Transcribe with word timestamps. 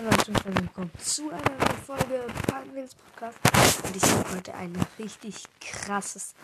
Moin 0.00 0.10
Leute 0.10 0.30
und 0.30 0.60
willkommen 0.60 0.90
zu 1.00 1.28
einer 1.30 1.42
neuen 1.42 1.82
Folge 1.84 2.24
Panwils 2.46 2.94
Podcast. 2.94 3.84
Und 3.84 3.96
ich 3.96 4.02
habe 4.04 4.36
heute 4.36 4.54
ein 4.54 4.86
richtig 4.96 5.42
krasses 5.60 6.34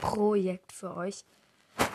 Projekt 0.00 0.72
für 0.72 0.96
euch. 0.96 1.24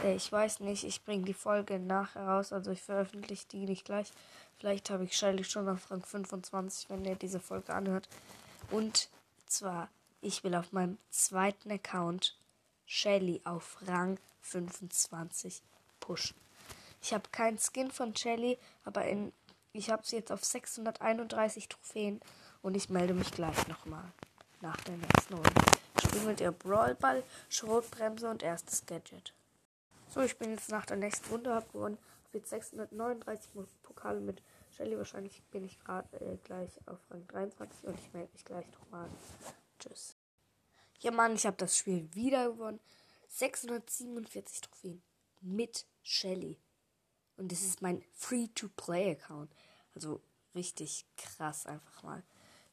Äh, 0.04 0.16
ich 0.16 0.32
weiß 0.32 0.62
nicht, 0.62 0.86
ich 0.86 1.04
bringe 1.04 1.26
die 1.26 1.34
Folge 1.34 1.78
nachher 1.78 2.26
raus, 2.26 2.54
also 2.54 2.72
ich 2.72 2.82
veröffentliche 2.82 3.46
die 3.50 3.66
nicht 3.66 3.84
gleich. 3.84 4.14
Vielleicht 4.60 4.90
habe 4.92 5.04
ich 5.04 5.18
Shelly 5.18 5.44
schon 5.44 5.68
auf 5.68 5.92
Rang 5.92 6.04
25, 6.04 6.90
wenn 6.90 7.04
ihr 7.04 7.16
diese 7.16 7.42
Folge 7.42 7.74
anhört. 7.74 8.08
Und 8.72 9.10
zwar, 9.46 9.90
ich 10.22 10.46
will 10.46 10.56
auf 10.56 10.72
meinem 10.72 10.98
zweiten 11.10 11.70
Account 11.70 12.38
Shelly 12.86 13.42
auf 13.44 13.78
Rang 13.88 14.20
25 14.42 15.62
pushen. 16.00 16.38
Ich 17.02 17.14
habe 17.14 17.28
keinen 17.32 17.58
Skin 17.58 17.92
von 17.92 18.16
Shelly, 18.16 18.58
aber 18.86 19.04
in 19.04 19.34
ich 19.74 19.90
habe 19.90 20.06
sie 20.06 20.18
jetzt 20.18 20.32
auf 20.32 20.44
631 20.44 21.70
Trophäen 21.70 22.22
und 22.62 22.76
ich 22.76 22.90
melde 22.90 23.14
mich 23.14 23.32
gleich 23.32 23.68
nochmal 23.68 24.12
nach 24.62 24.78
der 24.82 24.98
nächsten 24.98 25.34
Runde. 25.34 25.52
Spielen 26.04 26.28
mit 26.28 26.42
ihr 26.42 26.52
Brawlball, 26.52 27.24
Schrotbremse 27.50 28.30
und 28.30 28.44
erstes 28.44 28.86
Gadget. 28.86 29.34
So, 30.10 30.22
ich 30.22 30.38
bin 30.38 30.52
jetzt 30.52 30.70
nach 30.70 30.86
der 30.86 30.98
nächsten 30.98 31.30
Runde, 31.30 31.54
habe 31.54 31.68
gewonnen. 31.72 31.98
Habe 32.26 32.38
jetzt 32.40 32.50
639 32.50 33.52
Pokale 33.84 34.20
mit 34.20 34.42
Shelly. 34.76 34.98
Wahrscheinlich 34.98 35.44
bin 35.52 35.64
ich 35.64 35.80
gerade 35.80 36.08
äh, 36.20 36.38
gleich 36.44 36.72
auf 36.88 37.00
Rang 37.10 37.28
23 37.28 37.86
und 37.86 38.00
ich 38.00 38.14
melde 38.14 38.32
mich 38.34 38.46
gleich 38.46 38.66
nochmal. 38.72 39.10
Tschüss. 39.80 40.16
Ja, 41.00 41.12
Mann, 41.12 41.36
ich 41.36 41.46
habe 41.46 41.58
das 41.58 41.78
Spiel 41.78 42.14
wieder 42.14 42.50
gewonnen. 42.50 42.80
647 43.30 44.62
Trophäen 44.62 45.02
mit 45.42 45.86
Shelly. 46.02 46.60
Und 47.40 47.54
das 47.54 47.62
ist 47.62 47.82
mein 47.82 48.04
Free-to-Play-Account. 48.16 49.50
Also 49.96 50.22
richtig 50.54 51.06
krass 51.16 51.66
einfach 51.66 52.04
mal. 52.04 52.22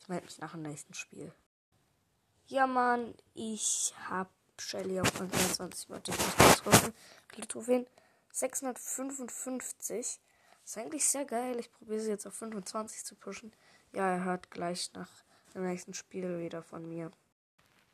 Ich 0.00 0.08
melde 0.08 0.26
mich 0.26 0.38
nach 0.38 0.52
dem 0.52 0.62
nächsten 0.62 0.92
Spiel. 0.92 1.32
Ja, 2.48 2.66
Mann, 2.66 3.14
ich 3.34 3.94
habe 4.08 4.30
Shelly 4.58 5.00
auf 5.00 5.10
23 5.12 5.88
Warte, 5.88 6.10
ich 6.10 6.18
muss 6.18 6.36
kurz 6.36 6.62
gucken. 6.64 6.94
Viele 7.32 7.46
Trophäen. 7.46 7.86
655. 8.32 10.18
ist 10.64 10.78
eigentlich 10.78 11.06
sehr 11.06 11.24
geil. 11.24 11.60
Ich 11.60 11.72
probiere 11.72 12.00
sie 12.00 12.10
jetzt 12.10 12.26
auf 12.26 12.34
25 12.34 13.04
zu 13.04 13.14
pushen. 13.14 13.52
Ja, 13.92 14.10
er 14.10 14.24
hört 14.24 14.50
gleich 14.50 14.92
nach 14.94 15.10
dem 15.54 15.64
nächsten 15.64 15.94
Spiel 15.94 16.40
wieder 16.40 16.62
von 16.62 16.88
mir. 16.88 17.12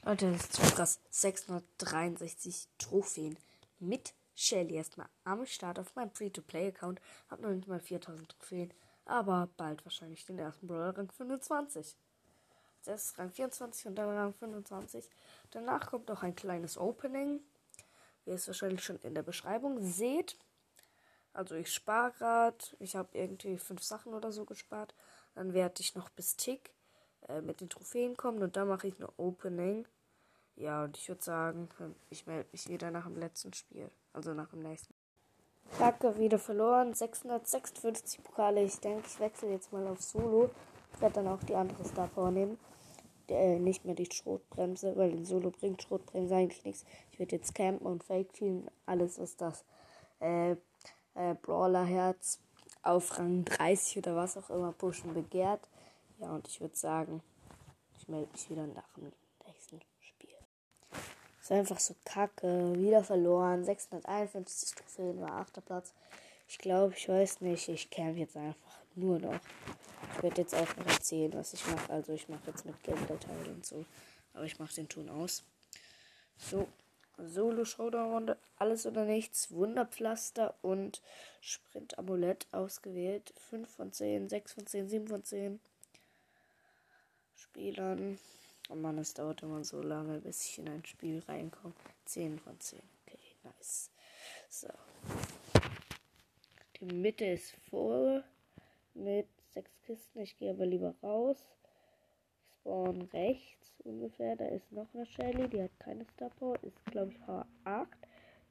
Leute, 0.04 0.32
das 0.32 0.42
ist 0.44 0.56
so 0.56 0.62
krass. 0.74 1.00
663 1.10 2.68
Trophäen 2.78 3.38
mit 3.78 4.14
Shelly 4.34 4.74
erstmal 4.74 5.08
am 5.24 5.46
Start 5.46 5.78
auf 5.78 5.94
meinem 5.94 6.10
Free-to-Play-Account. 6.10 7.00
Hab 7.30 7.40
noch 7.40 7.50
nicht 7.50 7.68
mal 7.68 7.80
4000 7.80 8.28
Trophäen, 8.28 8.72
aber 9.04 9.48
bald 9.56 9.84
wahrscheinlich 9.84 10.24
den 10.24 10.38
ersten 10.38 10.66
Brawler 10.66 10.96
Rang 10.96 11.10
25. 11.10 11.96
Das 12.84 13.04
ist 13.04 13.18
Rang 13.18 13.30
24 13.30 13.86
und 13.86 13.94
dann 13.94 14.08
Rang 14.08 14.34
25. 14.34 15.08
Danach 15.50 15.86
kommt 15.86 16.08
noch 16.08 16.22
ein 16.22 16.34
kleines 16.34 16.76
Opening, 16.78 17.40
wie 18.24 18.30
ihr 18.30 18.36
es 18.36 18.46
wahrscheinlich 18.46 18.84
schon 18.84 18.98
in 19.00 19.14
der 19.14 19.22
Beschreibung 19.22 19.82
seht. 19.82 20.36
Also 21.32 21.54
ich 21.54 21.72
spare 21.72 22.12
gerade, 22.12 22.64
ich 22.78 22.96
habe 22.96 23.16
irgendwie 23.16 23.56
fünf 23.58 23.82
Sachen 23.82 24.12
oder 24.14 24.32
so 24.32 24.44
gespart. 24.44 24.94
Dann 25.34 25.54
werde 25.54 25.80
ich 25.80 25.94
noch 25.94 26.10
bis 26.10 26.36
Tick 26.36 26.74
äh, 27.28 27.40
mit 27.40 27.60
den 27.60 27.70
Trophäen 27.70 28.16
kommen 28.16 28.42
und 28.42 28.56
dann 28.56 28.68
mache 28.68 28.88
ich 28.88 28.98
ein 28.98 29.08
Opening. 29.16 29.86
Ja, 30.62 30.84
und 30.84 30.96
ich 30.96 31.08
würde 31.08 31.24
sagen, 31.24 31.68
ich 32.08 32.24
melde 32.28 32.48
mich 32.52 32.68
wieder 32.68 32.92
nach 32.92 33.06
dem 33.06 33.18
letzten 33.18 33.52
Spiel. 33.52 33.90
Also 34.12 34.32
nach 34.32 34.48
dem 34.50 34.62
nächsten. 34.62 34.94
Kacke, 35.76 36.16
wieder 36.18 36.38
verloren. 36.38 36.94
656 36.94 38.22
Pokale. 38.22 38.62
Ich 38.62 38.78
denke, 38.78 39.04
ich 39.08 39.18
wechsle 39.18 39.50
jetzt 39.50 39.72
mal 39.72 39.84
auf 39.88 40.00
Solo. 40.00 40.50
Ich 40.94 41.00
werde 41.00 41.16
dann 41.16 41.26
auch 41.26 41.42
die 41.42 41.56
andere 41.56 41.84
Star 41.84 42.06
Power 42.06 42.30
nehmen. 42.30 42.58
äh, 43.28 43.58
nicht 43.58 43.84
mehr 43.84 43.96
die 43.96 44.08
Schrotbremse, 44.08 44.96
weil 44.96 45.10
in 45.10 45.24
Solo 45.24 45.50
bringt 45.50 45.82
Schrotbremse 45.82 46.36
eigentlich 46.36 46.64
nichts. 46.64 46.84
Ich 47.10 47.18
werde 47.18 47.34
jetzt 47.34 47.56
campen 47.56 47.84
und 47.84 48.04
Fake 48.04 48.32
Team. 48.32 48.68
Alles, 48.86 49.18
was 49.18 49.36
das 49.36 49.64
äh, 50.20 50.52
äh, 50.52 51.34
Brawler 51.42 51.84
Herz 51.84 52.38
auf 52.82 53.18
Rang 53.18 53.44
30 53.46 53.98
oder 53.98 54.14
was 54.14 54.36
auch 54.36 54.50
immer 54.50 54.70
pushen 54.70 55.12
begehrt. 55.12 55.68
Ja, 56.20 56.30
und 56.30 56.46
ich 56.46 56.60
würde 56.60 56.76
sagen, 56.76 57.20
ich 57.98 58.06
melde 58.06 58.30
mich 58.30 58.48
wieder 58.48 58.68
nach 58.68 58.88
dem 58.96 59.10
ist 61.42 61.52
einfach 61.52 61.80
so 61.80 61.94
kacke. 62.04 62.72
Wieder 62.78 63.02
verloren. 63.02 63.64
651 63.64 64.74
Trophäen 64.74 65.20
war 65.20 65.32
8. 65.32 65.64
Platz. 65.64 65.92
Ich 66.48 66.58
glaube, 66.58 66.94
ich 66.96 67.08
weiß 67.08 67.40
nicht. 67.40 67.68
Ich 67.68 67.90
camp 67.90 68.16
jetzt 68.16 68.36
einfach 68.36 68.78
nur 68.94 69.18
noch. 69.18 69.40
Ich 70.16 70.22
werde 70.22 70.42
jetzt 70.42 70.54
auch 70.54 70.76
noch 70.76 70.86
erzählen, 70.86 71.32
was 71.34 71.54
ich 71.54 71.66
mache. 71.66 71.92
Also 71.92 72.12
ich 72.12 72.28
mache 72.28 72.46
jetzt 72.46 72.64
mit 72.64 72.80
Gameplay-Teil 72.82 73.48
und 73.48 73.66
so. 73.66 73.84
Aber 74.34 74.44
ich 74.44 74.58
mache 74.58 74.74
den 74.74 74.88
Ton 74.88 75.08
aus. 75.08 75.42
So. 76.36 76.68
Solo-Showdown-Runde. 77.18 78.36
Alles 78.58 78.86
oder 78.86 79.04
nichts. 79.04 79.50
Wunderpflaster 79.50 80.54
und 80.62 81.02
Sprint-Amulett 81.40 82.46
ausgewählt. 82.52 83.32
5 83.50 83.68
von 83.68 83.92
10, 83.92 84.28
6 84.28 84.52
von 84.52 84.66
10, 84.66 84.88
7 84.88 85.08
von 85.08 85.24
10 85.24 85.60
Spielern. 87.34 88.18
Oh 88.72 88.74
Mann, 88.74 88.96
es 88.96 89.12
dauert 89.12 89.42
immer 89.42 89.62
so 89.64 89.82
lange, 89.82 90.18
bis 90.20 90.46
ich 90.46 90.58
in 90.58 90.66
ein 90.66 90.82
Spiel 90.86 91.22
reinkomme. 91.28 91.74
10 92.06 92.38
von 92.38 92.58
10. 92.58 92.80
Okay, 93.06 93.18
nice. 93.44 93.90
So. 94.48 94.68
Die 96.80 96.86
Mitte 96.86 97.26
ist 97.26 97.50
voll 97.68 98.24
mit 98.94 99.26
sechs 99.50 99.70
Kisten. 99.82 100.20
Ich 100.20 100.38
gehe 100.38 100.52
aber 100.52 100.64
lieber 100.64 100.94
raus. 101.02 101.36
Spawn 102.54 103.02
rechts 103.12 103.74
ungefähr. 103.84 104.36
Da 104.36 104.46
ist 104.46 104.72
noch 104.72 104.86
eine 104.94 105.04
Shelly, 105.04 105.50
die 105.50 105.62
hat 105.62 105.78
keine 105.78 106.06
Star 106.06 106.30
Power. 106.30 106.56
Ist, 106.62 106.82
glaube 106.86 107.12
ich, 107.12 107.20
Power 107.26 107.46
8. 107.64 107.88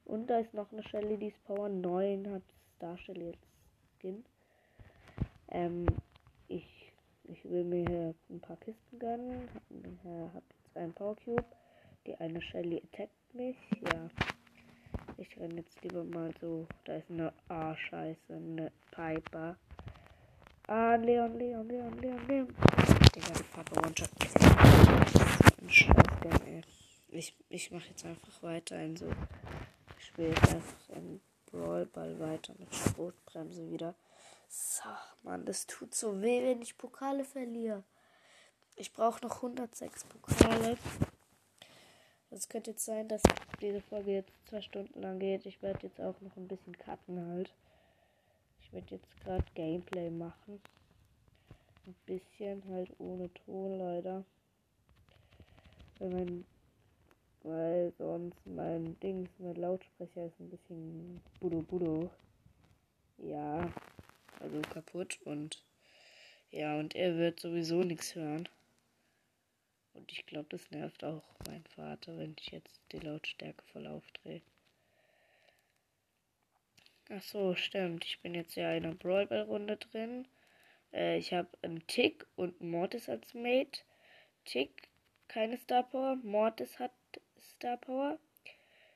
Und 0.06 0.28
da 0.28 0.38
ist 0.38 0.54
noch 0.54 0.72
eine 0.72 0.84
Shelly, 0.84 1.18
die 1.18 1.30
ist 1.30 1.44
Power 1.46 1.68
9. 1.68 2.32
Hat 2.32 2.44
Star 2.76 2.96
Shelly 2.96 3.30
als 3.30 3.40
Skin. 3.98 4.24
Ähm, 5.48 5.88
ich 6.48 6.81
ich 7.32 7.50
will 7.50 7.64
mir 7.64 7.86
hier 7.88 8.16
ein 8.30 8.40
paar 8.42 8.58
Kisten 8.58 9.00
gönnen. 9.00 9.50
Hab, 10.04 10.36
hab 10.36 10.44
jetzt 10.50 10.78
einen 10.78 10.94
Power 10.94 11.16
Cube. 11.16 11.46
Die 12.06 12.16
eine 12.16 12.42
Shelly 12.42 12.82
attackt 12.84 13.34
mich. 13.34 13.58
Ja. 13.82 14.10
Ich 15.18 15.38
renne 15.38 15.56
jetzt 15.56 15.82
lieber 15.84 16.04
mal 16.04 16.34
so. 16.42 16.68
Da 16.86 16.96
ist 16.96 17.10
eine 17.10 17.32
Ah, 17.48 17.76
scheiße. 17.76 18.34
Eine 18.34 18.72
Piper. 18.92 19.56
Ah, 20.68 20.96
Leon, 20.96 21.38
Leon, 21.38 21.68
Leon, 21.68 21.98
Leon, 22.00 22.28
Leon. 22.28 22.48
Digga, 23.16 23.34
die 23.38 23.44
Piper 23.44 23.86
One-Shot. 23.86 24.10
Ein 25.62 25.70
Scheiß, 25.70 26.42
ey. 26.46 26.62
Ich, 27.10 27.36
ich 27.50 27.72
mache 27.72 27.90
jetzt 27.90 28.06
einfach 28.06 28.42
weiter 28.44 28.82
in 28.82 28.96
so. 28.96 29.08
Ich 30.00 30.06
spiele 30.08 30.30
jetzt 30.30 30.54
einfach 30.54 30.90
in 30.96 31.22
Brawlball 31.52 32.20
weiter 32.20 32.54
mit 32.58 32.74
Schrotbremse 32.74 33.70
wieder. 33.70 33.96
So, 34.54 34.90
Mann, 35.24 35.46
das 35.46 35.66
tut 35.66 35.96
so 35.96 36.22
weh, 36.22 36.44
wenn 36.44 36.62
ich 36.62 36.78
Pokale 36.78 37.24
verliere. 37.24 37.86
Ich 38.76 38.92
brauche 38.92 39.26
noch 39.26 39.38
106 39.38 40.04
Pokale. 40.04 40.78
Es 42.32 42.50
könnte 42.50 42.72
jetzt 42.72 42.84
sein, 42.84 43.08
dass 43.08 43.22
diese 43.62 43.80
Folge 43.80 44.12
jetzt 44.12 44.34
zwei 44.50 44.62
Stunden 44.62 45.02
lang 45.02 45.20
geht. 45.20 45.46
Ich 45.46 45.62
werde 45.62 45.88
jetzt 45.88 46.02
auch 46.02 46.20
noch 46.20 46.36
ein 46.36 46.50
bisschen 46.50 46.78
cutten 46.78 47.26
halt. 47.30 47.54
Ich 48.62 48.74
werde 48.74 48.96
jetzt 48.96 49.22
gerade 49.22 49.46
Gameplay 49.56 50.10
machen. 50.10 50.62
Ein 51.88 51.96
bisschen 52.06 52.62
halt 52.70 52.92
ohne 53.00 53.34
Ton 53.34 53.78
leider. 53.80 54.26
Weil, 56.00 56.44
weil 57.44 57.94
sonst 57.98 58.46
mein 58.46 59.00
Dings, 59.00 59.30
mein 59.40 59.56
Lautsprecher 59.56 60.26
ist 60.26 60.40
ein 60.42 60.50
bisschen 60.50 61.22
budo 61.40 61.62
budo. 61.62 62.10
Ja 63.18 63.72
also 64.42 64.62
kaputt 64.74 65.20
und 65.24 65.64
ja, 66.52 66.78
und 66.78 66.96
er 66.96 67.18
wird 67.18 67.40
sowieso 67.40 67.84
nichts 67.84 68.16
hören. 68.16 68.50
Und 69.94 70.12
ich 70.12 70.26
glaube, 70.26 70.48
das 70.50 70.70
nervt 70.72 71.04
auch 71.04 71.24
meinen 71.48 71.66
Vater, 71.76 72.18
wenn 72.18 72.36
ich 72.40 72.52
jetzt 72.52 72.82
die 72.92 73.00
Lautstärke 73.00 73.64
voll 73.72 73.88
aufdrehe. 73.88 74.42
Ach 77.10 77.22
so, 77.22 77.56
stimmt. 77.56 78.06
Ich 78.06 78.20
bin 78.22 78.34
jetzt 78.34 78.56
ja 78.56 78.74
in 78.74 78.86
einer 78.86 78.96
Brawl 78.96 79.28
Ball 79.28 79.42
Runde 79.42 79.78
drin. 79.78 80.28
Äh, 80.94 81.18
ich 81.18 81.34
habe 81.34 81.50
einen 81.62 81.86
Tick 81.88 82.26
und 82.36 82.62
Mortis 82.62 83.10
als 83.10 83.34
Mate. 83.34 83.82
Tick, 84.46 84.90
keine 85.28 85.58
Star 85.58 85.84
Power. 85.84 86.16
Mortis 86.24 86.80
hat 86.80 86.94
Star 87.40 87.78
Power. 87.78 88.18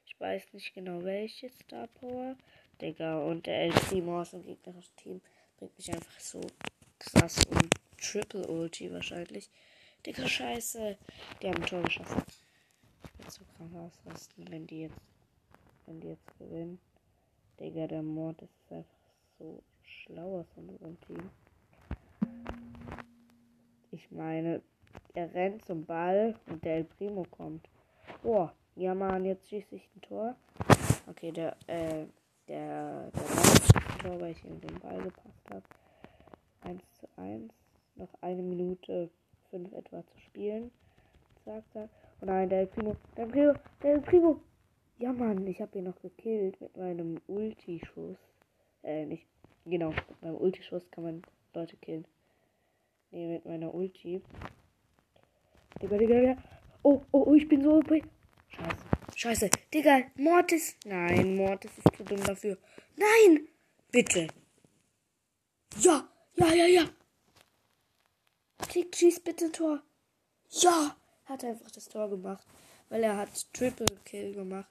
Ich 0.06 0.20
weiß 0.20 0.54
nicht 0.54 0.74
genau 0.74 1.04
welche 1.04 1.50
Star 1.50 1.88
Power. 1.88 2.38
Digga, 2.81 3.20
und 3.20 3.46
der 3.46 3.64
El 3.64 3.72
Primo 3.72 4.22
aus 4.22 4.31
dem 4.31 4.44
gegnerischen 4.44 4.96
Team 4.98 5.22
bringt 5.57 5.78
mich 5.78 5.92
einfach 5.94 6.19
so 6.19 6.42
krass 7.00 7.40
um 7.50 7.69
Triple 7.98 8.48
Ulti 8.48 8.92
wahrscheinlich. 8.92 9.50
Digga, 10.06 10.28
scheiße. 10.28 10.98
Die 11.42 11.48
haben 11.48 11.63
ein 11.63 11.66
Tor 11.66 11.81
geschossen. 11.84 12.24
Ich 13.04 13.19
werde 13.19 13.31
so 13.31 13.44
krank 13.57 13.75
ausrasten, 13.75 14.46
wenn 14.50 14.68
die 14.68 14.81
jetzt, 14.81 15.02
wenn 15.86 16.00
die 16.00 16.10
jetzt 16.10 16.38
gewinnen. 16.38 16.80
Digga, 17.60 17.88
der 17.88 18.04
Mord 18.04 18.42
ist 18.42 18.72
einfach 18.72 18.86
so 19.40 19.63
schlau 19.84 20.42
aus 20.42 20.48
unserem 20.56 21.00
Team. 21.02 21.30
Ich 23.92 24.12
meine, 24.12 24.62
er 25.13 25.34
rennt 25.34 25.66
zum 25.66 25.86
Ball 25.86 26.36
und 26.48 26.63
der 26.63 26.78
El 26.78 26.84
Primo 26.84 27.24
kommt. 27.31 27.68
Boah, 28.22 28.54
ja 28.75 28.94
Mann, 28.94 29.25
jetzt 29.25 29.48
schieße 29.50 29.75
ich 29.75 29.90
ein 29.96 30.01
Tor. 30.01 30.36
Okay, 31.08 31.31
der, 31.31 31.56
äh, 31.68 32.06
der, 32.48 33.12
der 33.12 33.36
Mann 33.36 33.85
Tor, 34.06 34.22
weil 34.22 34.31
ich 34.31 34.46
in 34.46 34.62
den 34.62 34.80
Ball 34.80 35.02
gepasst 35.02 35.50
habe. 35.50 35.63
1 36.62 36.81
zu 36.94 37.07
1. 37.18 37.52
Noch 37.96 38.13
eine 38.22 38.42
Minute 38.42 39.10
5 39.50 39.72
etwa 39.74 40.06
zu 40.06 40.19
spielen. 40.19 40.72
Sagt 41.44 41.75
er. 41.75 41.90
Oh 42.22 42.25
nein, 42.25 42.50
der 42.50 42.66
Primo, 42.68 42.96
der 43.18 43.25
Primo, 43.25 43.54
der 43.81 43.98
Primo. 44.00 44.40
Ja 44.98 45.12
Mann, 45.12 45.46
ich 45.48 45.60
habe 45.60 45.78
ihn 45.78 45.86
noch 45.86 46.00
gekillt 46.02 46.60
mit 46.62 46.78
meinem 46.78 47.19
Ulti-Schuss. 47.28 48.18
Äh, 48.84 49.06
nicht, 49.06 49.25
genau, 49.66 49.90
mit 49.90 50.22
meinem 50.22 50.38
Ulti-Schuss 50.38 50.90
kann 50.92 51.04
man 51.04 51.22
Leute 51.54 51.75
killen. 51.78 52.06
Nee, 53.12 53.28
mit 53.28 53.46
meiner 53.46 53.74
Ulti. 53.74 54.22
Digga, 55.81 55.98
Digga, 55.98 56.19
Digga. 56.19 56.38
Oh, 56.84 57.01
oh, 57.12 57.24
oh, 57.28 57.34
ich 57.34 57.48
bin 57.48 57.63
so. 57.63 57.81
Scheiße. 57.81 58.86
Scheiße. 59.16 59.50
Digga, 59.74 60.01
Mortis. 60.16 60.78
Nein, 60.86 61.36
Mortis 61.36 61.72
ist 61.78 61.98
zu 61.98 62.04
dumm 62.04 62.24
dafür. 62.24 62.58
Nein! 62.96 63.48
Bitte. 63.96 64.28
Ja, 65.78 66.06
ja, 66.34 66.54
ja, 66.54 66.66
ja. 66.66 66.90
Klick, 68.68 68.94
schieß 68.94 69.22
bitte 69.22 69.50
Tor. 69.54 69.82
Ja! 70.50 70.98
Hat 71.24 71.46
einfach 71.46 71.72
das 71.72 71.88
Tor 71.88 72.10
gemacht. 72.10 72.46
Weil 72.90 73.04
er 73.04 73.16
hat 73.16 73.54
Triple 73.54 73.86
Kill 74.04 74.34
gemacht. 74.34 74.70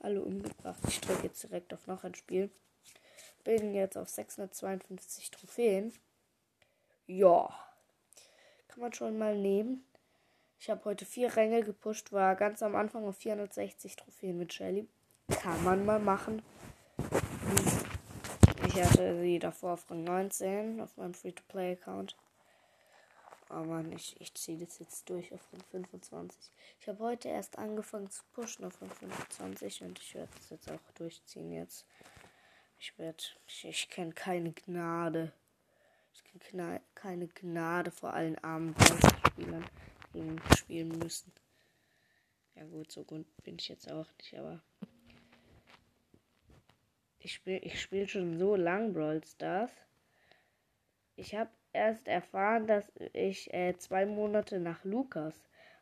Alle 0.00 0.20
umgebracht. 0.24 0.80
Ich 0.88 1.00
drücke 1.00 1.28
jetzt 1.28 1.44
direkt 1.44 1.72
auf 1.72 1.86
noch 1.86 2.02
ein 2.02 2.16
Spiel. 2.16 2.50
Bin 3.44 3.76
jetzt 3.76 3.96
auf 3.96 4.08
652 4.08 5.30
Trophäen. 5.30 5.92
Ja. 7.06 7.56
Kann 8.66 8.80
man 8.80 8.92
schon 8.92 9.18
mal 9.18 9.38
nehmen. 9.38 9.86
Ich 10.58 10.68
habe 10.68 10.84
heute 10.84 11.04
vier 11.04 11.36
Ränge 11.36 11.62
gepusht, 11.62 12.10
war 12.10 12.34
ganz 12.34 12.60
am 12.64 12.74
Anfang 12.74 13.06
auf 13.06 13.18
460 13.18 13.94
Trophäen 13.94 14.36
mit 14.36 14.52
Shelly. 14.52 14.88
Kann 15.28 15.62
man 15.62 15.86
mal 15.86 16.00
machen. 16.00 16.42
Ich 18.78 18.84
hatte 18.84 19.20
sie 19.20 19.40
davor 19.40 19.72
auf 19.72 19.90
Rang 19.90 20.04
19 20.04 20.80
auf 20.80 20.96
meinem 20.96 21.12
Free-to-Play-Account. 21.12 22.14
Aber 23.48 23.84
ich, 23.92 24.14
ich 24.20 24.32
ziehe 24.34 24.56
das 24.56 24.78
jetzt 24.78 25.10
durch 25.10 25.34
auf 25.34 25.40
Rang 25.52 25.64
25. 25.72 26.52
Ich 26.80 26.86
habe 26.86 27.00
heute 27.00 27.28
erst 27.28 27.58
angefangen 27.58 28.08
zu 28.08 28.22
pushen 28.32 28.64
auf 28.64 28.80
Rang 28.80 28.90
25 28.90 29.82
und 29.82 29.98
ich 29.98 30.14
werde 30.14 30.30
es 30.38 30.50
jetzt 30.50 30.70
auch 30.70 30.92
durchziehen 30.94 31.50
jetzt. 31.50 31.86
Ich 32.78 32.96
werde, 33.00 33.18
ich, 33.48 33.64
ich 33.64 33.90
kenne 33.90 34.12
keine 34.12 34.52
Gnade. 34.52 35.32
Ich 36.14 36.22
kenne 36.22 36.80
keine 36.94 37.26
Gnade 37.26 37.90
vor 37.90 38.12
allen 38.12 38.38
armen 38.44 38.76
Spielern 39.26 39.64
gegen 40.12 40.40
spielen 40.56 40.96
müssen. 41.00 41.32
Ja 42.54 42.62
gut, 42.62 42.92
so 42.92 43.02
gut 43.02 43.26
bin 43.42 43.56
ich 43.58 43.66
jetzt 43.70 43.90
auch 43.90 44.06
nicht, 44.18 44.38
aber 44.38 44.60
ich 47.20 47.34
spiele 47.34 47.58
ich 47.58 47.80
spiel 47.80 48.08
schon 48.08 48.38
so 48.38 48.56
lang 48.56 48.92
Brawl 48.92 49.22
Stars. 49.24 49.70
Ich 51.16 51.34
habe 51.34 51.50
erst 51.72 52.06
erfahren, 52.06 52.66
dass 52.66 52.84
ich 53.12 53.52
äh, 53.52 53.76
zwei 53.78 54.06
Monate 54.06 54.60
nach 54.60 54.84
Lukas 54.84 55.34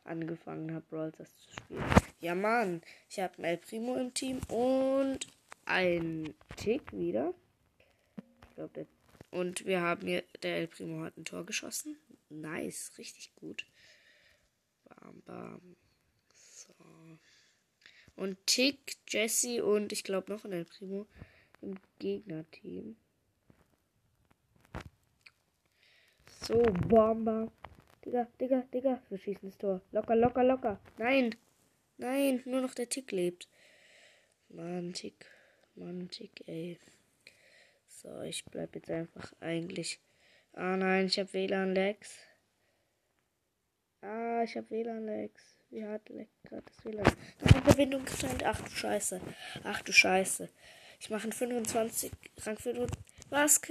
angefangen 0.03 0.73
habe, 0.73 0.85
Brawl 0.89 1.13
Stars 1.13 1.35
zu 1.37 1.51
spielen. 1.51 1.83
Ja, 2.19 2.35
Mann, 2.35 2.81
ich 3.09 3.19
habe 3.19 3.43
El 3.43 3.57
Primo 3.57 3.95
im 3.95 4.13
Team 4.13 4.39
und 4.49 5.19
ein 5.65 6.33
Tick 6.55 6.91
wieder. 6.91 7.33
Ich 8.49 8.55
glaube, 8.55 8.87
und 9.29 9.65
wir 9.65 9.81
haben 9.81 10.07
hier, 10.07 10.23
der 10.41 10.57
El 10.57 10.67
Primo 10.67 11.03
hat 11.03 11.17
ein 11.17 11.25
Tor 11.25 11.45
geschossen. 11.45 11.97
Nice, 12.29 12.91
richtig 12.97 13.35
gut. 13.35 13.65
Bam, 14.85 15.21
bam. 15.25 15.75
Und 18.17 18.45
Tick, 18.47 18.97
Jesse 19.07 19.63
und 19.63 19.93
ich 19.93 20.03
glaube 20.03 20.31
noch 20.33 20.43
ein 20.43 20.65
Primo 20.65 21.07
im 21.61 21.75
Gegnerteam. 21.99 22.97
So, 26.41 26.61
Bomber. 26.87 27.51
Digga, 28.03 28.27
Digga, 28.41 28.61
Digga. 28.73 29.01
Wir 29.09 29.17
schießen 29.17 29.49
das 29.49 29.57
Tor. 29.57 29.81
Locker, 29.91 30.15
locker, 30.15 30.43
locker. 30.43 30.79
Nein. 30.97 31.35
Nein, 31.97 32.41
nur 32.45 32.61
noch 32.61 32.73
der 32.73 32.89
Tick 32.89 33.11
lebt. 33.11 33.47
Mann, 34.49 34.93
Tick. 34.93 35.25
Mann, 35.75 36.09
Tick, 36.09 36.43
ey. 36.47 36.79
So, 37.87 38.21
ich 38.21 38.45
bleib 38.45 38.75
jetzt 38.75 38.89
einfach 38.89 39.33
eigentlich. 39.39 39.99
Ah 40.53 40.75
nein, 40.77 41.05
ich 41.05 41.19
habe 41.19 41.33
WLAN-Lags. 41.33 42.17
Ah, 44.01 44.41
ich 44.43 44.55
habe 44.57 44.69
WLAN-Lags. 44.69 45.56
Wie 45.69 45.85
hart 45.85 46.07
leckt 46.09 46.43
gerade 46.43 46.63
das 46.63 46.85
WLAN? 46.85 47.11
Verbindung 47.65 48.05
getrennt. 48.05 48.43
Ach 48.45 48.61
du 48.61 48.69
Scheiße. 48.69 49.19
Ach 49.63 49.81
du 49.81 49.91
Scheiße. 49.91 50.49
Ich 50.99 51.09
mache 51.09 51.23
einen 51.23 51.33
25, 51.33 52.11
Rang 52.45 52.57
25. 52.57 52.97
Was? 53.29 53.61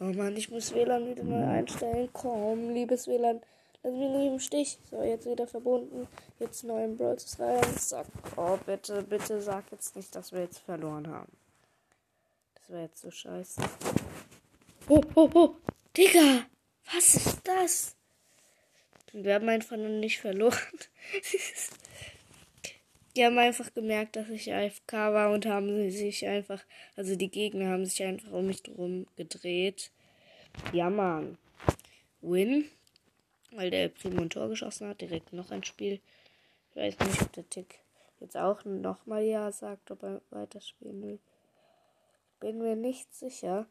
Oh 0.00 0.04
Mann, 0.04 0.36
ich 0.36 0.50
muss 0.50 0.74
WLAN 0.74 1.06
wieder 1.06 1.22
neu 1.22 1.44
einstellen. 1.46 2.08
Komm, 2.12 2.70
liebes 2.70 3.06
WLAN. 3.06 3.42
Lass 3.82 3.92
mich 3.92 4.08
nicht 4.08 4.26
im 4.32 4.40
Stich. 4.40 4.78
So, 4.90 5.02
jetzt 5.02 5.26
wieder 5.26 5.46
verbunden. 5.46 6.08
Jetzt 6.38 6.64
neu 6.64 6.82
im 6.82 6.96
Brawl 6.96 7.18
rein. 7.38 7.62
Sag, 7.78 8.06
oh, 8.36 8.56
bitte, 8.64 9.02
bitte 9.02 9.42
sag 9.42 9.70
jetzt 9.70 9.94
nicht, 9.94 10.14
dass 10.14 10.32
wir 10.32 10.40
jetzt 10.40 10.60
verloren 10.60 11.06
haben. 11.06 11.32
Das 12.54 12.70
wäre 12.70 12.82
jetzt 12.84 13.02
so 13.02 13.10
scheiße. 13.10 13.60
Oh, 14.88 15.02
oh, 15.14 15.30
oh. 15.34 15.56
Digga, 15.94 16.46
was 16.92 17.14
ist 17.16 17.40
das? 17.44 17.96
Wir 19.16 19.34
haben 19.34 19.48
einfach 19.48 19.76
noch 19.76 19.88
nicht 19.88 20.18
verloren. 20.18 20.58
die 23.16 23.24
haben 23.24 23.38
einfach 23.38 23.72
gemerkt, 23.72 24.16
dass 24.16 24.28
ich 24.28 24.52
AFK 24.52 24.92
war 24.92 25.30
und 25.30 25.46
haben 25.46 25.88
sich 25.88 26.26
einfach, 26.26 26.64
also 26.96 27.14
die 27.14 27.30
Gegner 27.30 27.68
haben 27.68 27.86
sich 27.86 28.02
einfach 28.02 28.32
um 28.32 28.48
mich 28.48 28.64
drum 28.64 29.06
gedreht. 29.14 29.92
Ja, 30.72 30.90
Mann. 30.90 31.38
Win. 32.22 32.68
Weil 33.52 33.70
der 33.70 33.88
Primo 33.88 34.22
ein 34.22 34.30
Tor 34.30 34.48
geschossen 34.48 34.88
hat. 34.88 35.00
Direkt 35.00 35.32
noch 35.32 35.52
ein 35.52 35.62
Spiel. 35.62 36.00
Ich 36.70 36.76
weiß 36.76 36.98
nicht, 36.98 37.22
ob 37.22 37.32
der 37.34 37.48
Tick 37.48 37.78
jetzt 38.18 38.36
auch 38.36 38.64
nochmal 38.64 39.22
Ja 39.22 39.52
sagt, 39.52 39.92
ob 39.92 40.02
er 40.02 40.22
weiterspielen 40.30 41.02
will. 41.02 41.20
Bin 42.40 42.58
mir 42.58 42.74
nicht 42.74 43.14
sicher. 43.14 43.66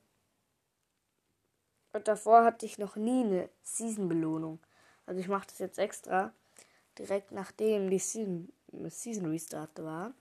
Und 1.92 2.08
davor 2.08 2.46
hatte 2.46 2.66
ich 2.66 2.78
noch 2.78 2.96
nie 2.96 3.26
eine 3.26 3.50
Season-Belohnung. 3.64 4.62
Also 5.06 5.20
ich 5.20 5.28
mache 5.28 5.48
das 5.48 5.60
jetzt 5.60 5.80
extra. 5.80 6.34
Direkt 6.98 7.32
nachdem 7.32 7.90
die 7.90 8.00
Season, 8.00 8.52
Season 8.88 9.26
Restart 9.26 9.84
war. 9.84 10.14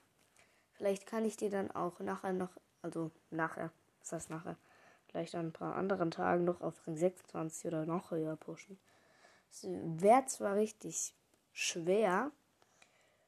Vielleicht 0.72 1.06
kann 1.06 1.24
ich 1.24 1.36
die 1.36 1.50
dann 1.50 1.70
auch 1.70 2.00
nachher 2.00 2.32
noch, 2.32 2.56
also 2.80 3.10
nachher, 3.30 3.70
was 4.00 4.12
heißt 4.12 4.30
nachher, 4.30 4.56
vielleicht 5.06 5.34
an 5.34 5.46
ein 5.46 5.52
paar 5.52 5.76
anderen 5.76 6.10
Tagen 6.10 6.44
noch 6.44 6.60
auf 6.60 6.86
Ring 6.86 6.96
26 6.96 7.66
oder 7.66 7.86
noch 7.86 8.10
höher 8.10 8.36
pushen. 8.36 8.78
Es 9.50 9.64
wäre 9.64 10.24
zwar 10.26 10.56
richtig 10.56 11.14
schwer, 11.52 12.32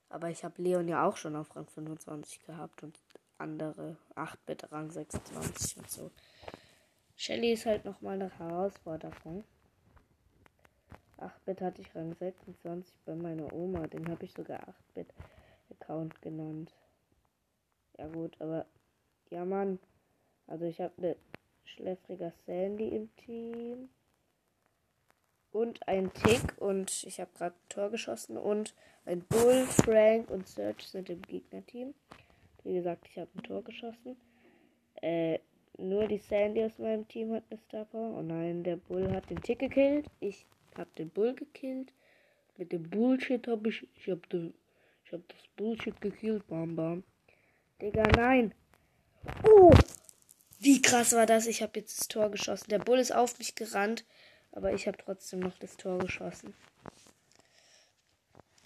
aber 0.09 0.31
ich 0.31 0.43
habe 0.43 0.63
Leon 0.63 0.89
ja 0.89 1.07
auch 1.07 1.17
schon 1.17 1.37
auf 1.37 1.55
Rang 1.55 1.69
25 1.69 2.41
gehabt 2.47 2.83
und 2.83 2.99
andere 3.37 3.99
8-Bit 4.15 4.73
Rang 4.73 4.91
26 4.91 5.77
und 5.77 5.91
so. 5.91 6.11
Shelly 7.17 7.53
ist 7.53 7.67
halt 7.67 7.85
nochmal 7.85 8.15
eine 8.15 8.31
Herausforderung. 8.39 9.45
8-Bit 11.19 11.61
hatte 11.61 11.83
ich 11.83 11.95
Rang 11.95 12.15
26 12.15 12.95
bei 13.05 13.15
meiner 13.15 13.53
Oma. 13.53 13.87
Den 13.87 14.09
habe 14.09 14.25
ich 14.25 14.33
sogar 14.33 14.61
8-Bit 14.61 15.09
Account 15.71 16.21
genannt. 16.23 16.73
Ja 17.99 18.09
gut, 18.09 18.37
aber 18.41 18.67
ja 19.31 19.45
Mann. 19.45 19.79
Also 20.47 20.65
ich 20.65 20.81
habe 20.81 20.93
eine 20.99 21.17
schläfriger 21.65 22.33
Sandy 22.47 22.89
im 22.89 23.15
Team. 23.17 23.89
Und 25.53 25.87
ein 25.87 26.13
Tick 26.13 26.61
und 26.61 27.05
ich 27.05 27.21
habe 27.21 27.31
gerade 27.37 27.55
ein 27.55 27.69
Tor 27.69 27.91
geschossen 27.91 28.37
und 28.37 28.75
ein 29.07 29.21
Bull, 29.21 29.67
Frank 29.67 30.29
und 30.31 30.49
Search 30.49 30.89
sind 30.89 31.09
im 31.11 31.23
Gegnerteam. 31.23 31.95
Wie 32.65 32.75
gesagt, 32.75 33.07
ich 33.09 33.19
habe 33.19 33.31
ein 33.37 33.43
Tor 33.45 33.63
geschossen. 33.63 34.17
Äh, 35.01 35.39
nur 35.79 36.09
die 36.09 36.19
Sandy 36.19 36.65
aus 36.65 36.77
meinem 36.79 37.07
Team 37.07 37.33
hat 37.33 37.45
eine 37.51 37.61
Star 37.61 37.85
Power. 37.85 38.19
Oh 38.19 38.23
nein, 38.23 38.65
der 38.65 38.77
Bull 38.77 39.13
hat 39.13 39.31
den 39.31 39.41
Tick 39.43 39.61
gekillt. 39.61 40.07
Ich 40.19 40.45
hab 40.77 40.95
den 40.97 41.11
Bull 41.11 41.35
gekillt. 41.35 41.93
Mit 42.57 42.73
dem 42.73 42.89
Bullshit 42.89 43.47
hab 43.49 43.67
ich. 43.67 43.87
Ich 43.97 44.11
hab, 44.11 44.29
den, 44.31 44.55
ich 45.05 45.13
hab 45.13 45.27
das 45.29 45.39
Bullshit 45.57 46.01
gekillt. 46.01 46.47
Bam, 46.47 46.77
bam. 46.77 47.05
Digga, 47.81 48.05
nein. 48.17 48.55
Oh! 49.43 49.73
Wie 50.59 50.81
krass 50.81 51.13
war 51.13 51.27
das? 51.27 51.47
Ich 51.47 51.63
habe 51.63 51.81
jetzt 51.81 52.01
das 52.01 52.09
Tor 52.09 52.31
geschossen. 52.31 52.71
Der 52.71 52.79
Bull 52.79 52.99
ist 52.99 53.15
auf 53.15 53.39
mich 53.39 53.55
gerannt. 53.55 54.05
Aber 54.53 54.73
ich 54.73 54.87
habe 54.87 54.97
trotzdem 54.97 55.41
noch 55.41 55.59
das 55.59 55.77
Tor 55.77 55.99
geschossen. 55.99 56.55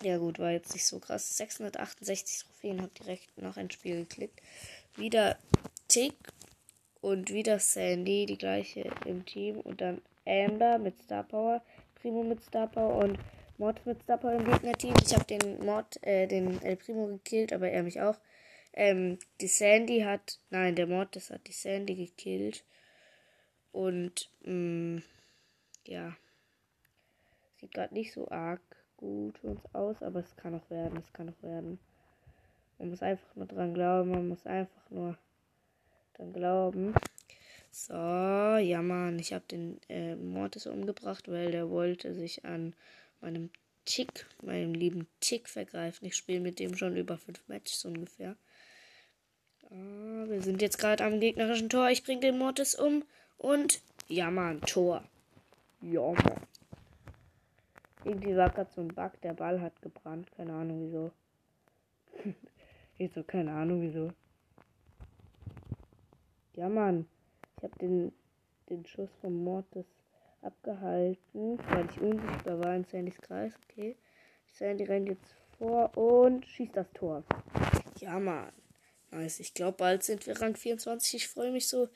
Ja 0.03 0.19
gut, 0.19 0.39
war 0.39 0.51
jetzt 0.51 0.75
nicht 0.75 0.87
so 0.87 1.01
krass. 1.01 1.37
668 1.39 2.45
Trophäen, 2.45 2.83
hab 2.83 2.95
direkt 2.95 3.37
noch 3.39 3.57
ein 3.57 3.71
Spiel 3.71 4.01
geklickt. 4.01 4.41
Wieder 4.97 5.39
Tick 5.89 6.15
und 7.01 7.33
wieder 7.33 7.59
Sandy, 7.59 8.27
die 8.27 8.39
gleiche 8.39 8.91
im 9.07 9.25
Team. 9.25 9.59
Und 9.59 9.81
dann 9.81 10.03
Amber 10.27 10.79
mit 10.79 11.03
Star 11.03 11.25
Power 11.25 11.63
Primo 12.01 12.23
mit 12.23 12.43
Star 12.43 12.71
und 12.77 13.19
Mod 13.59 13.85
mit 13.87 14.03
Star 14.03 14.33
im 14.33 14.45
Gegnerteam. 14.45 14.95
Ich 15.05 15.15
habe 15.15 15.25
den 15.25 15.65
Mod, 15.65 16.03
äh, 16.03 16.27
den 16.27 16.63
El 16.63 16.77
Primo 16.77 17.07
gekillt, 17.07 17.53
aber 17.53 17.71
er 17.71 17.83
mich 17.83 18.01
auch. 18.01 18.17
Ähm, 18.73 19.19
die 19.41 19.49
Sandy 19.49 20.01
hat, 20.01 20.39
nein, 20.51 20.77
der 20.77 20.87
Mod, 20.87 21.17
das 21.17 21.31
hat 21.31 21.47
die 21.49 21.53
Sandy 21.53 21.95
gekillt. 21.95 22.65
Und, 23.73 24.31
mh, 24.43 24.53
mm, 24.53 25.03
ja. 25.85 26.17
Sieht 27.61 27.73
gerade 27.73 27.95
nicht 27.95 28.13
so 28.13 28.31
arg 28.31 28.61
gut 28.97 29.39
für 29.39 29.49
uns 29.49 29.75
aus, 29.75 30.03
aber 30.03 30.21
es 30.21 30.37
kann 30.37 30.55
auch 30.55 30.71
werden, 30.71 30.99
es 30.99 31.13
kann 31.13 31.29
auch 31.29 31.43
werden. 31.43 31.79
Man 32.79 32.91
muss 32.91 33.03
einfach 33.03 33.35
nur 33.35 33.47
dran 33.47 33.75
glauben, 33.75 34.11
man 34.11 34.29
muss 34.29 34.47
einfach 34.47 34.91
nur 34.91 35.19
dran 36.15 36.33
glauben. 36.33 36.95
So, 37.81 37.95
ja 37.95 38.83
Mann, 38.83 39.21
ich 39.21 39.33
habe 39.33 39.45
den 39.49 39.81
äh, 39.89 40.17
Mortis 40.17 40.67
umgebracht, 40.67 41.29
weil 41.29 41.53
der 41.53 41.71
wollte 41.71 42.13
sich 42.13 42.45
an 42.45 42.75
meinem 43.21 43.51
Tick, 43.85 44.27
meinem 44.43 44.75
lieben 44.75 45.07
Tick 45.21 45.49
vergreifen. 45.49 46.05
Ich 46.05 46.17
spiele 46.17 46.41
mit 46.41 46.59
dem 46.59 46.77
schon 46.77 46.97
über 46.97 47.17
fünf 47.19 47.41
Matches 47.47 47.85
ungefähr. 47.85 48.35
Ah, 49.71 50.25
wir 50.27 50.43
sind 50.43 50.61
jetzt 50.61 50.79
gerade 50.79 51.05
am 51.05 51.21
gegnerischen 51.21 51.69
Tor. 51.69 51.89
Ich 51.89 52.03
bringe 52.03 52.21
den 52.21 52.37
Mortis 52.37 52.75
um 52.75 53.05
und 53.37 53.81
ja 54.09 54.29
Mann, 54.29 54.61
Tor. 54.63 55.05
Ja 55.81 56.11
Mann. 56.11 56.43
Irgendwie 58.05 58.37
war 58.37 58.51
gerade 58.51 58.73
so 58.75 58.81
ein 58.81 58.89
Bug, 58.89 59.13
der 59.23 59.35
Ball 59.35 59.61
hat 59.61 59.81
gebrannt. 59.83 60.33
Keine 60.37 60.53
Ahnung 60.53 60.85
wieso. 60.85 61.13
ich 62.99 63.13
so, 63.13 63.23
keine 63.23 63.53
Ahnung 63.53 63.83
wieso. 63.83 64.11
Ja 66.57 66.69
Mann. 66.69 67.07
Ich 67.59 67.65
habe 67.65 67.79
den, 67.81 68.13
den 68.71 68.87
Schuss 68.87 69.11
vom 69.21 69.43
Mortis 69.43 69.85
abgehalten, 70.43 71.59
weil 71.71 71.91
ich 71.91 72.01
unsichtbar 72.01 72.61
war 72.61 72.77
in 72.77 72.85
Sandys 72.85 73.21
Kreis. 73.21 73.53
Okay. 73.69 73.97
Sandy 74.55 74.85
rennt 74.85 75.09
jetzt 75.09 75.35
vor 75.59 75.97
und 75.97 76.47
schießt 76.47 76.77
das 76.77 76.87
Tor. 76.95 77.25
Ja, 77.99 78.21
Mann. 78.21 78.53
Nice. 79.11 79.41
Ich 79.41 79.55
glaube, 79.55 79.77
bald 79.77 80.05
sind 80.05 80.27
wir 80.27 80.41
Rang 80.41 80.55
24. 80.55 81.15
Ich 81.15 81.29
freue 81.29 81.51
mich 81.51 81.67
so. 81.67 81.89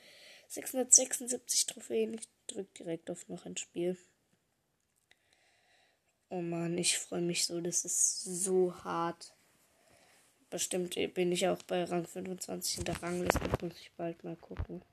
676 0.49 1.65
Trophäen. 1.65 2.13
Ich 2.15 2.27
drücke 2.47 2.83
direkt 2.83 3.09
auf 3.09 3.29
noch 3.29 3.45
ein 3.45 3.55
Spiel. 3.55 3.97
Oh 6.29 6.41
Mann, 6.41 6.77
ich 6.77 6.97
freue 6.99 7.21
mich 7.21 7.45
so. 7.45 7.61
Das 7.61 7.85
ist 7.85 8.23
so 8.23 8.75
hart. 8.83 9.33
Bestimmt 10.49 10.95
bin 11.13 11.31
ich 11.31 11.47
auch 11.47 11.61
bei 11.63 11.85
Rang 11.85 12.05
25 12.05 12.79
in 12.79 12.83
der 12.83 13.01
Rangliste. 13.01 13.39
Muss 13.61 13.79
ich 13.79 13.91
bald 13.95 14.23
mal 14.25 14.35
gucken. 14.35 14.83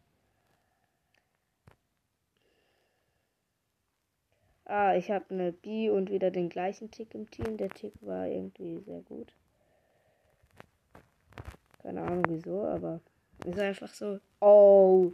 Ah, 4.72 4.94
ich 4.94 5.10
habe 5.10 5.24
eine 5.30 5.50
B 5.50 5.90
und 5.90 6.12
wieder 6.12 6.30
den 6.30 6.48
gleichen 6.48 6.92
Tick 6.92 7.12
im 7.16 7.28
Team. 7.28 7.56
Der 7.56 7.70
Tick 7.70 7.92
war 8.02 8.28
irgendwie 8.28 8.78
sehr 8.78 9.00
gut. 9.00 9.34
Keine 11.82 12.02
Ahnung 12.02 12.22
wieso, 12.28 12.62
aber 12.62 13.00
ist 13.44 13.58
einfach 13.58 13.92
so. 13.92 14.20
Oh, 14.38 15.10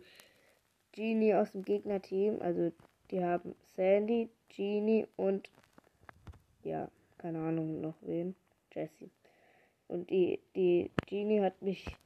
Genie 0.92 1.32
aus 1.32 1.52
dem 1.52 1.62
Gegnerteam. 1.62 2.42
Also 2.42 2.70
die 3.10 3.24
haben 3.24 3.54
Sandy, 3.74 4.28
Genie 4.54 5.06
und 5.16 5.48
ja, 6.62 6.90
keine 7.16 7.38
Ahnung 7.38 7.80
noch 7.80 7.96
wen. 8.02 8.36
Jesse. 8.74 9.08
Und 9.88 10.10
die, 10.10 10.38
die 10.54 10.90
Genie 11.06 11.40
hat 11.40 11.62
mich, 11.62 11.96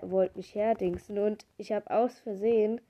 wollte 0.00 0.38
mich 0.38 0.54
herdingsen 0.54 1.18
und 1.18 1.44
ich 1.58 1.72
habe 1.72 1.90
aus 1.90 2.18
Versehen 2.20 2.80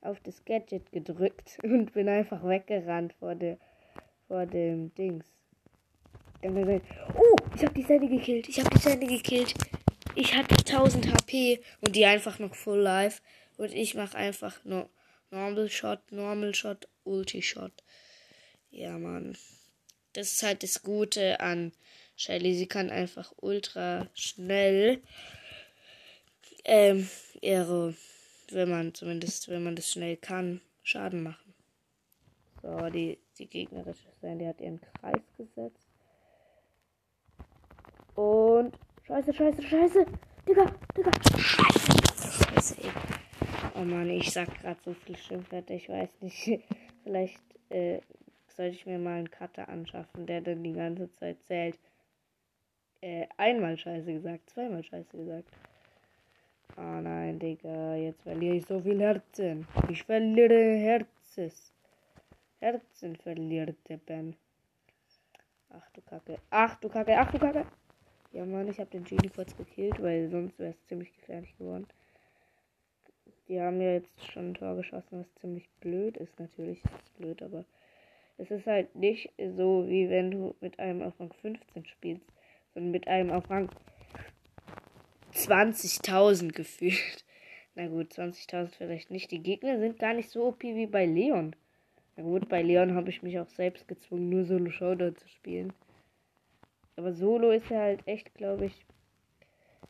auf 0.00 0.20
das 0.20 0.44
Gadget 0.44 0.92
gedrückt 0.92 1.58
und 1.62 1.92
bin 1.92 2.08
einfach 2.08 2.44
weggerannt 2.44 3.14
vor, 3.14 3.34
der, 3.34 3.58
vor 4.28 4.46
dem 4.46 4.94
Dings. 4.94 5.26
Oh, 6.42 7.36
ich 7.54 7.62
habe 7.62 7.74
die 7.74 7.82
Sandy 7.82 8.08
gekillt. 8.08 8.48
Ich 8.48 8.58
habe 8.58 8.70
die 8.70 8.78
Sandy 8.78 9.06
gekillt. 9.06 9.54
Ich 10.14 10.34
hatte 10.34 10.56
1000 10.56 11.12
HP 11.12 11.60
und 11.82 11.94
die 11.94 12.06
einfach 12.06 12.38
noch 12.38 12.54
full 12.54 12.78
life. 12.78 13.20
Und 13.58 13.74
ich 13.74 13.94
mache 13.94 14.16
einfach 14.16 14.64
nur 14.64 14.88
Normal 15.30 15.68
Shot, 15.68 16.00
Normal 16.10 16.54
Shot, 16.54 16.88
Ulti 17.04 17.42
Shot. 17.42 17.72
Ja, 18.70 18.96
Mann. 18.98 19.36
Das 20.14 20.32
ist 20.32 20.42
halt 20.42 20.62
das 20.62 20.82
Gute 20.82 21.40
an 21.40 21.72
Shelly. 22.16 22.54
Sie 22.54 22.66
kann 22.66 22.90
einfach 22.90 23.32
ultra 23.36 24.08
schnell 24.14 25.02
ähm, 26.64 27.08
ihre 27.40 27.94
wenn 28.52 28.70
man 28.70 28.94
zumindest, 28.94 29.48
wenn 29.48 29.64
man 29.64 29.76
das 29.76 29.90
schnell 29.90 30.16
kann, 30.16 30.60
Schaden 30.82 31.22
machen. 31.22 31.54
So, 32.62 32.90
die, 32.90 33.18
die 33.38 33.46
gegnerische 33.46 34.08
Sandy 34.20 34.44
hat 34.44 34.60
ihren 34.60 34.80
Kreis 34.80 35.22
gesetzt. 35.36 35.88
Und. 38.14 38.76
Scheiße, 39.06 39.32
scheiße, 39.32 39.62
scheiße! 39.62 40.06
Digga, 40.46 40.66
Digga! 40.96 41.10
Scheiße! 41.38 42.76
Ey. 42.82 42.90
Oh 43.74 43.84
Mann, 43.84 44.10
ich 44.10 44.30
sag 44.30 44.54
gerade 44.60 44.78
so 44.84 44.92
viel 44.92 45.16
Schimpfwörter, 45.16 45.74
ich 45.74 45.88
weiß 45.88 46.20
nicht. 46.20 46.62
Vielleicht 47.04 47.40
äh, 47.70 48.00
sollte 48.48 48.76
ich 48.76 48.84
mir 48.84 48.98
mal 48.98 49.18
einen 49.18 49.30
Cutter 49.30 49.68
anschaffen, 49.68 50.26
der 50.26 50.42
dann 50.42 50.62
die 50.62 50.72
ganze 50.72 51.10
Zeit 51.14 51.42
zählt. 51.44 51.78
Äh, 53.00 53.26
einmal 53.38 53.78
Scheiße 53.78 54.12
gesagt, 54.12 54.50
zweimal 54.50 54.84
Scheiße 54.84 55.16
gesagt. 55.16 55.48
Oh 56.82 57.00
nein, 57.02 57.38
Digga. 57.38 57.94
Jetzt 57.94 58.22
verliere 58.22 58.56
ich 58.56 58.64
so 58.64 58.80
viel 58.80 58.98
Herzen. 59.00 59.66
Ich 59.90 60.02
verliere 60.02 60.76
Herzes. 60.76 61.74
Herzen 62.58 63.16
verliert 63.16 63.76
der 63.86 63.98
Ben. 63.98 64.34
Ach 65.68 65.86
du 65.92 66.00
Kacke. 66.00 66.38
Ach 66.48 66.76
du 66.76 66.88
Kacke. 66.88 67.18
Ach 67.18 67.30
du 67.30 67.38
Kacke. 67.38 67.66
Ja, 68.32 68.46
Mann, 68.46 68.68
ich 68.68 68.80
habe 68.80 68.88
den 68.88 69.04
Genie 69.04 69.28
kurz 69.28 69.54
gekillt, 69.58 70.00
weil 70.02 70.30
sonst 70.30 70.58
wäre 70.58 70.70
es 70.70 70.86
ziemlich 70.86 71.12
gefährlich 71.12 71.54
geworden. 71.58 71.86
Die 73.48 73.60
haben 73.60 73.82
ja 73.82 73.92
jetzt 73.92 74.32
schon 74.32 74.50
ein 74.50 74.54
Tor 74.54 74.76
geschossen, 74.76 75.20
was 75.20 75.34
ziemlich 75.34 75.68
blöd 75.80 76.16
ist. 76.16 76.38
Natürlich 76.40 76.82
ist 76.82 76.94
es 76.94 77.10
blöd, 77.10 77.42
aber 77.42 77.66
es 78.38 78.50
ist 78.50 78.66
halt 78.66 78.94
nicht 78.94 79.30
so, 79.36 79.86
wie 79.86 80.08
wenn 80.08 80.30
du 80.30 80.54
mit 80.62 80.78
einem 80.78 81.02
auf 81.02 81.20
Rang 81.20 81.32
15 81.42 81.84
spielst, 81.84 82.26
sondern 82.72 82.90
mit 82.90 83.06
einem 83.06 83.30
auf 83.32 83.50
Rang 83.50 83.68
20.000 85.48 86.52
gefühlt. 86.52 87.24
Na 87.74 87.88
gut, 87.88 88.12
20.000 88.12 88.68
vielleicht 88.76 89.10
nicht. 89.10 89.30
Die 89.30 89.42
Gegner 89.42 89.78
sind 89.78 89.98
gar 89.98 90.14
nicht 90.14 90.30
so 90.30 90.46
OP 90.46 90.62
wie 90.62 90.86
bei 90.86 91.06
Leon. 91.06 91.56
Na 92.16 92.22
gut, 92.22 92.48
bei 92.48 92.62
Leon 92.62 92.94
habe 92.94 93.10
ich 93.10 93.22
mich 93.22 93.38
auch 93.38 93.48
selbst 93.48 93.88
gezwungen, 93.88 94.28
nur 94.28 94.44
Solo 94.44 94.70
Showdown 94.70 95.16
zu 95.16 95.28
spielen. 95.28 95.72
Aber 96.96 97.12
Solo 97.12 97.50
ist 97.50 97.70
ja 97.70 97.80
halt 97.80 98.06
echt, 98.06 98.34
glaube 98.34 98.66
ich, 98.66 98.86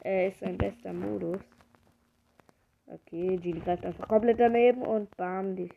er 0.03 0.29
ist 0.29 0.41
sein 0.41 0.57
bester 0.57 0.93
Modus. 0.93 1.41
Okay, 2.87 3.37
Genie 3.37 3.61
greift 3.61 3.85
einfach 3.85 4.09
komplett 4.09 4.41
daneben 4.41 4.83
und 4.83 5.17
bam, 5.17 5.57
die 5.57 5.71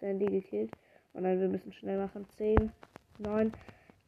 Sandy 0.00 0.26
gekillt. 0.26 0.70
Und 1.12 1.24
dann 1.24 1.40
wir 1.40 1.48
müssen 1.48 1.72
schnell 1.72 1.98
machen. 1.98 2.26
10, 2.36 2.72
9, 3.18 3.52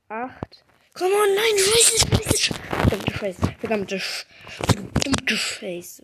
8, 0.09 0.65
Komm 0.99 1.13
on, 1.13 1.35
nein, 1.35 1.59
Scheiße, 1.59 2.09
Scheiße, 2.09 2.55
verdammte 2.55 3.13
Scheiße, 3.13 3.53
verdammte, 3.59 4.01
verdammte 4.01 5.37
Scheiße. 5.37 6.03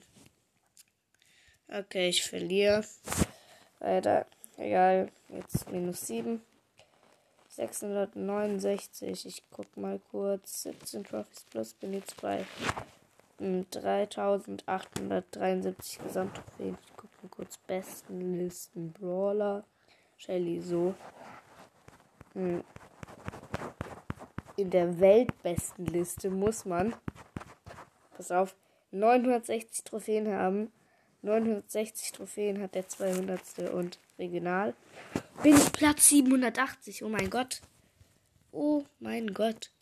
Okay, 1.68 2.10
ich 2.10 2.22
verliere. 2.22 2.84
Weiter. 3.78 4.26
Egal, 4.58 5.10
jetzt 5.30 5.70
minus 5.70 6.06
7. 6.06 6.42
669. 7.48 9.24
Ich 9.24 9.42
guck 9.50 9.74
mal 9.78 9.98
kurz. 10.10 10.64
17 10.64 11.04
Trophies 11.04 11.46
plus. 11.48 11.72
Bin 11.72 11.94
jetzt 11.94 12.20
bei 12.20 12.44
3873 13.38 16.02
Gesamttrophäen. 16.02 16.76
Ich 16.84 16.92
guck 16.98 17.08
mal 17.22 17.30
kurz. 17.30 17.56
Besten 17.56 18.36
Listen. 18.36 18.92
Brawler. 18.92 19.64
Shelly 20.18 20.60
so. 20.60 20.94
Hm 22.34 22.62
in 24.62 24.70
der 24.70 25.00
Weltbestenliste 25.00 26.30
muss 26.30 26.64
man, 26.64 26.94
pass 28.16 28.30
auf, 28.30 28.54
960 28.92 29.84
Trophäen 29.84 30.32
haben. 30.32 30.72
960 31.22 32.12
Trophäen 32.12 32.62
hat 32.62 32.76
der 32.76 32.86
200. 32.86 33.70
und 33.72 33.98
regional. 34.18 34.74
Bin 35.42 35.56
ich 35.56 35.72
Platz 35.72 36.08
780. 36.08 37.02
Oh 37.02 37.08
mein 37.08 37.28
Gott. 37.28 37.60
Oh 38.52 38.84
mein 39.00 39.34
Gott. 39.34 39.72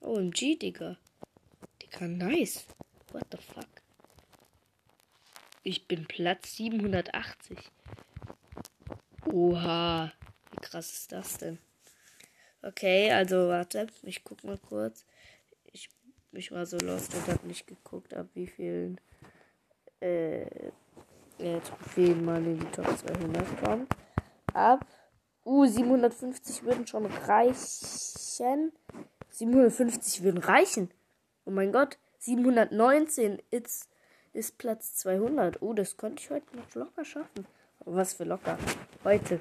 OMG, 0.00 0.58
Digga. 0.58 0.96
Digga, 1.82 2.06
nice. 2.06 2.66
What 3.10 3.24
the 3.32 3.38
fuck? 3.38 3.66
Ich 5.64 5.88
bin 5.88 6.06
Platz 6.06 6.56
780. 6.56 7.58
Oha. 9.32 10.12
Wie 10.52 10.60
krass 10.60 10.92
ist 10.92 11.10
das 11.12 11.38
denn? 11.38 11.58
Okay, 12.66 13.10
also 13.12 13.48
warte, 13.48 13.86
ich 14.02 14.24
guck 14.24 14.42
mal 14.44 14.58
kurz. 14.58 15.04
Ich, 15.72 15.88
ich 16.32 16.50
war 16.50 16.66
so 16.66 16.78
lost 16.78 17.14
und 17.14 17.28
hab 17.28 17.44
nicht 17.44 17.66
geguckt, 17.66 18.14
ab 18.14 18.26
wie 18.34 18.46
vielen 18.46 19.00
äh, 20.00 20.70
Trophäen 21.38 22.24
man 22.24 22.44
in 22.44 22.60
die 22.60 22.66
Top 22.66 22.86
200 22.86 23.62
kommt. 23.62 23.92
Ab 24.52 24.86
Uh, 25.44 25.66
750 25.66 26.64
würden 26.64 26.86
schon 26.86 27.04
reichen. 27.04 28.72
750 29.30 30.22
würden 30.22 30.42
reichen. 30.42 30.90
Oh 31.44 31.50
mein 31.50 31.70
Gott. 31.70 31.98
719 32.18 33.42
ist, 33.50 33.90
ist 34.32 34.56
Platz 34.56 34.94
200. 34.96 35.60
Oh, 35.60 35.74
das 35.74 35.98
könnte 35.98 36.22
ich 36.22 36.30
heute 36.30 36.56
noch 36.56 36.74
locker 36.74 37.04
schaffen. 37.04 37.46
Aber 37.80 37.96
was 37.96 38.14
für 38.14 38.24
locker. 38.24 38.56
Heute. 39.04 39.40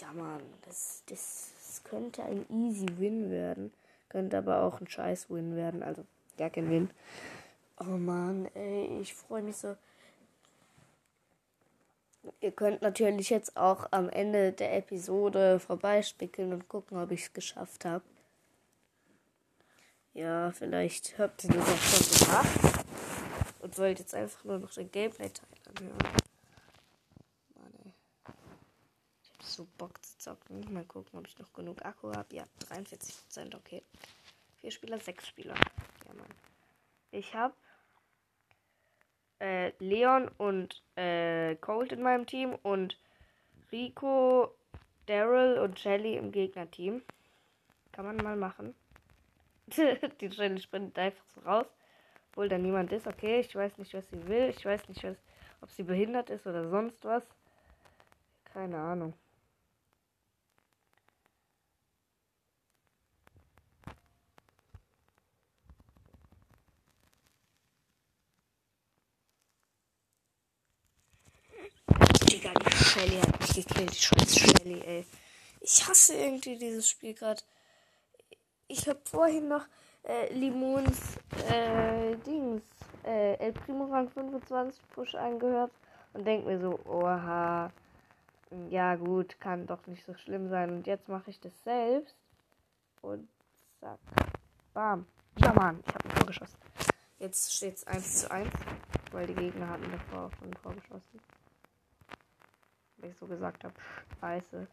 Ja, 0.00 0.12
Mann. 0.12 0.42
Das, 0.64 1.02
das, 1.06 1.50
das 1.66 1.84
könnte 1.84 2.22
ein 2.22 2.46
easy 2.50 2.86
Win 2.98 3.30
werden. 3.30 3.72
Könnte 4.08 4.38
aber 4.38 4.62
auch 4.62 4.80
ein 4.80 4.88
scheiß 4.88 5.30
Win 5.30 5.56
werden. 5.56 5.82
Also 5.82 6.04
gar 6.36 6.50
kein 6.50 6.70
Win. 6.70 6.90
Oh 7.80 7.96
Mann, 7.96 8.48
ey. 8.54 9.00
Ich 9.00 9.14
freue 9.14 9.42
mich 9.42 9.56
so. 9.56 9.76
Ihr 12.40 12.52
könnt 12.52 12.82
natürlich 12.82 13.30
jetzt 13.30 13.56
auch 13.56 13.88
am 13.90 14.08
Ende 14.08 14.52
der 14.52 14.76
Episode 14.76 15.58
vorbeispickeln 15.58 16.52
und 16.52 16.68
gucken, 16.68 16.98
ob 16.98 17.10
ich 17.10 17.22
es 17.22 17.32
geschafft 17.32 17.84
habe. 17.84 18.04
Ja, 20.14 20.52
vielleicht 20.52 21.18
habt 21.18 21.42
ihr 21.44 21.50
das 21.50 21.68
auch 21.68 21.78
schon 21.78 22.26
gemacht. 22.26 22.84
Und 23.60 23.78
wollt 23.78 23.98
jetzt 23.98 24.14
einfach 24.14 24.44
nur 24.44 24.58
noch 24.58 24.72
den 24.72 24.90
Gameplay-Teil 24.90 25.48
anhören. 25.68 25.98
Mann, 27.54 27.72
ey. 27.84 27.92
Ich 29.22 29.30
hab 29.30 29.31
so 29.42 29.66
Bock 29.78 30.04
zu 30.04 30.18
zocken. 30.18 30.72
Mal 30.72 30.84
gucken, 30.84 31.18
ob 31.18 31.26
ich 31.26 31.38
noch 31.38 31.52
genug 31.52 31.84
Akku 31.84 32.12
habe. 32.14 32.34
Ja, 32.34 32.44
43%, 32.68 33.54
okay. 33.56 33.82
Vier 34.60 34.70
Spieler, 34.70 34.98
sechs 35.00 35.26
Spieler. 35.26 35.54
Ja, 36.06 36.14
Mann. 36.14 36.28
Ich 37.10 37.34
habe 37.34 37.54
äh, 39.40 39.72
Leon 39.78 40.28
und 40.38 40.82
äh, 40.96 41.56
Colt 41.56 41.92
in 41.92 42.02
meinem 42.02 42.26
Team 42.26 42.54
und 42.62 42.96
Rico, 43.70 44.54
Daryl 45.06 45.58
und 45.58 45.78
Shelly 45.78 46.16
im 46.16 46.30
Gegnerteam. 46.30 47.02
Kann 47.90 48.06
man 48.06 48.16
mal 48.16 48.36
machen. 48.36 48.74
die 50.20 50.30
Shelly 50.30 50.60
sprintet 50.60 50.98
einfach 50.98 51.24
so 51.34 51.40
raus, 51.40 51.66
obwohl 52.30 52.48
da 52.48 52.56
niemand 52.56 52.92
ist. 52.92 53.06
Okay, 53.06 53.40
ich 53.40 53.54
weiß 53.54 53.78
nicht, 53.78 53.92
was 53.94 54.08
sie 54.08 54.28
will. 54.28 54.48
Ich 54.56 54.64
weiß 54.64 54.88
nicht, 54.88 55.02
was, 55.02 55.16
ob 55.60 55.70
sie 55.70 55.82
behindert 55.82 56.30
ist 56.30 56.46
oder 56.46 56.68
sonst 56.68 57.04
was. 57.04 57.24
Keine 58.44 58.78
Ahnung. 58.78 59.14
Digga, 72.52 72.70
die 72.70 72.84
Shelly 72.84 73.20
hat 73.20 73.40
mich 73.40 73.66
gekillt. 73.66 73.92
Die 73.92 73.96
scheiß 73.96 74.38
Shelly, 74.38 74.80
ey. 74.80 75.06
Ich 75.60 75.88
hasse 75.88 76.14
irgendwie 76.14 76.56
dieses 76.56 76.88
Spiel 76.88 77.14
gerade. 77.14 77.42
Ich 78.68 78.88
habe 78.88 79.00
vorhin 79.04 79.48
noch 79.48 79.64
äh, 80.04 80.32
Limons 80.32 81.16
äh, 81.48 82.16
Dings, 82.26 82.62
äh, 83.04 83.34
El 83.34 83.52
Primo 83.52 83.84
Rang 83.84 84.10
25 84.10 84.80
Push 84.88 85.14
angehört 85.14 85.70
und 86.14 86.26
denk 86.26 86.46
mir 86.46 86.58
so, 86.58 86.78
oha, 86.86 87.70
ja 88.70 88.96
gut, 88.96 89.38
kann 89.40 89.66
doch 89.66 89.86
nicht 89.86 90.04
so 90.04 90.14
schlimm 90.14 90.48
sein. 90.48 90.70
Und 90.70 90.86
jetzt 90.86 91.08
mache 91.08 91.30
ich 91.30 91.40
das 91.40 91.52
selbst 91.64 92.16
und 93.02 93.28
zack, 93.80 93.98
bam. 94.74 95.06
Ja, 95.38 95.52
Mann, 95.52 95.82
ich 95.86 95.94
habe 95.94 96.08
ein 96.08 96.14
Tor 96.16 96.26
geschossen. 96.26 96.58
Jetzt 97.18 97.54
steht 97.54 97.76
es 97.76 97.86
1 97.86 98.20
zu 98.22 98.30
1, 98.30 98.50
weil 99.12 99.26
die 99.26 99.34
Gegner 99.34 99.68
hatten 99.68 99.90
davor 99.90 100.30
schon 100.38 100.48
ein 100.48 100.62
Tor 100.62 100.74
geschossen 100.74 101.20
weil 103.02 103.10
ich 103.10 103.16
so 103.16 103.26
gesagt 103.26 103.64
habe, 103.64 103.74
scheiße. 104.20 104.66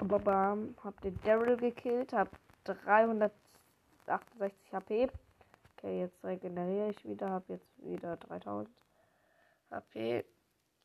Bam, 0.00 0.76
hab 0.84 1.00
den 1.00 1.18
Daryl 1.22 1.56
gekillt, 1.56 2.12
hab 2.12 2.28
368 2.64 3.32
HP. 4.72 5.08
Okay, 5.76 6.00
jetzt 6.00 6.22
regeneriere 6.22 6.90
ich 6.90 7.02
wieder, 7.04 7.30
hab 7.30 7.48
jetzt 7.48 7.66
wieder 7.78 8.18
3000 8.18 8.68
HP. 9.70 10.26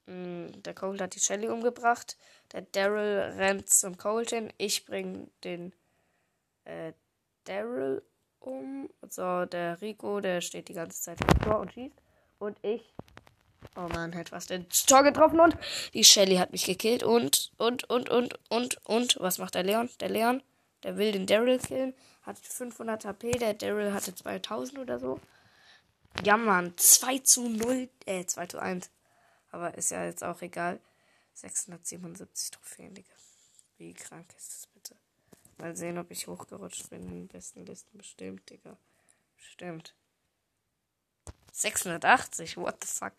Der 0.07 0.73
Colt 0.75 1.01
hat 1.01 1.15
die 1.15 1.19
Shelly 1.19 1.49
umgebracht. 1.49 2.15
Der 2.53 2.61
Daryl 2.61 3.33
rennt 3.37 3.67
zum 3.69 3.97
Colt 3.97 4.29
hin. 4.29 4.53
Ich 4.57 4.85
bring 4.85 5.31
den 5.43 5.73
äh, 6.63 6.93
Daryl 7.45 8.03
um. 8.39 8.89
So, 9.09 9.45
der 9.45 9.81
Rico, 9.81 10.21
der 10.21 10.41
steht 10.41 10.69
die 10.69 10.73
ganze 10.73 11.01
Zeit 11.01 11.17
Tor 11.43 11.59
und 11.59 11.73
schießt. 11.73 11.99
Und 12.37 12.57
ich 12.63 12.93
Oh 13.75 13.87
man, 13.89 14.15
hat 14.15 14.31
was 14.31 14.47
den 14.47 14.67
Tor 14.69 15.03
getroffen 15.03 15.39
und 15.39 15.57
die 15.93 16.03
Shelly 16.03 16.37
hat 16.37 16.51
mich 16.51 16.65
gekillt 16.65 17.03
und, 17.03 17.51
und, 17.57 17.83
und, 17.89 18.09
und, 18.09 18.39
und, 18.49 18.85
und, 18.85 19.17
was 19.19 19.37
macht 19.37 19.55
der 19.55 19.63
Leon? 19.63 19.89
Der 19.99 20.09
Leon, 20.09 20.43
der 20.83 20.97
will 20.97 21.11
den 21.11 21.25
Daryl 21.25 21.59
killen, 21.59 21.93
hat 22.23 22.37
500 22.39 23.05
HP, 23.05 23.31
der 23.31 23.53
Daryl 23.53 23.93
hatte 23.93 24.15
2000 24.15 24.79
oder 24.79 24.99
so. 24.99 25.19
Ja, 26.23 26.37
Mann, 26.37 26.73
2 26.77 27.19
zu 27.19 27.49
0, 27.49 27.89
äh, 28.05 28.25
2 28.25 28.47
zu 28.47 28.59
1. 28.59 28.89
Aber 29.51 29.73
ist 29.75 29.91
ja 29.91 30.05
jetzt 30.05 30.23
auch 30.23 30.41
egal. 30.41 30.79
677 31.33 32.51
Trophäen, 32.51 32.93
Digga. 32.93 33.13
Wie 33.77 33.93
krank 33.93 34.33
ist 34.37 34.53
das 34.53 34.67
bitte? 34.67 34.95
Mal 35.57 35.75
sehen, 35.75 35.97
ob 35.97 36.09
ich 36.11 36.27
hochgerutscht 36.27 36.89
bin 36.89 37.03
in 37.03 37.09
den 37.09 37.27
besten 37.27 37.65
Listen. 37.65 37.97
Bestimmt, 37.97 38.49
Digga. 38.49 38.77
Bestimmt. 39.37 39.93
680, 41.51 42.57
what 42.57 42.83
the 42.83 42.87
fuck? 42.87 43.13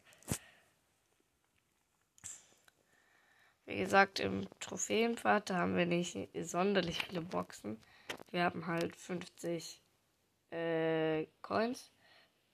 Wie 3.66 3.78
gesagt, 3.78 4.20
im 4.20 4.46
Trophäenpfad 4.60 5.50
haben 5.50 5.76
wir 5.76 5.86
nicht 5.86 6.28
sonderlich 6.40 7.04
viele 7.04 7.20
Boxen. 7.20 7.82
Wir 8.30 8.44
haben 8.44 8.66
halt 8.68 8.94
50 8.94 9.82
äh, 10.50 11.26
Coins, 11.42 11.90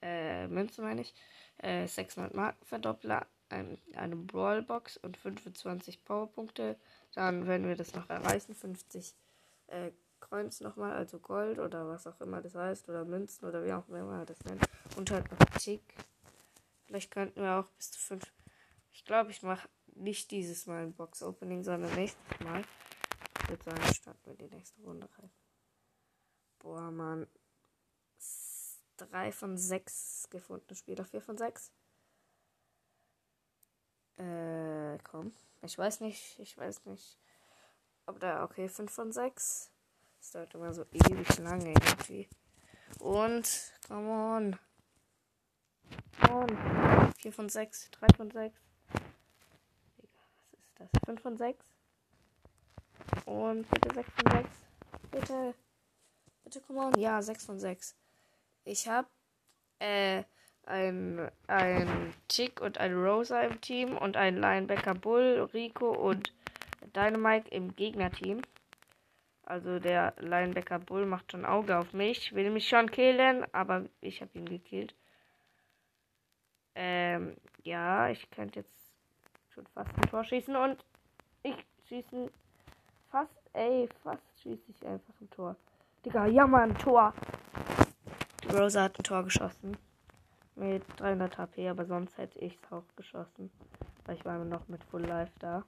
äh, 0.01 0.47
Münzen 0.49 0.85
meine 0.85 1.03
ich, 1.03 1.15
äh, 1.59 1.87
600 1.87 2.35
Markenverdoppler, 2.35 3.27
ein, 3.51 3.79
eine 3.95 4.17
Brawlbox 4.17 4.97
und 4.97 5.19
25 5.19 6.03
Powerpunkte. 6.03 6.77
Dann, 7.15 7.47
wenn 7.47 7.69
wir 7.69 7.77
das 7.77 7.95
noch 7.95 8.09
erreichen, 8.09 8.55
50 8.55 9.15
äh, 9.67 9.91
Coins 10.19 10.61
nochmal, 10.61 10.93
also 10.93 11.19
Gold 11.19 11.59
oder 11.59 11.87
was 11.89 12.07
auch 12.07 12.19
immer 12.23 12.41
das 12.41 12.55
heißt, 12.55 12.89
oder 12.89 13.05
Münzen 13.05 13.47
oder 13.47 13.63
wie 13.67 13.73
auch 13.75 13.87
immer 13.91 14.25
das 14.25 14.43
nennt. 14.45 14.67
Und 14.97 15.11
halt 15.11 15.31
noch 15.31 15.45
Tick. 15.59 15.83
Vielleicht 16.87 17.11
könnten 17.11 17.43
wir 17.43 17.59
auch 17.59 17.69
bis 17.73 17.91
zu 17.91 18.01
5. 18.01 18.33
Ich 18.93 19.05
glaube, 19.05 19.31
ich 19.31 19.43
mache 19.43 19.69
nicht 19.95 20.31
dieses 20.31 20.67
Mal 20.67 20.83
ein 20.83 20.95
Box-Opening, 20.95 21.63
sondern 21.63 21.95
nächstes 21.95 22.41
Mal. 22.41 22.63
Ich 23.43 23.49
würde 23.49 23.65
sagen, 23.65 23.95
starten 23.95 24.27
wir 24.27 24.35
die 24.35 24.55
nächste 24.55 24.81
Runde 24.83 25.09
rein. 25.19 25.31
Boah, 26.59 26.91
Mann. 26.91 27.27
3 28.97 29.33
von 29.33 29.57
6 29.57 30.29
gefundene 30.31 30.77
Spieler, 30.77 31.05
4 31.05 31.23
von 31.23 31.37
6. 31.37 31.73
Äh, 34.17 34.99
komm. 35.03 35.33
Ich 35.63 35.77
weiß 35.77 36.01
nicht, 36.01 36.39
ich 36.39 36.57
weiß 36.57 36.85
nicht. 36.87 37.19
Ob 38.07 38.21
da, 38.21 38.45
okay, 38.45 38.69
5 38.69 38.93
von 38.93 39.13
6. 39.13 39.71
Das 40.19 40.31
dauert 40.31 40.55
immer 40.55 40.73
so 40.73 40.85
ewig 40.93 41.39
lange 41.39 41.71
irgendwie. 41.71 42.29
Und, 43.01 43.73
come 43.89 44.09
on. 44.09 44.59
Come 46.21 46.45
on. 46.45 47.13
4 47.15 47.33
von 47.33 47.49
6, 47.49 47.91
3 47.91 48.07
von 48.17 48.31
6 48.31 48.72
das? 50.83 51.01
5 51.07 51.21
von 51.21 51.37
6. 51.37 51.65
Und 53.27 53.69
bitte 53.71 53.95
6 53.95 54.11
von 54.11 54.33
6. 54.33 54.49
Bitte. 55.11 55.55
Bitte, 56.45 56.61
come 56.61 56.81
on. 56.81 57.01
Ja, 57.01 57.23
6 57.23 57.47
von 57.47 57.59
6. 57.59 57.97
Ich 58.65 58.89
habe 58.89 59.09
äh, 59.79 60.23
ein, 60.65 61.31
ein 61.47 62.15
Chick 62.29 62.61
und 62.61 62.79
ein 62.79 62.95
Rosa 62.95 63.43
im 63.43 63.61
Team 63.61 63.97
und 63.97 64.17
ein 64.17 64.37
Linebacker 64.37 64.95
Bull, 64.95 65.49
Rico 65.53 65.91
und 65.91 66.33
Dynamite 66.95 67.51
im 67.51 67.75
Gegnerteam. 67.75 68.43
Also 69.45 69.81
der 69.81 70.15
Linebacker 70.19 70.79
Bull 70.79 71.05
macht 71.05 71.33
schon 71.33 71.45
Auge 71.45 71.77
auf 71.77 71.93
mich, 71.93 72.35
will 72.35 72.51
mich 72.51 72.69
schon 72.69 72.91
killen, 72.91 73.45
aber 73.53 73.87
ich 74.01 74.21
habe 74.21 74.39
ihn 74.39 74.47
gekillt. 74.47 74.95
Ähm, 76.75 77.37
ja, 77.63 78.09
ich 78.09 78.31
könnte 78.31 78.61
jetzt 78.61 78.82
schon 79.53 79.67
fast 79.67 79.91
ein 79.97 80.03
Tor 80.03 80.25
schießen 80.25 80.57
und 80.57 80.85
ich 81.43 81.55
schieße 81.85 82.31
fast, 83.11 83.51
ey, 83.53 83.89
fast 84.03 84.23
schieße 84.41 84.71
ich 84.71 84.87
einfach 84.87 85.15
ein 85.21 85.31
Tor. 85.31 85.57
Digga, 86.05 86.27
ja 86.27 86.47
Mann, 86.47 86.77
Tor. 86.79 87.13
Die 88.43 88.49
Rosa 88.49 88.85
hat 88.85 88.99
ein 88.99 89.03
Tor 89.03 89.23
geschossen. 89.25 89.77
Mit 90.55 90.85
300 90.99 91.39
HP, 91.39 91.69
aber 91.69 91.85
sonst 91.85 92.17
hätte 92.19 92.39
ich 92.39 92.59
es 92.63 92.73
auch 92.73 92.85
geschossen. 92.97 93.51
Weil 94.05 94.17
ich 94.17 94.25
war 94.25 94.39
noch 94.45 94.67
mit 94.69 94.83
Full 94.85 95.07
Life 95.07 95.33
da. 95.39 95.65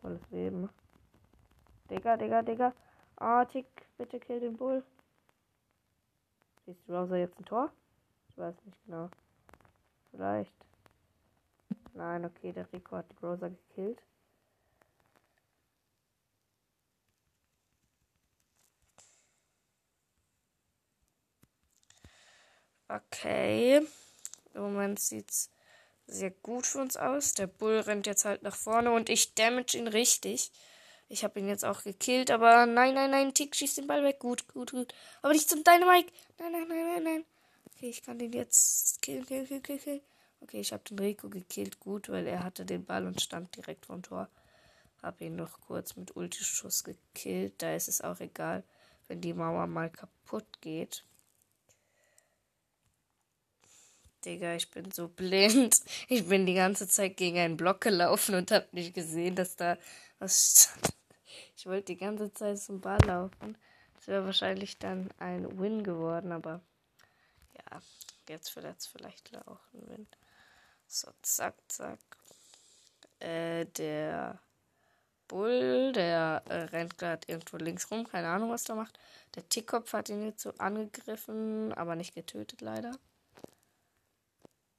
Volles 0.00 0.30
Leben. 0.30 0.68
Digga, 1.90 2.16
Digga, 2.16 2.42
Digga. 2.42 2.72
Ah, 3.16 3.44
Tick, 3.44 3.66
bitte 3.96 4.18
kill 4.18 4.40
den 4.40 4.56
Bull. 4.56 4.82
Schießt 6.64 6.88
Rosa 6.88 7.16
jetzt 7.16 7.38
ein 7.38 7.44
Tor? 7.44 7.70
Ich 8.30 8.38
weiß 8.38 8.54
nicht 8.64 8.84
genau. 8.84 9.08
Vielleicht. 10.10 10.52
Nein, 11.94 12.24
okay, 12.24 12.52
der 12.52 12.70
Rico 12.72 12.96
hat 12.96 13.06
Rosa 13.22 13.48
gekillt. 13.48 14.02
Okay. 22.88 23.86
Im 24.54 24.60
Moment 24.62 25.00
sieht's 25.00 25.50
sehr 26.06 26.30
gut 26.30 26.66
für 26.66 26.80
uns 26.80 26.96
aus. 26.96 27.34
Der 27.34 27.46
Bull 27.46 27.78
rennt 27.80 28.06
jetzt 28.06 28.24
halt 28.24 28.42
nach 28.42 28.56
vorne 28.56 28.92
und 28.92 29.08
ich 29.08 29.34
damage 29.34 29.76
ihn 29.76 29.88
richtig. 29.88 30.52
Ich 31.08 31.24
habe 31.24 31.38
ihn 31.40 31.48
jetzt 31.48 31.64
auch 31.64 31.82
gekillt, 31.82 32.30
aber 32.30 32.66
nein, 32.66 32.94
nein, 32.94 33.10
nein, 33.10 33.34
Tick 33.34 33.54
schießt 33.54 33.78
den 33.78 33.86
Ball 33.86 34.02
weg. 34.04 34.18
Gut, 34.18 34.48
gut, 34.48 34.72
gut. 34.72 34.94
Aber 35.22 35.32
nicht 35.32 35.48
zum 35.48 35.62
Dynamite. 35.64 36.12
Nein, 36.38 36.52
nein, 36.52 36.68
nein, 36.68 36.86
nein, 36.86 37.02
nein. 37.04 37.24
Okay, 37.66 37.90
ich 37.90 38.02
kann 38.02 38.18
den 38.18 38.32
jetzt 38.32 39.00
killen, 39.02 39.26
killen, 39.26 39.46
killen, 39.46 39.62
killen, 39.62 39.80
killen. 39.80 40.13
Okay, 40.44 40.60
ich 40.60 40.74
habe 40.74 40.84
den 40.84 40.98
Rico 40.98 41.30
gekillt. 41.30 41.80
Gut, 41.80 42.10
weil 42.10 42.26
er 42.26 42.44
hatte 42.44 42.66
den 42.66 42.84
Ball 42.84 43.06
und 43.06 43.22
stand 43.22 43.56
direkt 43.56 43.86
vom 43.86 44.02
Tor. 44.02 44.28
Habe 45.02 45.24
ihn 45.24 45.36
noch 45.36 45.58
kurz 45.62 45.96
mit 45.96 46.14
Ultischuss 46.16 46.84
gekillt. 46.84 47.54
Da 47.62 47.74
ist 47.74 47.88
es 47.88 48.02
auch 48.02 48.20
egal, 48.20 48.62
wenn 49.08 49.22
die 49.22 49.32
Mauer 49.32 49.66
mal 49.66 49.88
kaputt 49.88 50.46
geht. 50.60 51.02
Digga, 54.26 54.54
ich 54.54 54.70
bin 54.70 54.90
so 54.90 55.08
blind. 55.08 55.80
Ich 56.08 56.28
bin 56.28 56.44
die 56.44 56.54
ganze 56.54 56.88
Zeit 56.88 57.16
gegen 57.16 57.38
einen 57.38 57.56
Block 57.56 57.80
gelaufen 57.80 58.34
und 58.34 58.50
hab 58.50 58.70
nicht 58.74 58.92
gesehen, 58.92 59.36
dass 59.36 59.56
da 59.56 59.78
was 60.18 60.68
stand. 60.68 60.94
Ich 61.56 61.64
wollte 61.64 61.86
die 61.86 61.96
ganze 61.96 62.30
Zeit 62.34 62.58
zum 62.58 62.82
Ball 62.82 63.00
laufen. 63.06 63.56
Das 63.94 64.08
wäre 64.08 64.26
wahrscheinlich 64.26 64.78
dann 64.78 65.10
ein 65.16 65.58
Win 65.58 65.82
geworden, 65.84 66.32
aber 66.32 66.60
ja, 67.54 67.80
jetzt 68.28 68.54
wird 68.56 68.66
es 68.78 68.86
vielleicht 68.86 69.34
auch 69.48 69.60
ein 69.72 69.88
Win. 69.88 70.06
So, 70.94 71.08
zack, 71.22 71.56
zack. 71.66 71.98
Äh, 73.18 73.64
der 73.64 74.38
Bull, 75.26 75.90
der 75.92 76.44
äh, 76.48 76.54
rennt 76.54 76.96
gerade 76.98 77.26
irgendwo 77.26 77.56
links 77.56 77.90
rum, 77.90 78.06
keine 78.06 78.28
Ahnung, 78.28 78.50
was 78.50 78.62
der 78.62 78.76
macht. 78.76 78.96
Der 79.34 79.48
Tickkopf 79.48 79.92
hat 79.92 80.08
ihn 80.08 80.24
jetzt 80.24 80.42
so 80.42 80.52
angegriffen, 80.58 81.72
aber 81.72 81.96
nicht 81.96 82.14
getötet 82.14 82.60
leider. 82.60 82.96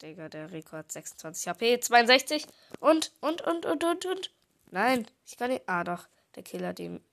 Digga, 0.01 0.29
der 0.29 0.53
Rico 0.53 0.77
hat 0.77 0.89
26 0.89 1.49
HP, 1.49 1.81
62 1.81 2.47
und, 2.79 3.11
und, 3.19 3.41
und, 3.41 3.65
und, 3.65 3.83
und, 3.83 4.05
und. 4.05 4.31
Nein, 4.71 5.05
ich 5.25 5.35
kann 5.35 5.51
nicht. 5.51 5.67
Ah, 5.67 5.83
doch. 5.83 6.07
Der 6.35 6.43
Killer 6.43 6.69
hat 6.69 6.79
ihn. 6.79 7.03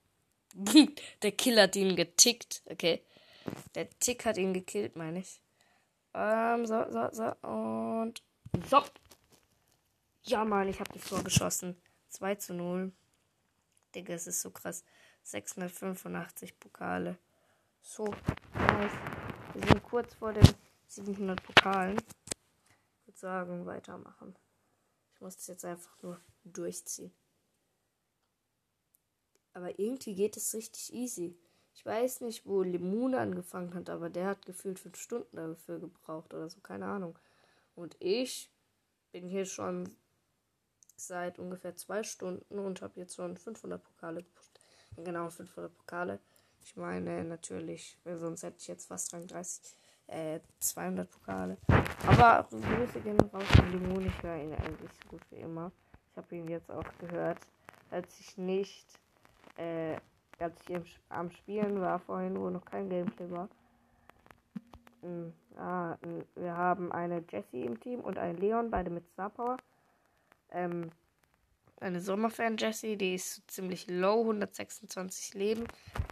der 1.21 1.33
Killer 1.33 1.63
hat 1.63 1.75
ihn 1.75 1.97
getickt. 1.97 2.61
Okay. 2.67 3.01
Der 3.75 3.89
Tick 3.99 4.23
hat 4.23 4.37
ihn 4.37 4.53
gekillt, 4.53 4.95
meine 4.95 5.19
ich. 5.19 5.41
Ähm, 6.13 6.65
so, 6.65 6.85
so, 6.89 7.09
so. 7.11 7.35
Und. 7.45 8.21
So. 8.69 8.83
Ja, 10.23 10.45
Mann, 10.45 10.67
ich 10.69 10.79
habe 10.79 10.91
das 10.93 11.03
Tor 11.03 11.23
geschossen. 11.23 11.75
2 12.09 12.35
zu 12.35 12.53
0. 12.53 12.91
Digga, 13.93 14.13
es 14.13 14.27
ist 14.27 14.41
so 14.41 14.51
krass. 14.51 14.83
685 15.23 16.59
Pokale. 16.59 17.17
So, 17.81 18.05
nice. 18.53 18.91
Wir 19.53 19.67
sind 19.67 19.83
kurz 19.83 20.13
vor 20.15 20.33
den 20.33 20.47
700 20.87 21.41
Pokalen 21.43 21.97
würde 23.13 23.19
sagen, 23.19 23.65
weitermachen. 23.65 24.35
Ich 25.13 25.21
muss 25.21 25.35
das 25.35 25.47
jetzt 25.47 25.65
einfach 25.65 25.95
nur 26.01 26.19
durchziehen. 26.43 27.13
Aber 29.53 29.77
irgendwie 29.79 30.15
geht 30.15 30.35
es 30.35 30.53
richtig 30.53 30.93
easy. 30.93 31.37
Ich 31.75 31.85
weiß 31.85 32.21
nicht, 32.21 32.45
wo 32.45 32.61
Limone 32.61 33.19
angefangen 33.19 33.73
hat, 33.73 33.89
aber 33.89 34.09
der 34.09 34.27
hat 34.27 34.45
gefühlt 34.45 34.79
fünf 34.79 34.97
Stunden 34.97 35.35
dafür 35.35 35.79
gebraucht 35.79 36.33
oder 36.33 36.49
so, 36.49 36.59
keine 36.59 36.85
Ahnung. 36.85 37.17
Und 37.75 37.95
ich 37.99 38.51
bin 39.11 39.27
hier 39.27 39.45
schon 39.45 39.95
seit 40.95 41.39
ungefähr 41.39 41.75
zwei 41.75 42.03
Stunden 42.03 42.59
und 42.59 42.81
habe 42.81 42.99
jetzt 42.99 43.15
schon 43.15 43.37
500 43.37 43.83
Pokale 43.83 44.23
gepusht. 44.23 44.59
Genau, 44.97 45.29
500 45.29 45.73
Pokale. 45.73 46.19
Ich 46.61 46.75
meine 46.75 47.23
natürlich, 47.23 47.97
sonst 48.05 48.43
hätte 48.43 48.57
ich 48.59 48.67
jetzt 48.67 48.87
fast 48.87 49.13
Rang 49.13 49.27
30 49.27 49.73
äh, 50.07 50.39
200 50.59 51.09
Pokale. 51.09 51.57
Aber 52.07 52.47
Grüße 52.49 53.01
gehen 53.01 53.19
raus 53.19 53.43
an 53.57 53.71
Limon. 53.71 54.05
Ich 54.05 54.23
höre 54.23 54.37
ihn 54.37 54.53
eigentlich 54.53 54.91
so 55.03 55.09
gut 55.09 55.21
wie 55.29 55.37
immer. 55.37 55.71
Ich 56.11 56.17
habe 56.17 56.35
ihn 56.35 56.47
jetzt 56.47 56.69
auch 56.69 56.85
gehört, 56.99 57.39
als 57.89 58.19
ich 58.19 58.37
nicht, 58.37 58.87
äh, 59.57 59.97
als 60.39 60.55
ich 60.67 60.99
am 61.09 61.31
Spielen 61.31 61.81
war 61.81 61.99
vorhin, 61.99 62.39
wo 62.39 62.49
noch 62.49 62.65
kein 62.65 62.89
Gameplay 62.89 63.29
war. 63.31 63.49
Mhm. 65.01 65.33
Ah, 65.57 65.97
wir 66.35 66.57
haben 66.57 66.91
eine 66.91 67.23
Jessie 67.29 67.65
im 67.65 67.79
Team 67.79 67.99
und 67.99 68.17
einen 68.17 68.37
Leon, 68.37 68.71
beide 68.71 68.89
mit 68.89 69.07
Star 69.13 69.29
Power. 69.29 69.57
Ähm, 70.51 70.91
eine 71.79 72.01
Sommerfan 72.01 72.57
Jessie, 72.57 72.95
die 72.95 73.15
ist 73.15 73.49
ziemlich 73.51 73.87
low, 73.87 74.21
126 74.21 75.33
Leben. 75.33 75.67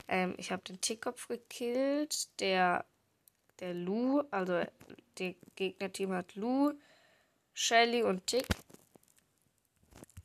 Ähm, 0.08 0.36
ich 0.38 0.52
habe 0.52 0.62
den 0.64 0.82
Tickkopf 0.82 1.28
gekillt, 1.28 2.40
der 2.40 2.86
der 3.62 3.74
Lu, 3.76 4.22
also 4.32 4.64
der 5.20 5.36
Gegnerteam 5.56 6.14
hat 6.14 6.36
Lu, 6.36 6.74
Shelly 7.54 8.04
und 8.04 8.26
Tick. 8.28 8.48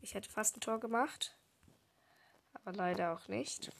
Ich 0.00 0.14
hätte 0.14 0.30
fast 0.30 0.56
ein 0.56 0.60
Tor 0.60 0.80
gemacht. 0.80 1.36
Aber 2.54 2.72
leider 2.72 3.12
auch 3.12 3.28
nicht. 3.28 3.70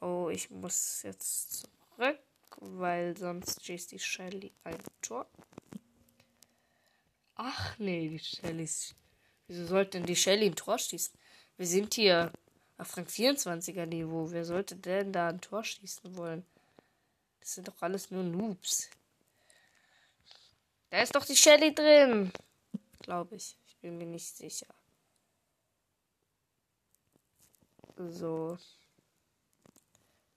Oh, 0.00 0.28
ich 0.30 0.50
muss 0.50 1.02
jetzt 1.02 1.60
zurück, 1.60 2.18
weil 2.60 3.16
sonst 3.16 3.64
schießt 3.64 3.92
die 3.92 3.98
Shelly 3.98 4.52
ein 4.64 4.78
Tor. 5.02 5.26
Ach 7.34 7.78
nee, 7.78 8.08
die 8.08 8.18
Shelly. 8.18 8.68
Wieso 9.46 9.66
sollte 9.66 9.98
denn 9.98 10.06
die 10.06 10.16
Shelly 10.16 10.46
ein 10.46 10.56
Tor 10.56 10.78
schießen? 10.78 11.18
Wir 11.56 11.66
sind 11.66 11.94
hier 11.94 12.32
auf 12.78 12.96
Rang 12.96 13.06
24er 13.06 13.86
Niveau. 13.86 14.30
Wer 14.30 14.44
sollte 14.44 14.76
denn 14.76 15.12
da 15.12 15.28
ein 15.28 15.40
Tor 15.40 15.64
schießen 15.64 16.16
wollen? 16.16 16.44
Das 17.40 17.54
sind 17.54 17.68
doch 17.68 17.80
alles 17.82 18.10
nur 18.10 18.22
Noobs. 18.22 18.88
Da 20.90 21.02
ist 21.02 21.14
doch 21.14 21.26
die 21.26 21.36
Shelly 21.36 21.74
drin. 21.74 22.32
Glaube 23.00 23.36
ich. 23.36 23.56
Ich 23.66 23.76
bin 23.78 23.98
mir 23.98 24.06
nicht 24.06 24.36
sicher. 24.36 24.66
So. 27.96 28.58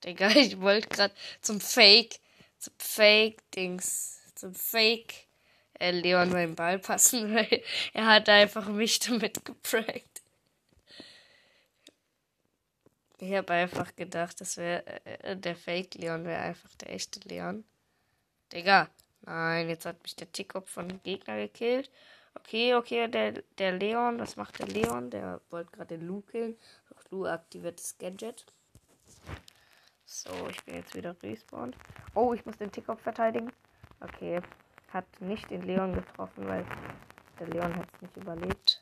Digga, 0.08 0.30
ich 0.30 0.62
wollte 0.62 0.88
gerade 0.88 1.14
zum 1.42 1.60
Fake, 1.60 2.22
zum 2.60 2.74
Fake-Dings, 2.78 4.22
zum 4.36 4.54
Fake 4.56 5.28
äh, 5.80 5.92
Leon 5.92 6.30
meinen 6.30 6.56
Ball 6.56 6.80
passen, 6.80 7.36
weil 7.36 7.62
er 7.94 8.06
hat 8.06 8.30
einfach 8.30 8.70
mich 8.70 9.00
damit 9.00 9.44
geprankt. 9.44 10.22
Ich 13.20 13.34
habe 13.34 13.52
einfach 13.52 13.94
gedacht, 13.98 14.40
das 14.40 14.56
wäre 14.56 14.86
äh, 15.04 15.36
der 15.36 15.58
Fake 15.58 15.96
Leon, 15.96 16.24
wäre 16.24 16.42
einfach 16.42 16.74
der 16.76 16.94
echte 16.94 17.20
Leon. 17.28 17.66
Digga. 18.54 18.90
Nein, 19.24 19.68
jetzt 19.68 19.86
hat 19.86 20.02
mich 20.04 20.16
der 20.16 20.32
Tickup 20.32 20.70
von 20.70 20.88
dem 20.88 21.04
Gegner 21.04 21.36
gekillt. 21.36 21.92
Okay, 22.34 22.76
okay, 22.76 23.10
der, 23.10 23.44
der 23.58 23.74
Leon, 23.74 24.20
was 24.20 24.38
macht 24.38 24.60
der 24.60 24.68
Leon? 24.68 25.10
Der 25.10 25.42
wollte 25.50 25.72
gerade 25.72 25.98
den 25.98 26.08
Lu 26.08 26.22
killen. 26.22 26.56
Lu 27.10 27.26
aktiviert 27.26 27.80
das 27.80 27.98
Gadget. 27.98 28.46
So, 30.10 30.30
ich 30.50 30.64
bin 30.64 30.76
jetzt 30.76 30.96
wieder 30.96 31.22
respawned. 31.22 31.76
Oh, 32.16 32.34
ich 32.34 32.46
muss 32.46 32.58
den 32.58 32.72
Tickup 32.72 33.02
verteidigen. 33.02 33.52
Okay, 34.00 34.42
hat 34.94 35.06
nicht 35.20 35.50
den 35.50 35.64
Leon 35.64 35.94
getroffen, 35.94 36.48
weil 36.48 36.66
der 37.38 37.48
Leon 37.48 37.76
hat 37.76 37.90
es 37.94 38.02
nicht 38.02 38.16
überlebt. 38.16 38.82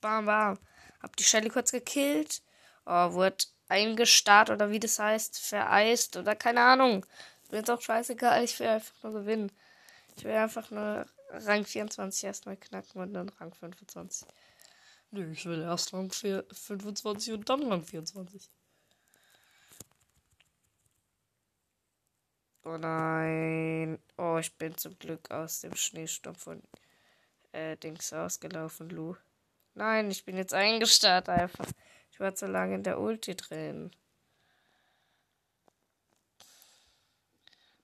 Bam, 0.00 0.24
bam. 0.24 0.58
Hab 1.02 1.14
die 1.16 1.24
Shelly 1.24 1.50
kurz 1.50 1.72
gekillt 1.72 2.40
oh, 2.86 3.12
wurde 3.12 3.44
eingestarrt 3.68 4.48
oder 4.48 4.70
wie 4.70 4.80
das 4.80 4.98
heißt, 4.98 5.38
vereist 5.38 6.16
oder 6.16 6.34
keine 6.34 6.62
Ahnung. 6.62 7.04
Mir 7.50 7.58
ist 7.58 7.70
auch 7.70 7.82
scheißegal, 7.82 8.44
ich 8.44 8.58
will 8.58 8.68
einfach 8.68 8.94
nur 9.02 9.12
gewinnen. 9.12 9.52
Ich 10.16 10.24
will 10.24 10.32
einfach 10.32 10.70
nur 10.70 11.04
Rang 11.30 11.66
24 11.66 12.24
erstmal 12.24 12.56
knacken 12.56 13.02
und 13.02 13.12
dann 13.12 13.28
Rang 13.28 13.52
25. 13.52 14.26
Nö, 15.10 15.30
ich 15.32 15.44
will 15.44 15.60
erst 15.60 15.92
Rang 15.92 16.10
25 16.10 17.34
und 17.34 17.50
dann 17.50 17.70
Rang 17.70 17.84
24. 17.84 18.48
Oh 22.66 22.78
nein. 22.78 23.96
Oh, 24.16 24.38
ich 24.38 24.52
bin 24.58 24.76
zum 24.76 24.98
Glück 24.98 25.30
aus 25.30 25.60
dem 25.60 25.76
Schneesturm 25.76 26.34
von 26.34 26.60
äh, 27.52 27.76
Dings 27.76 28.12
ausgelaufen, 28.12 28.90
Lu. 28.90 29.14
Nein, 29.74 30.10
ich 30.10 30.24
bin 30.24 30.36
jetzt 30.36 30.52
eingestarrt 30.52 31.28
einfach. 31.28 31.66
Ich 32.10 32.18
war 32.18 32.34
zu 32.34 32.46
lange 32.46 32.74
in 32.74 32.82
der 32.82 32.98
Ulti 32.98 33.36
drin. 33.36 33.92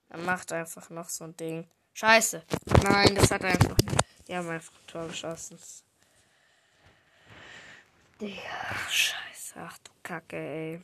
Er 0.09 0.17
macht 0.17 0.51
einfach 0.51 0.89
noch 0.89 1.07
so 1.07 1.23
ein 1.23 1.37
Ding. 1.37 1.65
Scheiße. 1.93 2.43
Nein, 2.83 3.15
das 3.15 3.31
hat 3.31 3.45
einfach. 3.45 3.77
Die 4.27 4.35
haben 4.35 4.49
einfach 4.49 4.73
ein 4.73 4.87
Tor 4.87 5.07
geschossen. 5.07 5.59
Digga, 8.19 8.41
scheiße. 8.89 9.53
Ach 9.55 9.77
du 9.77 9.91
Kacke, 10.03 10.35
ey. 10.35 10.81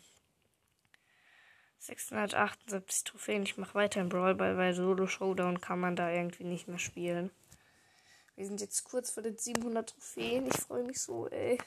678 1.89 3.04
Trophäen. 3.04 3.43
Ich 3.43 3.58
mache 3.58 3.73
weiter 3.73 4.02
in 4.02 4.10
Brawlball, 4.10 4.58
weil 4.58 4.73
Solo 4.73 5.08
Showdown 5.08 5.60
kann 5.60 5.80
man 5.80 5.95
da 5.95 6.12
irgendwie 6.12 6.43
nicht 6.43 6.67
mehr 6.67 6.80
spielen. 6.80 7.32
Wir 8.36 8.45
sind 8.45 8.62
jetzt 8.62 8.84
kurz 8.84 9.12
vor 9.12 9.23
den 9.23 9.38
700 9.38 9.89
Trophäen. 9.89 10.47
Ich 10.47 10.58
freue 10.62 10.84
mich 10.84 11.02
so, 11.02 11.28
ey. 11.28 11.58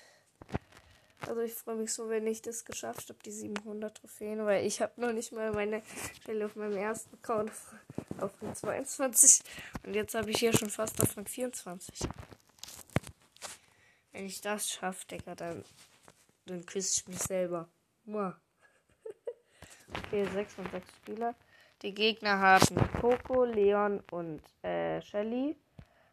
Also 1.27 1.41
ich 1.41 1.55
freue 1.55 1.77
mich 1.77 1.93
so, 1.93 2.09
wenn 2.09 2.27
ich 2.27 2.43
das 2.43 2.65
geschafft 2.65 3.09
habe, 3.09 3.19
die 3.25 3.31
700 3.31 3.97
Trophäen, 3.97 4.45
weil 4.45 4.67
ich 4.67 4.81
habe 4.81 5.01
noch 5.01 5.13
nicht 5.13 5.33
mal 5.33 5.53
meine 5.53 5.83
Stelle 6.21 6.47
auf 6.47 6.57
meinem 6.57 6.77
ersten 6.77 7.15
Account 7.17 7.53
auf 8.19 8.33
den 8.41 8.55
22 8.55 9.43
und 9.85 9.95
jetzt 9.95 10.15
habe 10.15 10.31
ich 10.31 10.39
hier 10.39 10.53
schon 10.57 10.71
fast 10.71 11.01
auf 11.01 11.15
den 11.15 11.27
24. 11.27 12.09
Wenn 14.13 14.27
ich 14.27 14.41
das 14.41 14.69
schaffe, 14.69 15.07
Digga, 15.07 15.35
dann, 15.35 15.65
dann 16.47 16.67
küsse 16.67 17.01
ich 17.01 17.09
mich 17.09 17.21
selber. 17.21 17.69
Mua. 18.05 18.41
Okay, 19.99 20.25
6 20.25 20.55
von 20.55 20.67
6 20.71 20.97
Spieler. 20.97 21.35
Die 21.83 21.93
Gegner 21.93 22.39
haben 22.39 22.77
Coco, 23.01 23.45
Leon 23.45 24.03
und 24.11 24.41
äh, 24.63 25.03
Shelly. 25.03 25.57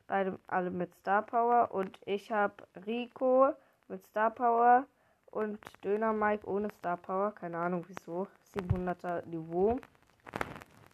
Beide 0.07 0.39
alle 0.47 0.71
mit 0.71 0.93
Star 0.95 1.21
Power. 1.21 1.69
Und 1.71 1.99
ich 2.05 2.31
habe 2.31 2.55
Rico 2.87 3.53
mit 3.87 4.03
Star 4.07 4.31
Power 4.31 4.87
und 5.27 5.59
Döner 5.83 6.11
Mike 6.11 6.47
ohne 6.47 6.69
Star 6.79 6.97
Power. 6.97 7.31
Keine 7.33 7.57
Ahnung 7.59 7.85
wieso. 7.87 8.27
700er 8.55 9.25
Niveau. 9.27 9.79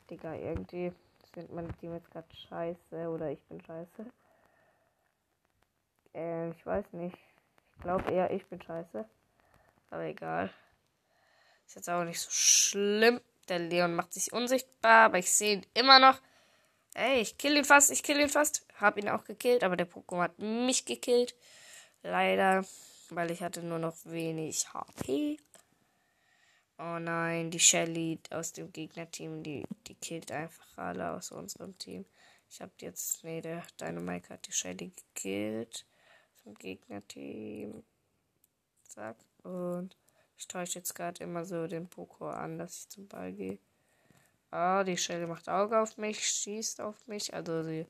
Digga, 0.09 0.35
irgendwie 0.35 0.91
sind 1.33 1.53
meine 1.53 1.71
Team 1.73 1.93
jetzt 1.93 2.11
gerade 2.11 2.27
scheiße 2.49 3.09
oder 3.09 3.31
ich 3.31 3.41
bin 3.43 3.61
scheiße. 3.61 4.05
Äh, 6.13 6.49
ich 6.49 6.65
weiß 6.65 6.91
nicht. 6.93 7.17
Ich 7.75 7.81
glaube 7.81 8.11
eher, 8.11 8.31
ich 8.31 8.45
bin 8.47 8.61
scheiße. 8.61 9.05
Aber 9.89 10.03
egal. 10.03 10.49
Ist 11.65 11.75
jetzt 11.75 11.89
auch 11.89 12.04
nicht 12.04 12.19
so 12.19 12.30
schlimm. 12.32 13.21
Der 13.49 13.60
Leon 13.60 13.95
macht 13.95 14.13
sich 14.13 14.34
unsichtbar, 14.34 15.06
aber 15.06 15.19
ich 15.19 15.32
sehe 15.32 15.56
ihn 15.56 15.65
immer 15.73 15.99
noch. 15.99 16.19
Ey, 16.93 17.21
ich 17.21 17.38
kill 17.38 17.58
ihn 17.58 17.65
fast, 17.65 17.91
ich 17.91 18.04
kill 18.04 18.19
ihn 18.19 18.30
fast. 18.30 18.65
Hab 18.80 18.97
ihn 18.97 19.10
auch 19.10 19.23
gekillt, 19.23 19.63
aber 19.63 19.78
der 19.78 19.89
Pokémon 19.89 20.23
hat 20.23 20.39
mich 20.39 20.86
gekillt. 20.86 21.36
Leider 22.04 22.65
weil 23.10 23.32
ich 23.32 23.41
hatte 23.41 23.62
nur 23.63 23.80
noch 23.80 23.95
wenig 24.06 24.73
HP. 24.73 25.38
Oh 26.78 26.99
nein, 26.99 27.51
die 27.51 27.60
Shelly 27.60 28.19
aus 28.32 28.51
dem 28.51 28.71
Gegnerteam, 28.71 29.43
die, 29.43 29.63
die 29.88 29.95
killt 29.95 30.32
einfach 30.32 30.78
alle 30.78 31.12
aus 31.12 31.32
unserem 31.32 31.78
Team. 31.78 32.06
Ich 32.49 32.62
hab 32.62 32.69
jetzt, 32.82 33.23
nee, 33.23 33.41
der 33.41 33.63
Dynamite 33.80 34.30
hat 34.30 34.47
die 34.47 34.51
Shelly 34.51 34.91
gekillt 34.91 35.86
vom 36.43 36.54
Gegnerteam. 36.56 37.84
Zack. 38.84 39.17
Und 39.43 39.95
ich 40.37 40.47
täusche 40.47 40.79
jetzt 40.79 40.95
gerade 40.95 41.23
immer 41.23 41.45
so 41.45 41.67
den 41.67 41.87
Poko 41.87 42.29
an, 42.29 42.57
dass 42.57 42.79
ich 42.79 42.89
zum 42.89 43.07
Ball 43.07 43.31
gehe. 43.33 43.59
Ah, 44.51 44.83
die 44.83 44.97
Shelly 44.97 45.27
macht 45.27 45.49
Auge 45.49 45.79
auf 45.79 45.97
mich, 45.97 46.25
schießt 46.25 46.81
auf 46.81 47.07
mich. 47.07 47.33
Also 47.33 47.63
sie 47.63 47.85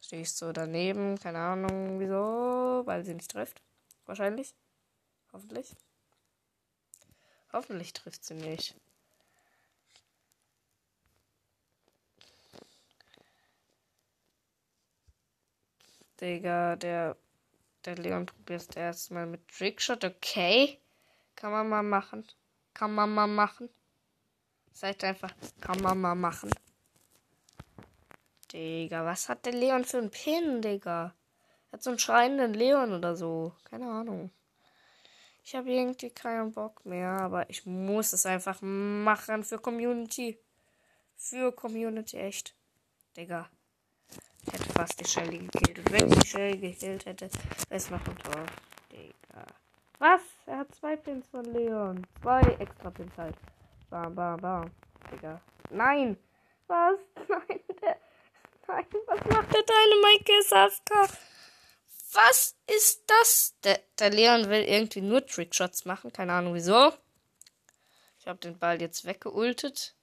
schießt 0.00 0.38
so 0.38 0.52
daneben. 0.52 1.18
Keine 1.18 1.38
Ahnung 1.38 2.00
wieso, 2.00 2.82
weil 2.86 3.04
sie 3.04 3.14
nicht 3.14 3.30
trifft. 3.30 3.62
Wahrscheinlich. 4.06 4.54
Hoffentlich. 5.32 5.74
Hoffentlich 7.52 7.92
trifft 7.92 8.24
sie 8.24 8.34
nicht. 8.34 8.74
Digga, 16.20 16.76
der, 16.76 17.16
der 17.84 17.96
Leon 17.96 18.26
probiert 18.26 18.76
erstmal 18.76 19.26
mit 19.26 19.46
Trickshot. 19.48 20.04
Okay. 20.04 20.78
Kann 21.38 21.52
man 21.52 21.68
mal 21.68 21.84
machen. 21.84 22.26
Kann 22.74 22.92
man 22.96 23.14
mal 23.14 23.28
machen. 23.28 23.68
Seid 24.72 25.04
einfach. 25.04 25.32
Kann 25.60 25.80
man 25.80 26.00
mal 26.00 26.16
machen. 26.16 26.50
Digga, 28.52 29.04
was 29.04 29.28
hat 29.28 29.46
der 29.46 29.52
Leon 29.52 29.84
für 29.84 29.98
einen 29.98 30.10
Pin, 30.10 30.62
Digga? 30.62 31.14
Er 31.70 31.72
hat 31.72 31.82
so 31.84 31.90
einen 31.90 32.00
schreienden 32.00 32.54
Leon 32.54 32.92
oder 32.92 33.14
so. 33.14 33.52
Keine 33.62 33.88
Ahnung. 33.88 34.32
Ich 35.44 35.54
habe 35.54 35.70
irgendwie 35.70 36.10
keinen 36.10 36.50
Bock 36.50 36.84
mehr, 36.84 37.10
aber 37.10 37.48
ich 37.48 37.64
muss 37.66 38.12
es 38.12 38.26
einfach 38.26 38.60
machen 38.60 39.44
für 39.44 39.60
Community. 39.60 40.40
Für 41.16 41.52
Community, 41.52 42.16
echt. 42.16 42.56
Digga. 43.16 43.48
Ich 44.44 44.52
hätte 44.54 44.72
fast 44.72 44.98
die 44.98 45.04
Shelly 45.04 45.38
gekillt. 45.38 45.78
Und 45.78 45.92
wenn 45.92 46.10
ich 46.10 46.18
die 46.18 46.26
Shelly 46.26 46.58
gekillt 46.58 47.06
hätte, 47.06 47.30
wäre 47.68 47.76
es 47.76 47.90
noch 47.90 48.04
ein 48.04 48.18
Tor. 48.18 48.44
Was? 49.98 50.22
Er 50.46 50.58
hat 50.58 50.74
zwei 50.74 50.96
Pins 50.96 51.26
von 51.28 51.44
Leon. 51.44 52.06
Zwei 52.22 52.40
extra 52.60 52.90
Pins 52.90 53.16
halt. 53.16 53.36
Bam, 53.90 54.14
bam, 54.14 54.40
bam. 54.40 54.70
Digga. 55.10 55.40
Nein! 55.70 56.16
Was? 56.68 56.98
Nein, 57.28 57.60
der. 57.82 57.96
Nein, 58.68 58.86
was 59.06 59.24
macht 59.24 59.54
der 59.54 59.62
deine 59.62 59.94
Mike 60.02 60.42
Safka? 60.42 61.08
Was 62.12 62.56
ist 62.66 63.02
das? 63.06 63.54
Der, 63.64 63.80
der 63.98 64.10
Leon 64.10 64.48
will 64.48 64.62
irgendwie 64.62 65.00
nur 65.00 65.26
Trickshots 65.26 65.84
machen. 65.84 66.12
Keine 66.12 66.32
Ahnung 66.34 66.54
wieso. 66.54 66.92
Ich 68.18 68.26
habe 68.26 68.38
den 68.38 68.58
Ball 68.58 68.80
jetzt 68.80 69.04
weggeultet. 69.04 69.94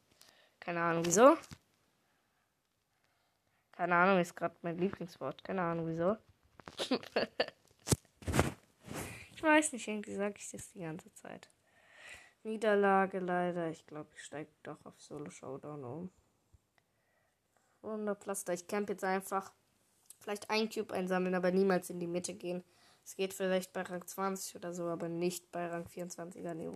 Keine 0.60 0.82
Ahnung 0.82 1.06
wieso. 1.06 1.38
Keine 3.72 3.96
Ahnung, 3.96 4.20
ist 4.20 4.36
gerade 4.36 4.56
mein 4.62 4.78
Lieblingswort. 4.78 5.44
Keine 5.44 5.62
Ahnung 5.62 5.88
wieso. 5.88 6.18
weiß 9.46 9.74
nicht, 9.74 9.88
irgendwie 9.88 10.16
sage 10.16 10.36
ich 10.38 10.52
das 10.52 10.72
die 10.72 10.82
ganze 10.82 11.14
Zeit. 11.14 11.50
Niederlage 12.44 13.20
leider. 13.20 13.70
Ich 13.70 13.86
glaube, 13.88 14.10
ich 14.16 14.24
steige 14.24 14.52
doch 14.64 14.84
auf 14.86 15.00
Solo 15.02 15.30
Showdown 15.30 15.84
um. 15.84 16.12
Wunderpflaster. 17.82 18.54
Ich 18.54 18.68
camp 18.68 18.90
jetzt 18.90 19.04
einfach 19.04 19.52
vielleicht 20.20 20.50
ein 20.50 20.70
Cube 20.70 20.94
einsammeln, 20.94 21.36
aber 21.36 21.52
niemals 21.52 21.90
in 21.90 22.00
die 22.00 22.08
Mitte 22.08 22.34
gehen. 22.34 22.64
Es 23.04 23.16
geht 23.16 23.34
vielleicht 23.34 23.72
bei 23.74 23.82
Rang 23.82 24.06
20 24.06 24.56
oder 24.56 24.74
so, 24.74 24.86
aber 24.86 25.08
nicht 25.08 25.52
bei 25.52 25.68
Rang 25.68 25.86
24er 25.86 26.56
Niveau. 26.56 26.76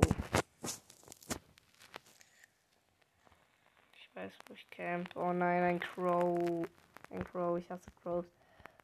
Ich 3.96 4.16
weiß, 4.16 4.34
wo 4.48 4.54
ich 4.54 4.70
camp. 4.70 5.16
Oh 5.16 5.34
nein, 5.34 5.64
ein 5.64 5.80
Crow. 5.80 6.68
Ein 7.10 7.24
Crow, 7.24 7.58
ich 7.58 7.70
hasse 7.70 7.90
Crows. 8.04 8.26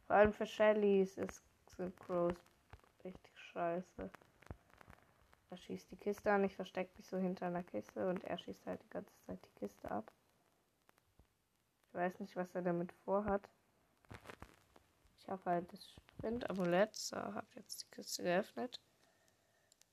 Vor 0.08 0.16
allem 0.16 0.34
für 0.34 0.46
Shellys 0.46 1.18
ist, 1.18 1.44
sind 1.78 1.96
Crows 2.00 2.34
richtig 3.04 3.35
scheiße. 3.56 4.10
Er 5.50 5.58
schießt 5.58 5.90
die 5.92 5.96
Kiste 5.96 6.32
an, 6.32 6.44
ich 6.44 6.56
verstecke 6.56 6.92
mich 6.98 7.08
so 7.08 7.18
hinter 7.18 7.48
einer 7.48 7.64
Kiste 7.64 8.10
und 8.10 8.24
er 8.26 8.38
schießt 8.38 8.66
halt 8.66 8.84
die 8.84 8.90
ganze 8.90 9.14
Zeit 9.26 9.40
die 9.46 9.60
Kiste 9.60 9.90
ab. 9.90 10.12
Ich 11.88 11.94
weiß 11.94 12.20
nicht, 12.20 12.36
was 12.36 12.54
er 12.54 12.62
damit 12.62 12.92
vorhat. 13.06 13.48
Ich 15.18 15.28
habe 15.30 15.42
halt 15.46 15.72
das 15.72 15.90
Sprint-Amulett. 15.90 16.94
So, 16.96 17.16
habe 17.16 17.48
jetzt 17.56 17.84
die 17.84 17.96
Kiste 17.96 18.24
geöffnet. 18.24 18.82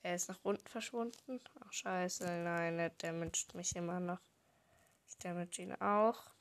Er 0.02 0.16
ist 0.16 0.28
nach 0.28 0.40
unten 0.42 0.66
verschwunden. 0.66 1.40
Ach, 1.60 1.72
scheiße. 1.72 2.24
Nein, 2.24 2.80
er 2.80 2.90
damaged 2.90 3.54
mich 3.54 3.76
immer 3.76 4.00
noch. 4.00 4.20
Ich 5.08 5.16
damage 5.18 5.62
ihn 5.62 5.74
auch. 5.80 6.32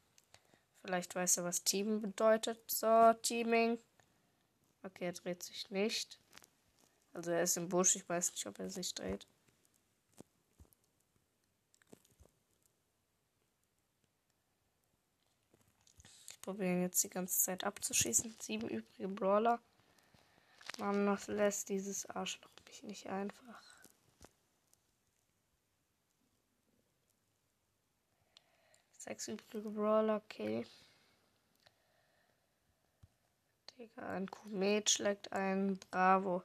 Vielleicht 0.83 1.13
weiß 1.13 1.37
er, 1.37 1.43
was 1.43 1.63
Team 1.63 2.01
bedeutet. 2.01 2.59
So, 2.71 3.13
Teaming. 3.21 3.77
Okay, 4.81 5.05
er 5.05 5.13
dreht 5.13 5.43
sich 5.43 5.69
nicht. 5.69 6.20
Also 7.13 7.31
er 7.31 7.43
ist 7.43 7.57
im 7.57 7.69
Busch. 7.69 7.95
Ich 7.95 8.07
weiß 8.07 8.31
nicht, 8.31 8.45
ob 8.47 8.59
er 8.59 8.69
sich 8.69 8.93
dreht. 8.93 9.27
probieren 16.41 16.81
jetzt 16.81 17.03
die 17.03 17.09
ganze 17.09 17.39
Zeit 17.39 17.63
abzuschießen. 17.63 18.35
Sieben 18.39 18.67
übrige 18.67 19.07
Brawler. 19.07 19.59
Mann, 20.79 21.05
noch 21.05 21.27
lässt 21.27 21.69
dieses 21.69 22.05
Arschloch 22.07 22.49
mich 22.67 22.83
nicht 22.83 23.07
einfach. 23.07 23.63
Sechs 28.97 29.27
übrige 29.27 29.69
Brawler, 29.69 30.17
okay. 30.17 30.65
Digga, 33.77 34.09
ein 34.09 34.29
Komet 34.29 34.89
schlägt 34.89 35.31
ein 35.31 35.77
Bravo. 35.89 36.43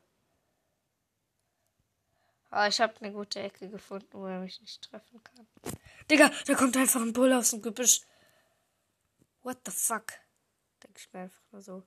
Ah, 2.50 2.68
ich 2.68 2.80
habe 2.80 2.94
eine 3.00 3.12
gute 3.12 3.40
Ecke 3.40 3.68
gefunden, 3.68 4.08
wo 4.12 4.26
er 4.26 4.40
mich 4.40 4.60
nicht 4.60 4.82
treffen 4.82 5.22
kann. 5.22 5.46
Digga, 6.10 6.30
da 6.46 6.54
kommt 6.54 6.76
einfach 6.76 7.00
ein 7.00 7.12
Bull 7.12 7.32
aus 7.32 7.50
dem 7.50 7.62
Gebüsch. 7.62 8.02
What 9.42 9.58
the 9.64 9.72
fuck? 9.72 10.12
Denke 10.82 10.98
ich 10.98 11.12
mir 11.12 11.20
einfach 11.20 11.42
nur 11.52 11.62
so. 11.62 11.82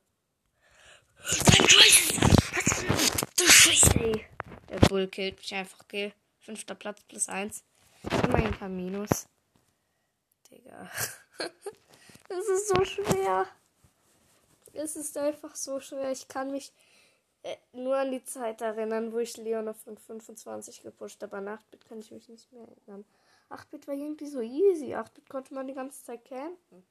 Du 3.38 3.48
Scheiße, 3.48 4.00
ey. 4.00 4.26
Der 4.70 4.80
Bull 4.80 5.08
killt 5.08 5.38
mich 5.38 5.54
einfach, 5.56 5.80
okay. 5.82 6.14
Fünfter 6.40 6.76
Platz 6.76 7.02
plus 7.04 7.30
eins. 7.30 7.64
Immerhin 8.24 8.58
kein 8.58 8.76
Minus. 8.76 9.28
Digga. 10.50 10.90
Das 12.30 12.48
ist 12.48 12.68
so 12.68 12.86
schwer. 12.86 13.48
Es 14.74 14.96
ist 14.96 15.18
einfach 15.18 15.56
so 15.56 15.80
schwer. 15.80 16.12
Ich 16.12 16.28
kann 16.28 16.52
mich 16.52 16.72
nur 17.74 17.98
an 17.98 18.12
die 18.12 18.24
Zeit 18.24 18.62
erinnern, 18.62 19.14
wo 19.14 19.20
ich 19.20 19.38
Leon 19.38 19.68
auf 19.68 19.78
25 19.82 20.84
gepusht 20.84 21.22
habe. 21.24 21.38
An 21.38 21.48
8-Bit 21.48 21.86
kann 21.86 22.00
ich 22.00 22.12
mich 22.12 22.28
nicht 22.30 22.52
mehr 22.52 22.68
erinnern. 22.68 23.06
8-Bit 23.50 23.88
war 23.88 23.96
irgendwie 23.96 24.28
so 24.28 24.42
easy. 24.42 24.96
8-Bit 24.96 25.30
konnte 25.30 25.54
man 25.54 25.68
die 25.68 25.74
ganze 25.74 26.04
Zeit 26.04 26.26
campen. 26.26 26.84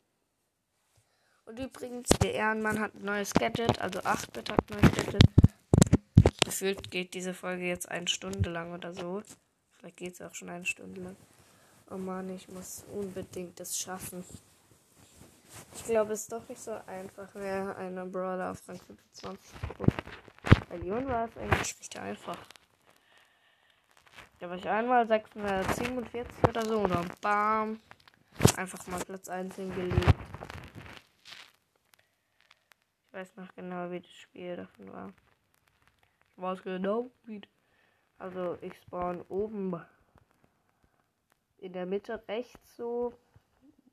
Und 1.45 1.59
übrigens, 1.59 2.09
der 2.23 2.35
Ehrenmann 2.35 2.79
hat 2.79 2.95
ein 2.95 3.05
neues 3.05 3.33
Gadget, 3.33 3.81
also 3.81 4.01
8-Bit 4.01 4.51
hat 4.51 4.61
ein 4.71 4.81
neues 4.81 4.95
Gadget. 4.95 5.23
Gefühlt 6.45 6.91
geht 6.91 7.15
diese 7.15 7.35
Folge 7.35 7.65
jetzt 7.65 7.89
eine 7.89 8.09
Stunde 8.09 8.51
lang 8.51 8.73
oder 8.73 8.93
so. 8.93 9.23
Vielleicht 9.73 9.97
geht 9.97 10.15
es 10.15 10.23
auch 10.23 10.35
schon 10.35 10.51
eine 10.51 10.67
Stunde 10.67 11.01
lang. 11.01 11.17
Oh 11.91 11.97
Mann, 11.97 12.29
ich 12.35 12.49
muss 12.49 12.85
unbedingt 12.93 13.59
das 13.61 13.79
schaffen. 13.79 14.25
Ich 15.75 15.85
glaube, 15.85 16.13
es 16.13 16.23
ist 16.23 16.33
doch 16.33 16.47
nicht 16.49 16.61
so 16.61 16.73
einfach, 16.87 17.29
wer 17.35 17.77
einen 17.77 18.11
Brawler 18.13 18.51
auf 18.51 18.69
Rang 18.69 18.79
25 18.79 19.77
guckt. 19.77 20.08
Bei 20.69 20.77
Leon 20.77 21.07
war 21.09 21.27
es 21.27 21.37
eigentlich 21.39 21.79
nicht 21.79 21.99
einfach. 21.99 22.37
Da 24.39 24.51
war 24.51 24.57
ich 24.57 24.69
einmal 24.69 25.07
647 25.07 26.49
oder 26.49 26.65
so 26.65 26.81
und 26.81 26.91
dann 26.91 27.11
bam. 27.23 27.81
Einfach 28.57 28.87
mal 28.87 29.01
Platz 29.01 29.29
1 29.29 29.57
hingelegt. 29.57 30.15
Ich 33.07 33.13
weiß 33.13 33.37
noch 33.37 33.53
genau, 33.55 33.91
wie 33.91 34.01
das 34.01 34.13
Spiel 34.13 34.57
davon 34.57 34.93
war. 34.93 35.13
Ich 36.31 36.43
weiß 36.43 36.63
genau, 36.63 37.11
wie. 37.25 37.41
Also, 38.19 38.59
ich 38.61 38.77
spawn 38.77 39.23
oben 39.29 39.81
in 41.59 41.73
der 41.73 41.87
Mitte 41.87 42.23
rechts 42.29 42.77
so. 42.77 43.15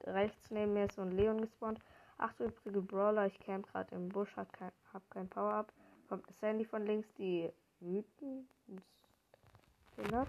Rechts 0.03 0.51
neben 0.51 0.73
mir 0.73 0.85
ist 0.85 0.95
so 0.95 1.01
ein 1.03 1.11
Leon 1.11 1.41
gespawnt. 1.41 1.79
Acht 2.17 2.39
übrige 2.39 2.81
Brawler. 2.81 3.27
Ich 3.27 3.39
camp 3.39 3.71
gerade 3.71 3.95
im 3.95 4.09
Busch, 4.09 4.35
hab 4.35 4.51
kein, 4.51 4.71
hab 4.93 5.09
kein 5.09 5.29
Power-Up. 5.29 5.71
Kommt 6.08 6.26
Sandy 6.39 6.65
von 6.65 6.86
links, 6.86 7.08
die 7.18 7.50
wütend 7.80 8.48
Genau. 9.98 10.28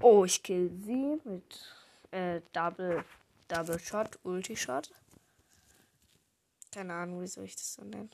Oh, 0.00 0.24
ich 0.24 0.42
kill 0.42 0.70
sie 0.84 1.20
mit 1.24 1.74
äh, 2.10 2.40
Double, 2.52 3.04
Double 3.48 3.78
Shot, 3.78 4.18
Ulti 4.22 4.56
Shot. 4.56 4.90
Keine 6.72 6.94
Ahnung, 6.94 7.22
wie 7.22 7.26
soll 7.26 7.44
ich 7.44 7.56
das 7.56 7.74
so 7.74 7.84
nennen. 7.84 8.10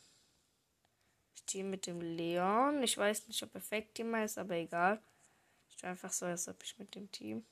Ich 1.34 1.44
team 1.44 1.70
mit 1.70 1.86
dem 1.86 2.00
Leon. 2.00 2.82
Ich 2.82 2.98
weiß 2.98 3.28
nicht, 3.28 3.42
ob 3.42 3.54
er 3.54 3.60
Fake 3.60 3.94
Teamer 3.94 4.24
ist, 4.24 4.38
aber 4.38 4.54
egal. 4.54 5.00
Ich 5.68 5.76
tue 5.76 5.88
einfach 5.88 6.12
so, 6.12 6.26
als 6.26 6.48
ob 6.48 6.62
ich 6.62 6.78
mit 6.78 6.94
dem 6.94 7.10
Team. 7.12 7.44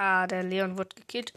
Ah, 0.00 0.28
der 0.28 0.44
Leon 0.44 0.78
wird 0.78 0.94
gekillt. 0.94 1.32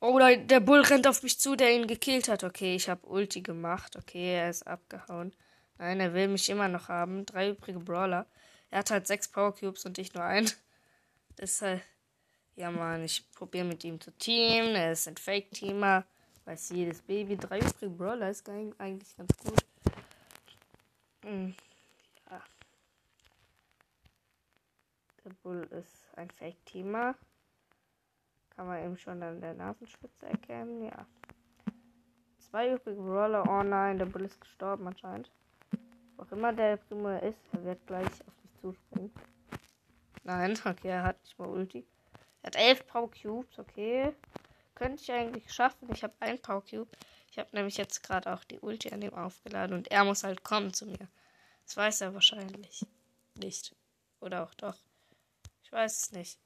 Oh, 0.00 0.18
der 0.18 0.60
Bull 0.60 0.80
rennt 0.80 1.06
auf 1.06 1.22
mich 1.22 1.38
zu, 1.38 1.56
der 1.56 1.74
ihn 1.74 1.86
gekillt 1.86 2.26
hat. 2.26 2.42
Okay, 2.42 2.74
ich 2.74 2.88
habe 2.88 3.06
Ulti 3.06 3.42
gemacht. 3.42 3.96
Okay, 3.96 4.34
er 4.34 4.48
ist 4.48 4.66
abgehauen. 4.66 5.34
Nein, 5.76 6.00
er 6.00 6.14
will 6.14 6.28
mich 6.28 6.48
immer 6.48 6.68
noch 6.68 6.88
haben. 6.88 7.26
Drei 7.26 7.50
übrige 7.50 7.78
Brawler. 7.78 8.24
Er 8.70 8.78
hat 8.78 8.90
halt 8.90 9.06
sechs 9.06 9.28
Power 9.28 9.54
Cubes 9.54 9.84
und 9.84 9.98
ich 9.98 10.14
nur 10.14 10.24
einen. 10.24 10.50
Deshalb, 11.38 11.82
ja 12.54 12.70
man, 12.70 13.04
ich 13.04 13.30
probiere 13.32 13.66
mit 13.66 13.84
ihm 13.84 14.00
zu 14.00 14.10
teamen. 14.12 14.74
Er 14.74 14.92
ist 14.92 15.06
ein 15.06 15.18
Fake-Teamer. 15.18 16.06
Weiß 16.46 16.70
jedes 16.70 17.02
Baby. 17.02 17.36
Drei 17.36 17.58
übrige 17.58 17.90
Brawler 17.90 18.30
ist 18.30 18.48
eigentlich 18.48 19.14
ganz 19.18 19.36
gut. 19.36 19.66
Hm. 21.26 21.54
Ja. 22.30 22.42
Der 25.26 25.30
Bull 25.42 25.68
ist 25.72 26.06
ein 26.16 26.30
Fake-Teamer. 26.30 27.16
Kann 28.56 28.66
man 28.66 28.82
eben 28.82 28.96
schon 28.96 29.22
an 29.22 29.40
der 29.40 29.54
Nasenspitze 29.54 30.26
erkennen. 30.26 30.86
Ja. 30.86 31.06
Zwei 32.38 32.72
übrige 32.72 33.00
Roller. 33.00 33.44
Oh 33.46 33.62
nein, 33.62 33.98
der 33.98 34.06
Bull 34.06 34.24
ist 34.24 34.40
gestorben 34.40 34.86
anscheinend. 34.86 35.30
Wo 36.16 36.22
auch 36.22 36.32
immer 36.32 36.52
der 36.54 36.78
Primo 36.78 37.10
ist, 37.18 37.38
er 37.52 37.64
wird 37.64 37.86
gleich 37.86 38.06
auf 38.06 38.34
mich 38.42 38.60
zuspringen. 38.60 39.12
Nein, 40.24 40.58
okay, 40.64 40.88
er 40.88 41.02
hat 41.02 41.22
nicht 41.22 41.38
mal 41.38 41.48
Ulti. 41.48 41.86
Er 42.42 42.46
hat 42.46 42.56
elf 42.56 42.86
Power 42.86 43.10
Cubes, 43.10 43.58
okay. 43.58 44.12
Könnte 44.74 45.02
ich 45.02 45.12
eigentlich 45.12 45.52
schaffen. 45.52 45.88
Ich 45.92 46.02
habe 46.02 46.14
ein 46.20 46.40
Power 46.40 46.62
Cube. 46.62 46.88
Ich 47.30 47.38
habe 47.38 47.50
nämlich 47.52 47.76
jetzt 47.76 48.02
gerade 48.02 48.32
auch 48.32 48.44
die 48.44 48.58
Ulti 48.60 48.90
an 48.90 49.02
dem 49.02 49.12
aufgeladen 49.12 49.76
und 49.76 49.90
er 49.90 50.04
muss 50.04 50.24
halt 50.24 50.42
kommen 50.42 50.72
zu 50.72 50.86
mir. 50.86 51.08
Das 51.64 51.76
weiß 51.76 52.00
er 52.00 52.14
wahrscheinlich 52.14 52.86
nicht. 53.34 53.76
Oder 54.20 54.44
auch 54.44 54.54
doch. 54.54 54.78
Ich 55.62 55.70
weiß 55.70 56.02
es 56.02 56.12
nicht. 56.12 56.38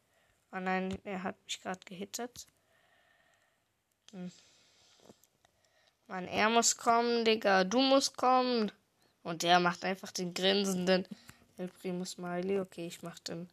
Oh 0.52 0.58
nein, 0.58 0.98
er 1.04 1.22
hat 1.22 1.36
mich 1.44 1.60
gerade 1.60 1.80
gehittet. 1.84 2.46
Hm. 4.12 4.30
Mann, 6.08 6.26
er 6.26 6.50
muss 6.50 6.76
kommen, 6.76 7.24
Digga. 7.24 7.64
Du 7.64 7.80
musst 7.80 8.16
kommen. 8.16 8.72
Und 9.22 9.42
der 9.42 9.60
macht 9.60 9.84
einfach 9.84 10.10
den 10.12 10.34
grinsenden 10.34 11.06
El 11.56 11.68
Primo 11.68 12.04
Smiley. 12.04 12.58
Okay, 12.60 12.86
ich 12.86 13.02
mach 13.02 13.18
den 13.20 13.48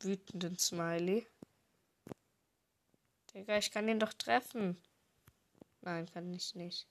wütenden 0.00 0.58
Smiley. 0.58 1.26
Digga, 3.32 3.58
ich 3.58 3.70
kann 3.70 3.88
ihn 3.88 4.00
doch 4.00 4.12
treffen. 4.12 4.76
Nein, 5.82 6.10
kann 6.12 6.34
ich 6.34 6.54
nicht. 6.54 6.86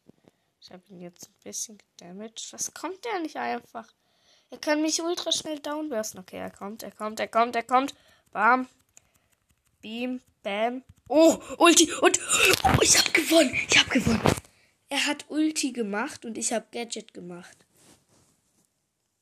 Ich 0.62 0.72
habe 0.72 0.84
ihn 0.90 1.02
jetzt 1.02 1.30
ein 1.30 1.36
bisschen 1.44 1.78
gedamaged. 1.78 2.54
Was 2.54 2.74
kommt 2.74 3.04
der 3.06 3.20
nicht 3.20 3.36
einfach? 3.36 3.88
Er 4.50 4.58
kann 4.58 4.82
mich 4.82 5.02
ultra 5.02 5.32
schnell 5.32 5.60
downbursten. 5.60 6.22
Okay, 6.22 6.38
er 6.38 6.50
kommt, 6.50 6.82
er 6.82 6.92
kommt, 6.92 7.20
er 7.20 7.28
kommt, 7.28 7.56
er 7.56 7.64
kommt. 7.64 7.94
Bam. 8.32 8.68
Beam, 9.82 10.22
Bam. 10.44 10.84
Oh, 11.08 11.38
Ulti 11.58 11.92
und 12.02 12.20
oh, 12.64 12.82
ich 12.82 12.98
hab 12.98 13.14
gewonnen. 13.14 13.54
Ich 13.70 13.78
hab 13.78 13.90
gewonnen. 13.90 14.22
Er 14.90 15.06
hat 15.06 15.26
Ulti 15.30 15.72
gemacht 15.72 16.26
und 16.26 16.38
ich 16.38 16.54
hab 16.54 16.72
Gadget 16.72 17.14
gemacht. 17.14 17.58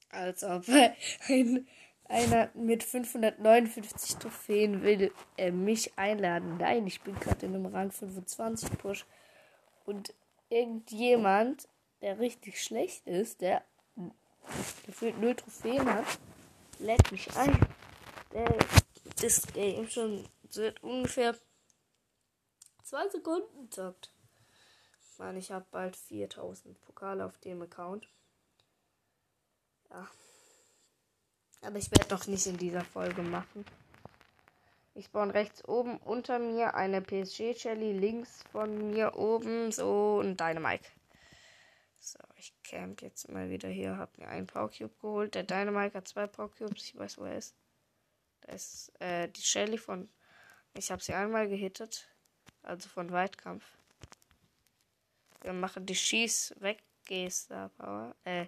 Als 0.09 0.43
ob 0.43 0.65
ein, 1.27 1.67
einer 2.05 2.49
mit 2.53 2.83
559 2.83 4.17
Trophäen 4.17 4.83
will 4.83 5.11
äh, 5.37 5.51
mich 5.51 5.97
einladen. 5.97 6.57
Nein, 6.57 6.87
ich 6.87 7.01
bin 7.01 7.19
gerade 7.19 7.45
in 7.45 7.55
einem 7.55 7.65
Rang 7.67 7.91
25 7.91 8.77
Push. 8.77 9.05
Und 9.85 10.13
irgendjemand, 10.49 11.67
der 12.01 12.19
richtig 12.19 12.61
schlecht 12.61 13.07
ist, 13.07 13.41
der 13.41 13.63
gefühlt 14.85 15.19
null 15.19 15.35
Trophäen 15.35 15.85
hat, 15.91 16.05
lädt 16.79 17.11
mich 17.11 17.35
ein. 17.35 17.59
Der 18.33 18.55
das 19.21 19.47
Game 19.53 19.89
schon 19.89 20.25
seit 20.55 20.81
ungefähr 20.81 21.35
zwei 22.83 23.07
Sekunden 23.09 23.69
zockt. 23.69 24.11
Ich 24.99 25.19
meine, 25.19 25.39
ich 25.39 25.51
habe 25.51 25.65
bald 25.71 25.95
4000 25.95 26.81
Pokale 26.81 27.25
auf 27.25 27.37
dem 27.39 27.61
Account. 27.61 28.07
Ja. 29.89 30.07
Aber 31.61 31.77
ich 31.77 31.91
werde 31.91 32.07
doch 32.09 32.27
nicht 32.27 32.45
in 32.47 32.57
dieser 32.57 32.83
Folge 32.83 33.21
machen. 33.21 33.65
Ich 34.93 35.05
spawn 35.05 35.29
rechts 35.29 35.67
oben 35.67 35.97
unter 35.97 36.39
mir 36.39 36.73
eine 36.75 37.01
PSG 37.01 37.53
Shelly, 37.57 37.91
links 37.91 38.43
von 38.51 38.91
mir 38.91 39.15
oben 39.17 39.71
so 39.71 40.21
ein 40.21 40.37
Dynamite. 40.37 40.87
So, 41.99 42.19
ich 42.37 42.53
camp 42.63 43.01
jetzt 43.01 43.29
mal 43.29 43.49
wieder 43.49 43.67
hier, 43.67 43.97
hab 43.97 44.17
mir 44.17 44.27
einen 44.27 44.47
Power 44.47 44.69
geholt. 44.69 45.35
Der 45.35 45.43
Dynamite 45.43 45.95
hat 45.97 46.07
zwei 46.07 46.27
Power 46.27 46.51
ich 46.75 46.97
weiß, 46.97 47.17
wo 47.17 47.25
er 47.25 47.37
ist. 47.37 47.55
Da 48.41 48.53
ist 48.53 48.91
äh, 49.01 49.27
die 49.27 49.41
Shelly 49.41 49.77
von 49.77 50.07
ich 50.75 50.91
habe 50.91 51.01
sie 51.01 51.13
einmal 51.13 51.47
gehittet. 51.47 52.07
Also 52.63 52.89
von 52.89 53.11
Weitkampf. 53.11 53.63
Wir 55.41 55.53
machen 55.53 55.85
die 55.85 55.95
Schieß 55.95 56.55
weg. 56.59 56.83
Star 57.29 57.69
Power. 57.69 58.15
Äh, 58.23 58.47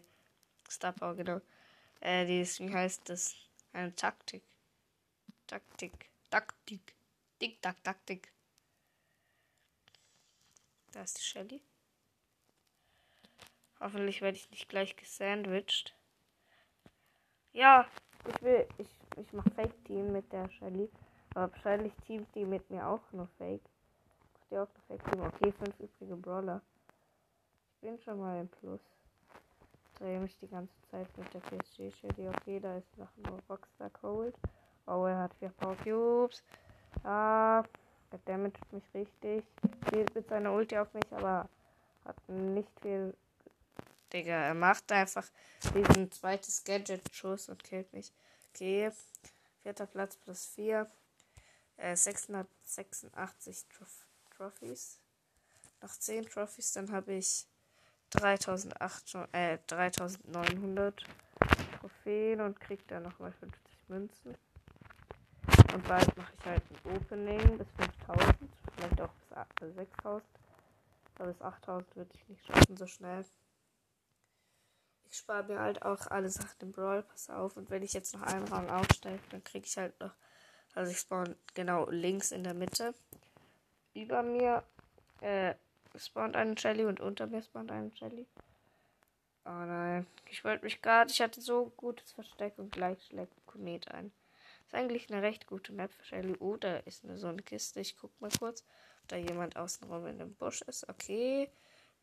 Star 0.69 0.91
Power, 0.93 1.15
genau. 1.15 1.41
Äh, 1.99 2.27
wie 2.27 2.73
heißt 2.73 3.07
das? 3.09 3.35
Eine 3.71 3.95
Taktik. 3.95 4.43
Taktik. 5.45 6.09
Taktik. 6.29 6.95
Dick, 7.39 7.61
Tack, 7.61 7.83
Taktik. 7.83 8.31
Da 10.91 11.03
ist 11.03 11.19
die 11.19 11.23
Shelly. 11.23 11.61
Hoffentlich 13.79 14.21
werde 14.21 14.37
ich 14.37 14.49
nicht 14.49 14.67
gleich 14.67 14.95
gesandwiched. 14.95 15.93
Ja, 17.53 17.87
ich 18.27 18.41
will, 18.41 18.67
ich, 18.79 18.89
ich 19.17 19.31
mache 19.33 19.51
Fake 19.51 19.85
Team 19.85 20.11
mit 20.11 20.31
der 20.33 20.49
Shelly. 20.49 20.89
Aber 21.37 21.51
wahrscheinlich 21.51 21.93
teamt 22.07 22.33
die 22.33 22.45
mit 22.45 22.67
mir 22.71 22.87
auch 22.87 23.11
nur 23.11 23.27
Fake. 23.37 23.61
Macht 23.61 24.49
die 24.49 24.57
auch 24.57 24.67
nur 24.73 24.83
Fake 24.87 25.03
Team. 25.11 25.21
Okay, 25.23 25.51
fünf 25.51 25.79
übrige 25.79 26.15
Brawler. 26.15 26.61
Ich 27.75 27.81
bin 27.81 27.99
schon 27.99 28.19
mal 28.19 28.41
im 28.41 28.47
Plus. 28.47 28.81
Drehe 29.99 30.19
mich 30.19 30.35
die 30.39 30.47
ganze 30.47 30.73
Zeit 30.89 31.07
mit 31.15 31.31
der 31.31 31.41
PSG 31.41 31.93
Shelly. 31.93 32.27
Okay, 32.27 32.59
da 32.59 32.77
ist 32.77 32.97
noch 32.97 33.15
nur 33.17 33.39
Rockstar 33.47 33.91
Cold. 33.91 34.35
Oh, 34.87 35.05
er 35.05 35.19
hat 35.19 35.35
vier 35.35 35.49
Power 35.49 35.75
Cubes. 35.75 36.41
Ah, 37.03 37.63
der 38.11 38.19
damaged 38.25 38.73
mich 38.73 38.91
richtig. 38.95 39.45
Spielt 39.85 40.15
mit 40.15 40.27
seiner 40.29 40.51
Ulti 40.51 40.75
auf 40.75 40.91
mich, 40.95 41.05
aber 41.11 41.47
hat 42.03 42.29
nicht 42.29 42.71
viel. 42.81 43.15
Digga, 44.11 44.33
er 44.33 44.55
macht 44.55 44.91
einfach 44.91 45.27
diesen 45.75 46.11
zweites 46.11 46.63
Gadget-Schuss 46.63 47.49
und 47.49 47.63
killt 47.63 47.93
mich. 47.93 48.11
Okay. 48.55 48.91
Vierter 49.61 49.85
Platz 49.85 50.15
plus 50.15 50.47
vier 50.47 50.89
äh, 51.77 51.95
686 51.95 53.65
Trof 53.69 54.05
Trophies. 54.35 54.99
Noch 55.81 55.95
10 55.95 56.25
Trophies, 56.25 56.73
dann 56.73 56.91
habe 56.91 57.13
ich 57.13 57.47
3800, 58.11 59.33
äh, 59.33 59.57
3900 59.67 61.03
Trophäen 61.79 62.41
und 62.41 62.59
krieg 62.59 62.87
dann 62.87 63.03
nochmal 63.03 63.31
50 63.31 63.89
Münzen. 63.89 64.35
Und 65.73 65.87
bald 65.87 66.17
mache 66.17 66.33
ich 66.39 66.45
halt 66.45 66.63
ein 66.69 66.95
Opening 66.95 67.57
bis 67.57 67.67
5000, 67.77 68.35
vielleicht 68.75 69.01
auch 69.01 69.13
bis 69.59 69.75
6000. 69.75 70.23
Aber 71.15 71.27
bis 71.27 71.41
8000 71.41 71.95
würde 71.95 72.11
ich 72.13 72.29
nicht 72.29 72.45
schaffen 72.45 72.77
so 72.77 72.87
schnell. 72.87 73.25
Ich 75.09 75.17
spare 75.17 75.43
mir 75.43 75.59
halt 75.59 75.81
auch 75.83 76.07
alle 76.07 76.29
Sachen 76.29 76.61
im 76.61 76.71
Brawl 76.71 77.03
Pass 77.03 77.29
auf. 77.29 77.57
Und 77.57 77.69
wenn 77.69 77.83
ich 77.83 77.93
jetzt 77.93 78.13
noch 78.13 78.21
einen 78.21 78.47
Rang 78.47 78.69
aufsteige, 78.69 79.21
dann 79.31 79.43
kriege 79.43 79.65
ich 79.65 79.77
halt 79.77 79.99
noch. 79.99 80.13
Also 80.77 80.91
ich 80.91 80.99
spawn 80.99 81.35
genau 81.55 81.89
links 81.89 82.31
in 82.31 82.43
der 82.43 82.53
Mitte. 82.53 82.93
Über 83.95 84.21
mir 84.21 84.63
äh, 85.21 85.55
spawnt 85.95 86.35
eine 86.35 86.55
Shelly 86.55 86.85
und 86.85 86.99
unter 86.99 87.25
mir 87.25 87.41
spawnt 87.41 87.71
eine 87.71 87.89
Shelly. 87.95 88.27
Oh 89.43 89.49
nein. 89.49 90.05
Ich 90.29 90.43
wollte 90.43 90.63
mich 90.63 90.79
gerade. 90.83 91.09
Ich 91.09 91.19
hatte 91.19 91.41
so 91.41 91.73
gutes 91.77 92.11
Versteck 92.11 92.59
und 92.59 92.71
gleich 92.71 93.03
schlägt 93.07 93.33
Komet 93.47 93.87
ein. 93.87 94.11
Ist 94.67 94.75
eigentlich 94.75 95.11
eine 95.11 95.23
recht 95.23 95.47
gute 95.47 95.73
Map 95.73 95.91
für 95.91 96.03
Shelly. 96.03 96.35
Oh, 96.39 96.57
da 96.57 96.77
ist 96.77 97.03
eine, 97.03 97.17
so 97.17 97.25
eine 97.25 97.41
Kiste. 97.41 97.79
Ich 97.79 97.97
guck 97.97 98.11
mal 98.21 98.29
kurz, 98.37 98.63
ob 99.01 99.07
da 99.07 99.15
jemand 99.15 99.55
außenrum 99.55 100.05
in 100.05 100.19
dem 100.19 100.35
Busch 100.35 100.61
ist. 100.61 100.87
Okay. 100.87 101.49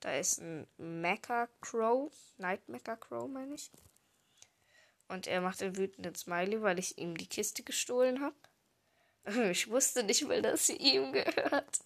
Da 0.01 0.17
ist 0.17 0.41
ein 0.41 0.67
Mecha 0.79 1.47
Crow. 1.61 2.13
Night 2.39 2.69
Mecha 2.69 2.97
Crow, 2.97 3.29
meine 3.29 3.55
ich. 3.55 3.71
Und 5.07 5.29
er 5.29 5.43
macht 5.43 5.61
den 5.61 5.77
wütenden 5.77 6.17
Smiley, 6.17 6.61
weil 6.61 6.81
ich 6.81 6.99
ihm 6.99 7.17
die 7.17 7.29
Kiste 7.29 7.63
gestohlen 7.63 8.21
habe. 8.21 8.35
Ich 9.51 9.71
wusste 9.71 10.03
nicht 10.03 10.27
mal, 10.27 10.43
dass 10.43 10.67
sie 10.67 10.77
ihm 10.77 11.13
gehört. 11.13 11.81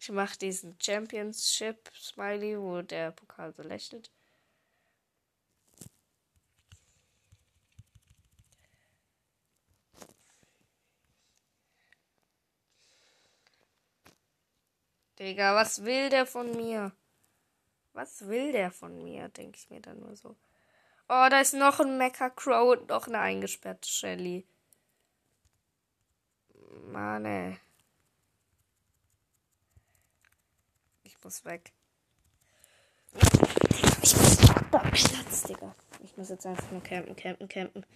Ich 0.00 0.10
mache 0.10 0.38
diesen 0.38 0.76
Championship 0.80 1.90
Smiley, 1.94 2.58
wo 2.58 2.82
der 2.82 3.12
Pokal 3.12 3.52
so 3.52 3.62
lächelt. 3.62 4.10
Digga, 15.18 15.54
was 15.54 15.84
will 15.84 16.10
der 16.10 16.26
von 16.26 16.56
mir? 16.56 16.92
Was 17.92 18.26
will 18.26 18.52
der 18.52 18.70
von 18.72 19.02
mir? 19.02 19.28
Denke 19.28 19.58
ich 19.58 19.70
mir 19.70 19.80
dann 19.80 20.00
nur 20.00 20.16
so. 20.16 20.36
Oh, 21.08 21.28
da 21.30 21.40
ist 21.40 21.54
noch 21.54 21.80
ein 21.80 21.98
Mecha 21.98 22.30
Crow 22.30 22.76
und 22.78 22.88
noch 22.88 23.06
eine 23.06 23.20
eingesperrte 23.20 23.88
Shelly. 23.88 24.46
Mann, 26.90 27.24
ey. 27.24 27.58
Ich 31.02 31.22
muss 31.22 31.44
weg. 31.44 31.72
Ich 34.02 34.16
muss 34.16 34.36
Platz, 34.70 35.42
Digga. 35.44 35.74
Ich 36.02 36.16
muss 36.16 36.28
jetzt 36.28 36.46
einfach 36.46 36.70
nur 36.70 36.82
campen, 36.82 37.16
campen, 37.16 37.48
campen. 37.48 37.86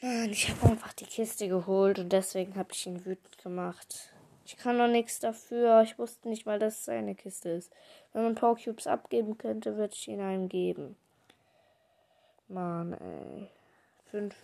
Mann, 0.00 0.30
ich 0.30 0.50
habe 0.50 0.70
einfach 0.72 0.92
die 0.92 1.06
Kiste 1.06 1.48
geholt 1.48 1.98
und 1.98 2.12
deswegen 2.12 2.56
habe 2.56 2.72
ich 2.72 2.86
ihn 2.86 3.04
wütend 3.04 3.38
gemacht. 3.38 4.12
Ich 4.44 4.56
kann 4.56 4.76
noch 4.76 4.88
nichts 4.88 5.18
dafür. 5.18 5.82
Ich 5.82 5.98
wusste 5.98 6.28
nicht 6.28 6.46
mal, 6.46 6.58
dass 6.58 6.78
es 6.78 6.84
seine 6.84 7.14
Kiste 7.14 7.50
ist. 7.50 7.72
Wenn 8.12 8.22
man 8.22 8.34
Powercubes 8.34 8.86
abgeben 8.86 9.38
könnte, 9.38 9.76
würde 9.76 9.94
ich 9.94 10.06
ihn 10.08 10.20
einem 10.20 10.48
geben. 10.48 10.96
Mann, 12.48 12.92
ey. 12.92 13.48
Fünf. 14.10 14.36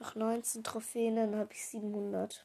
Noch 0.00 0.14
19 0.14 0.64
Trophäen, 0.64 1.16
dann 1.16 1.36
habe 1.36 1.52
ich 1.52 1.64
700. 1.66 2.44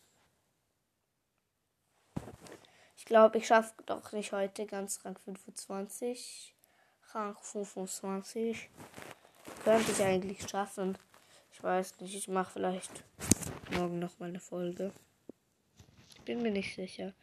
Ich 2.98 3.06
glaube, 3.06 3.38
ich 3.38 3.48
schaffe 3.48 3.74
doch 3.86 4.12
nicht 4.12 4.32
heute 4.32 4.66
ganz 4.66 5.04
Rang 5.06 5.18
25. 5.18 6.54
Rang 7.14 7.38
25. 7.42 8.70
Könnte 9.64 9.92
ich 9.92 10.04
eigentlich 10.04 10.48
schaffen. 10.48 10.98
Ich 11.52 11.64
weiß 11.64 12.00
nicht, 12.02 12.16
ich 12.16 12.28
mache 12.28 12.54
vielleicht 12.54 13.04
morgen 13.72 14.00
noch 14.00 14.20
mal 14.20 14.30
eine 14.30 14.40
Folge 14.40 14.92
bin 16.28 16.42
mir 16.42 16.52
nicht 16.52 16.76
sicher. 16.76 17.14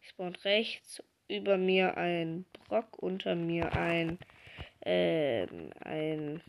Ich 0.00 0.08
spawn 0.08 0.34
rechts 0.36 1.02
über 1.28 1.58
mir 1.58 1.98
ein 1.98 2.46
Brock, 2.66 2.98
unter 2.98 3.34
mir 3.34 3.72
ein, 3.74 4.18
äh, 4.80 5.46
ein, 5.80 6.40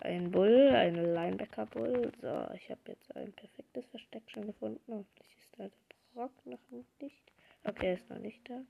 ein 0.00 0.30
Bull, 0.30 0.70
ein 0.74 0.94
Linebacker 1.14 1.66
Bull. 1.66 2.12
So, 2.20 2.46
ich 2.54 2.70
habe 2.70 2.80
jetzt 2.86 3.14
ein 3.16 3.32
perfektes 3.32 3.86
Versteck 3.86 4.22
schon 4.30 4.46
gefunden. 4.46 4.80
Hoffentlich 4.88 5.36
ist 5.38 5.58
da 5.58 5.64
der 5.64 5.70
Brock 6.14 6.32
noch 6.44 6.58
nicht. 6.70 7.22
Okay, 7.64 7.86
er 7.86 7.94
ist 7.94 8.10
noch 8.10 8.18
nicht 8.18 8.48
da. 8.48 8.60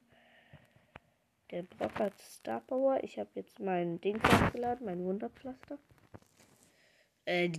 Der 1.51 1.63
Brock 1.63 1.95
hat 1.99 2.19
Star 2.19 2.61
Power. 2.61 3.03
Ich 3.03 3.19
habe 3.19 3.31
jetzt 3.35 3.61
mein 3.61 4.01
Ding 4.01 4.21
aufgeladen, 4.25 4.87
mein 4.87 5.05
Wunderpflaster. 5.05 5.79
Äh, 7.25 7.53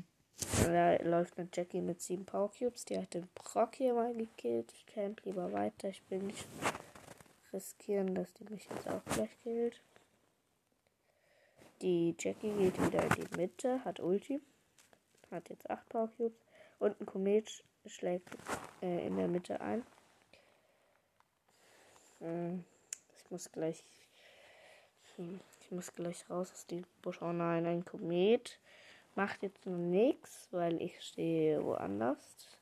da 0.65 0.95
läuft 1.03 1.37
eine 1.37 1.49
Jackie 1.53 1.81
mit 1.81 2.01
sieben 2.01 2.25
Power 2.25 2.51
Cubes. 2.51 2.85
Die 2.85 2.97
hat 2.97 3.13
den 3.13 3.27
Brock 3.35 3.75
hier 3.75 3.93
mal 3.93 4.13
gekillt. 4.13 4.71
Ich 4.73 4.85
camp 4.87 5.23
lieber 5.23 5.51
weiter. 5.53 5.89
Ich 5.89 6.01
will 6.09 6.19
nicht 6.19 6.45
riskieren, 7.53 8.13
dass 8.13 8.33
die 8.33 8.45
mich 8.45 8.67
jetzt 8.69 8.87
auch 8.89 9.03
gleich 9.05 9.29
killt. 9.43 9.81
Die 11.81 12.15
Jackie 12.17 12.51
geht 12.53 12.81
wieder 12.81 13.03
in 13.03 13.09
die 13.13 13.37
Mitte, 13.37 13.85
hat 13.85 13.99
Ulti. 13.99 14.41
Hat 15.29 15.47
jetzt 15.49 15.69
acht 15.69 15.87
Power 15.89 16.09
Cubes. 16.17 16.39
Und 16.79 16.99
ein 16.99 17.05
Komet 17.05 17.63
schlägt 17.85 18.35
äh, 18.81 19.05
in 19.05 19.15
der 19.15 19.27
Mitte 19.27 19.61
ein. 19.61 19.83
Hm, 22.19 22.63
ich 23.15 23.29
muss 23.29 23.51
gleich. 23.51 23.83
Hm, 25.17 25.39
ich 25.61 25.71
muss 25.71 25.93
gleich 25.93 26.27
raus 26.31 26.51
aus 26.51 26.65
dem 26.65 26.83
Busch. 27.03 27.21
Oh 27.21 27.31
nein, 27.31 27.67
ein 27.67 27.85
Komet. 27.85 28.59
Macht 29.13 29.43
jetzt 29.43 29.65
noch 29.67 29.77
nichts, 29.77 30.47
weil 30.49 30.81
ich 30.81 30.99
stehe 31.01 31.63
woanders. 31.63 32.57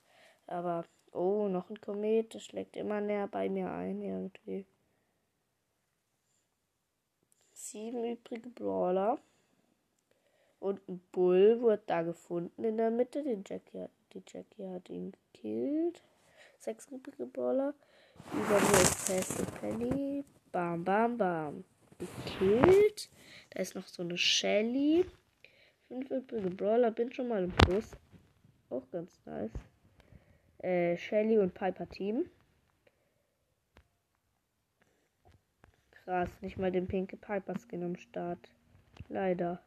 Aber, 0.47 0.83
oh, 1.13 1.47
noch 1.47 1.69
ein 1.69 1.79
Komet. 1.79 2.35
Das 2.35 2.43
schlägt 2.43 2.75
immer 2.75 2.99
näher 2.99 3.27
bei 3.27 3.47
mir 3.47 3.71
ein 3.71 4.01
irgendwie. 4.01 4.65
Sieben 7.65 8.05
übrige 8.05 8.49
Brawler. 8.49 9.17
Und 10.59 10.87
ein 10.87 11.01
Bull 11.11 11.59
wird 11.63 11.89
da 11.89 12.03
gefunden 12.03 12.63
in 12.63 12.77
der 12.77 12.91
Mitte. 12.91 13.23
Die 13.23 13.41
Jackie 13.43 13.87
die 14.13 14.21
Jackie 14.27 14.67
hat 14.67 14.87
ihn 14.87 15.13
gekillt. 15.33 16.03
Sechs 16.59 16.87
übrige 16.91 17.25
Brawler. 17.25 17.73
Über 18.33 18.59
mir 18.59 18.81
ist 18.83 19.07
Pascal 19.07 19.47
Penny. 19.59 20.23
Bam, 20.51 20.83
bam, 20.83 21.17
bam. 21.17 21.63
Gekillt. 21.97 23.09
Da 23.49 23.61
ist 23.61 23.73
noch 23.73 23.87
so 23.87 24.03
eine 24.03 24.17
Shelly. 24.17 25.03
Fünf 25.87 26.11
übrige 26.11 26.51
Brawler, 26.51 26.91
bin 26.91 27.11
schon 27.11 27.29
mal 27.29 27.45
im 27.45 27.51
Plus. 27.51 27.89
Auch 28.69 28.87
ganz 28.91 29.19
nice. 29.25 29.51
Äh, 30.59 30.97
Shelly 30.97 31.39
und 31.39 31.55
Piper 31.55 31.89
Team. 31.89 32.29
Krass, 36.05 36.29
nicht 36.41 36.57
mal 36.59 36.71
den 36.71 36.87
pinke 36.87 37.17
Piper 37.17 37.55
Skin 37.57 37.83
am 37.83 37.95
Start. 37.95 38.37
Leider. 39.09 39.59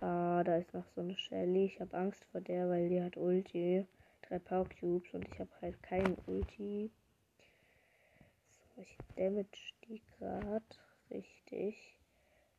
Ah, 0.00 0.44
da 0.44 0.56
ist 0.58 0.72
noch 0.72 0.86
so 0.94 1.00
eine 1.00 1.16
Shelly. 1.16 1.64
Ich 1.64 1.80
habe 1.80 1.96
Angst 1.96 2.24
vor 2.30 2.40
der, 2.40 2.68
weil 2.68 2.88
die 2.88 3.02
hat 3.02 3.16
Ulti. 3.16 3.84
Drei 4.22 4.38
Power 4.38 4.68
Cubes 4.68 5.12
und 5.12 5.26
ich 5.26 5.40
habe 5.40 5.50
halt 5.60 5.82
keinen 5.82 6.16
Ulti. 6.28 6.92
So, 8.76 8.82
ich 8.82 8.96
damage 9.16 9.72
die 9.88 10.00
gerade. 10.16 10.62
Richtig. 11.10 11.98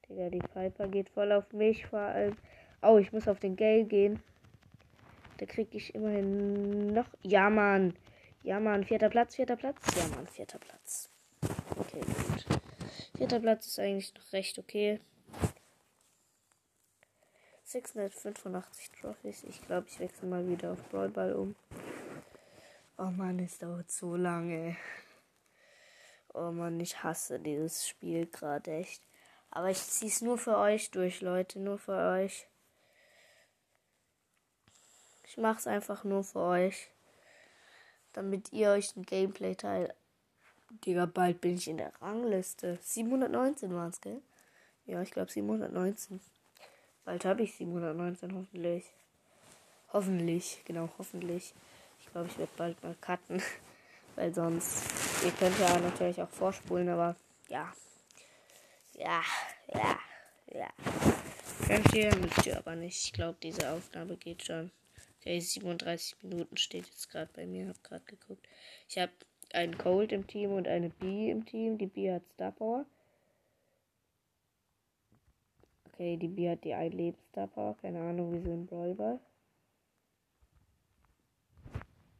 Digga, 0.09 0.29
die 0.29 0.39
Piper 0.39 0.89
geht 0.89 1.07
voll 1.07 1.31
auf 1.31 1.53
mich 1.53 1.85
vor 1.85 1.99
allem. 1.99 2.35
Oh, 2.81 2.97
ich 2.97 3.13
muss 3.13 3.29
auf 3.29 3.39
den 3.39 3.55
Gale 3.55 3.85
gehen. 3.85 4.21
Da 5.37 5.45
krieg 5.45 5.73
ich 5.73 5.95
immerhin 5.95 6.87
noch. 6.87 7.07
Ja, 7.23 7.49
Mann. 7.49 7.95
Ja, 8.43 8.59
Mann. 8.59 8.83
Vierter 8.83 9.09
Platz, 9.09 9.35
vierter 9.35 9.55
Platz. 9.55 9.81
Ja, 9.95 10.13
Mann, 10.13 10.27
vierter 10.27 10.59
Platz. 10.59 11.14
Okay, 11.77 12.01
gut. 12.01 12.61
Vierter 13.17 13.39
Platz 13.39 13.67
ist 13.67 13.79
eigentlich 13.79 14.13
noch 14.13 14.33
recht 14.33 14.57
okay. 14.59 14.99
685 17.65 18.91
Trophys. 18.91 19.43
Ich 19.43 19.61
glaube, 19.65 19.87
ich 19.89 19.99
wechsle 19.99 20.27
mal 20.27 20.47
wieder 20.47 20.73
auf 20.73 20.83
Brawlball 20.89 21.33
um. 21.33 21.55
Oh 22.97 23.11
Mann, 23.11 23.39
es 23.39 23.57
dauert 23.57 23.91
so 23.91 24.15
lange. 24.15 24.77
Oh 26.33 26.51
Mann, 26.51 26.79
ich 26.79 27.03
hasse 27.03 27.39
dieses 27.39 27.87
Spiel 27.87 28.27
gerade 28.27 28.71
echt. 28.71 29.01
Aber 29.51 29.69
ich 29.69 29.79
ziehe 29.79 30.11
es 30.11 30.21
nur 30.21 30.37
für 30.37 30.57
euch 30.57 30.91
durch, 30.91 31.21
Leute. 31.21 31.59
Nur 31.59 31.77
für 31.77 31.97
euch. 31.97 32.47
Ich 35.27 35.37
mache 35.37 35.59
es 35.59 35.67
einfach 35.67 36.03
nur 36.03 36.23
für 36.23 36.39
euch. 36.39 36.89
Damit 38.13 38.53
ihr 38.53 38.69
euch 38.71 38.95
ein 38.95 39.03
Gameplay 39.03 39.55
teilt. 39.55 39.93
Digga, 40.83 41.05
bald 41.05 41.41
bin 41.41 41.55
ich 41.55 41.67
in 41.67 41.77
der 41.77 41.93
Rangliste. 42.01 42.77
719 42.81 43.73
waren 43.73 43.89
es, 43.89 44.01
gell? 44.01 44.21
Ja, 44.85 45.01
ich 45.01 45.11
glaube 45.11 45.31
719. 45.31 46.19
Bald 47.05 47.25
habe 47.25 47.43
ich 47.43 47.55
719, 47.55 48.35
hoffentlich. 48.35 48.85
Hoffentlich, 49.93 50.61
genau, 50.65 50.89
hoffentlich. 50.97 51.53
Ich 51.99 52.11
glaube, 52.11 52.27
ich 52.27 52.37
werde 52.37 52.51
bald 52.57 52.83
mal 52.83 52.95
cutten. 52.99 53.41
Weil 54.15 54.33
sonst, 54.33 54.83
ihr 55.23 55.31
könnt 55.31 55.59
ja 55.59 55.77
natürlich 55.79 56.21
auch 56.21 56.29
vorspulen, 56.29 56.89
aber 56.89 57.15
Ja. 57.47 57.73
Ja, 58.93 59.21
ja, 59.73 59.99
ja. 60.53 60.69
Könnt 61.67 61.93
ihr, 61.93 62.15
müsst 62.15 62.45
ihr 62.45 62.57
aber 62.57 62.75
nicht. 62.75 63.05
Ich 63.05 63.13
glaube, 63.13 63.37
diese 63.41 63.71
Aufnahme 63.71 64.15
geht 64.17 64.45
schon. 64.45 64.71
Okay, 65.19 65.39
37 65.39 66.15
Minuten 66.21 66.55
steht 66.57 66.85
jetzt 66.85 67.09
gerade 67.09 67.29
bei 67.33 67.45
mir. 67.45 67.67
Hab 67.67 67.83
gerade 67.83 68.05
geguckt. 68.05 68.47
Ich 68.87 68.97
habe 68.97 69.11
einen 69.55 69.77
Cold 69.77 70.11
im 70.11 70.27
Team 70.27 70.51
und 70.51 70.67
eine 70.67 70.89
B 70.89 71.31
im 71.31 71.45
Team. 71.45 71.77
Die 71.77 71.87
B 71.87 72.11
hat 72.11 72.23
Star 72.33 72.51
Power. 72.51 72.85
Okay, 75.87 76.17
die 76.17 76.27
B 76.27 76.49
hat 76.49 76.63
die 76.63 76.73
ein 76.73 76.91
Leben 76.91 77.17
Star 77.31 77.47
Power. 77.47 77.75
Keine 77.81 78.01
Ahnung, 78.01 78.33
wie 78.33 78.41
sie 78.41 78.53
im 78.53 78.65
Brawl. 78.65 79.19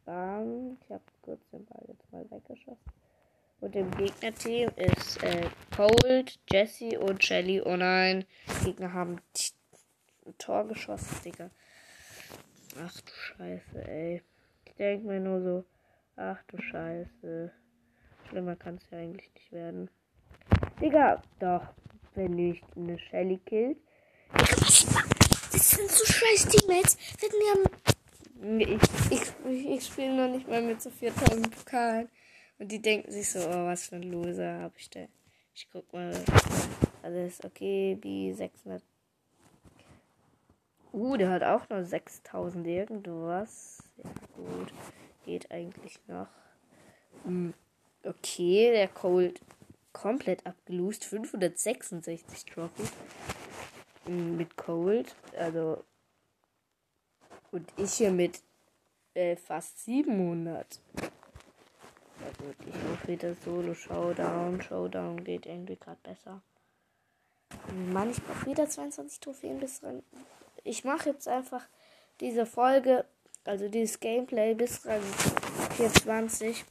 Bam. 0.06 0.78
Ich 0.82 0.92
habe 0.92 1.04
kurz 1.22 1.42
den 1.52 1.66
Ball 1.66 1.84
jetzt 1.88 2.12
mal 2.12 2.30
weggeschossen. 2.30 2.78
Und 3.62 3.76
im 3.76 3.90
Gegnerteam 3.92 4.70
ist 4.76 5.24
äh, 5.24 5.50
Cold, 5.76 6.40
Jesse 6.52 7.00
und 7.00 7.24
Shelly. 7.24 7.62
Oh 7.62 7.76
nein, 7.76 8.26
die 8.48 8.66
Gegner 8.66 8.94
haben 8.94 9.20
ein 10.26 10.38
Tor 10.38 10.68
geschossen, 10.68 11.18
Digga. 11.24 11.50
Ach 12.80 13.02
du 13.02 13.12
Scheiße, 13.12 13.88
ey. 13.88 14.22
Ich 14.66 14.74
denke 14.76 15.08
mir 15.08 15.20
nur 15.20 15.42
so, 15.42 15.66
ach 16.16 16.42
du 16.48 16.62
Scheiße. 16.62 17.52
Schlimmer 18.28 18.56
kann 18.56 18.76
es 18.76 18.90
ja 18.90 18.98
eigentlich 18.98 19.32
nicht 19.34 19.52
werden. 19.52 19.90
Digga, 20.82 21.22
doch, 21.40 21.68
wenn 22.16 22.32
nicht 22.32 22.64
eine 22.76 22.98
Shelly 22.98 23.38
killt. 23.46 23.78
Digga, 24.34 24.62
was 24.62 24.86
Das 25.52 25.70
sind 25.72 25.90
so 25.90 26.06
scheiß 26.06 26.48
Teammates. 26.48 26.98
Wenn 27.20 27.32
wir 27.32 27.72
ich, 28.70 28.82
ich, 29.10 29.66
ich, 29.66 29.86
spiele 29.86 30.16
noch 30.16 30.32
nicht 30.32 30.48
mal 30.48 30.62
mit 30.62 30.82
so 30.82 30.90
4000 30.90 31.56
Pokalen. 31.56 32.10
Und 32.60 32.72
die 32.72 32.82
denken 32.82 33.12
sich 33.12 33.30
so, 33.30 33.40
oh, 33.40 33.66
was 33.66 33.88
für 33.88 33.96
ein 33.96 34.04
Loser 34.04 34.60
habe 34.60 34.74
ich 34.78 34.90
da. 34.90 35.02
Ich 35.54 35.70
guck 35.72 35.92
mal. 35.94 36.14
Alles 37.02 37.44
okay, 37.44 37.96
B 37.96 38.34
600. 38.34 38.84
Uh, 40.92 41.18
der 41.18 41.30
hat 41.30 41.44
auch 41.44 41.68
noch 41.70 41.84
6000 41.84 42.66
irgendwas. 42.68 43.84
Ja, 43.98 44.10
gut. 44.36 44.74
Geht 45.26 45.52
eigentlich 45.52 46.00
noch. 46.08 46.28
Hm. 47.24 47.54
Okay, 48.04 48.72
der 48.72 48.88
Cold 48.88 49.42
komplett 49.92 50.46
abgeloost. 50.46 51.06
566 51.06 52.46
Trophy. 52.46 52.84
Hm, 54.06 54.38
mit 54.38 54.56
Cold. 54.56 55.16
Also. 55.38 55.84
Und 57.52 57.68
ich 57.78 57.94
hier 57.94 58.12
mit 58.12 58.42
äh, 59.16 59.36
fast 59.36 59.84
700. 59.86 60.80
Ja 60.98 62.28
gut, 62.46 62.56
ich 62.68 62.76
hoffe 62.76 63.08
wieder 63.08 63.34
Solo 63.36 63.74
Showdown. 63.74 64.62
Showdown 64.62 65.24
geht 65.24 65.46
irgendwie 65.46 65.76
gerade 65.76 66.00
besser. 66.04 66.42
Mann, 67.92 68.12
ich 68.12 68.22
brauche 68.22 68.46
wieder 68.46 68.70
22 68.70 69.20
Trophäen 69.20 69.60
bis 69.60 69.84
Rang. 69.84 70.04
Ich 70.64 70.84
mache 70.84 71.10
jetzt 71.10 71.28
einfach 71.28 71.68
diese 72.20 72.46
Folge, 72.46 73.06
also 73.46 73.70
dieses 73.70 74.00
Gameplay 74.00 74.54
bis 74.54 74.86
Rang 74.86 75.02
24. 75.78 76.66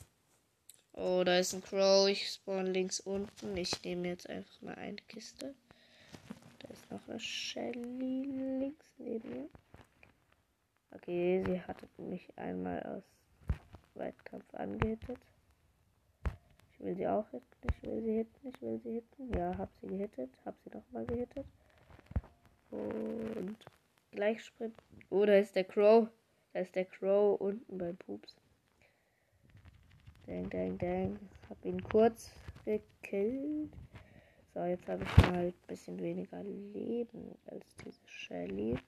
Oh, 0.92 1.22
da 1.24 1.38
ist 1.38 1.54
ein 1.54 1.62
Crow. 1.62 2.08
Ich 2.08 2.28
spawn 2.28 2.66
links 2.66 3.00
unten. 3.00 3.56
Ich 3.56 3.82
nehme 3.82 4.08
jetzt 4.08 4.28
einfach 4.28 4.60
mal 4.60 4.74
eine 4.74 4.96
Kiste. 5.08 5.54
Da 6.58 6.68
ist 6.68 6.90
noch 6.90 7.08
eine 7.08 7.18
Shelly 7.18 8.24
links 8.58 8.86
neben 8.98 9.28
mir. 9.30 9.48
Okay, 10.92 11.42
sie 11.46 11.60
hat 11.62 11.78
mich 11.98 12.28
einmal 12.36 12.82
aus 12.82 13.02
Weitkampf 13.94 14.54
angehittet 14.54 15.18
will 16.84 16.94
sie 16.96 17.08
auch 17.08 17.28
hitten. 17.30 17.46
Ich 17.68 17.82
will 17.82 18.02
sie 18.02 18.12
hitten. 18.12 18.48
Ich 18.48 18.62
will 18.62 18.80
sie 18.82 18.92
hitten. 18.92 19.36
Ja, 19.36 19.56
hab 19.56 19.70
sie 19.80 19.88
gehittet. 19.88 20.30
Hab 20.44 20.54
sie 20.62 20.76
nochmal 20.76 21.06
gehittet. 21.06 21.46
Und 22.70 23.56
gleich 24.10 24.44
sprinten. 24.44 24.82
Oh, 25.10 25.24
da 25.24 25.36
ist 25.36 25.56
der 25.56 25.64
Crow. 25.64 26.08
Da 26.54 26.60
ist 26.60 26.76
der 26.76 26.84
Crow 26.84 27.38
unten 27.40 27.78
beim 27.78 27.96
Pups. 27.96 28.36
Dang, 30.26 30.48
dang, 30.50 30.78
dang. 30.78 31.18
Hab 31.50 31.64
ihn 31.64 31.82
kurz 31.82 32.30
gekillt. 32.64 33.72
So, 34.54 34.62
jetzt 34.62 34.86
habe 34.88 35.02
ich 35.02 35.26
mal 35.26 35.46
ein 35.46 35.54
bisschen 35.66 35.98
weniger 35.98 36.44
Leben 36.44 37.36
als 37.46 37.66
diese 37.84 38.06
Shelly. 38.06 38.78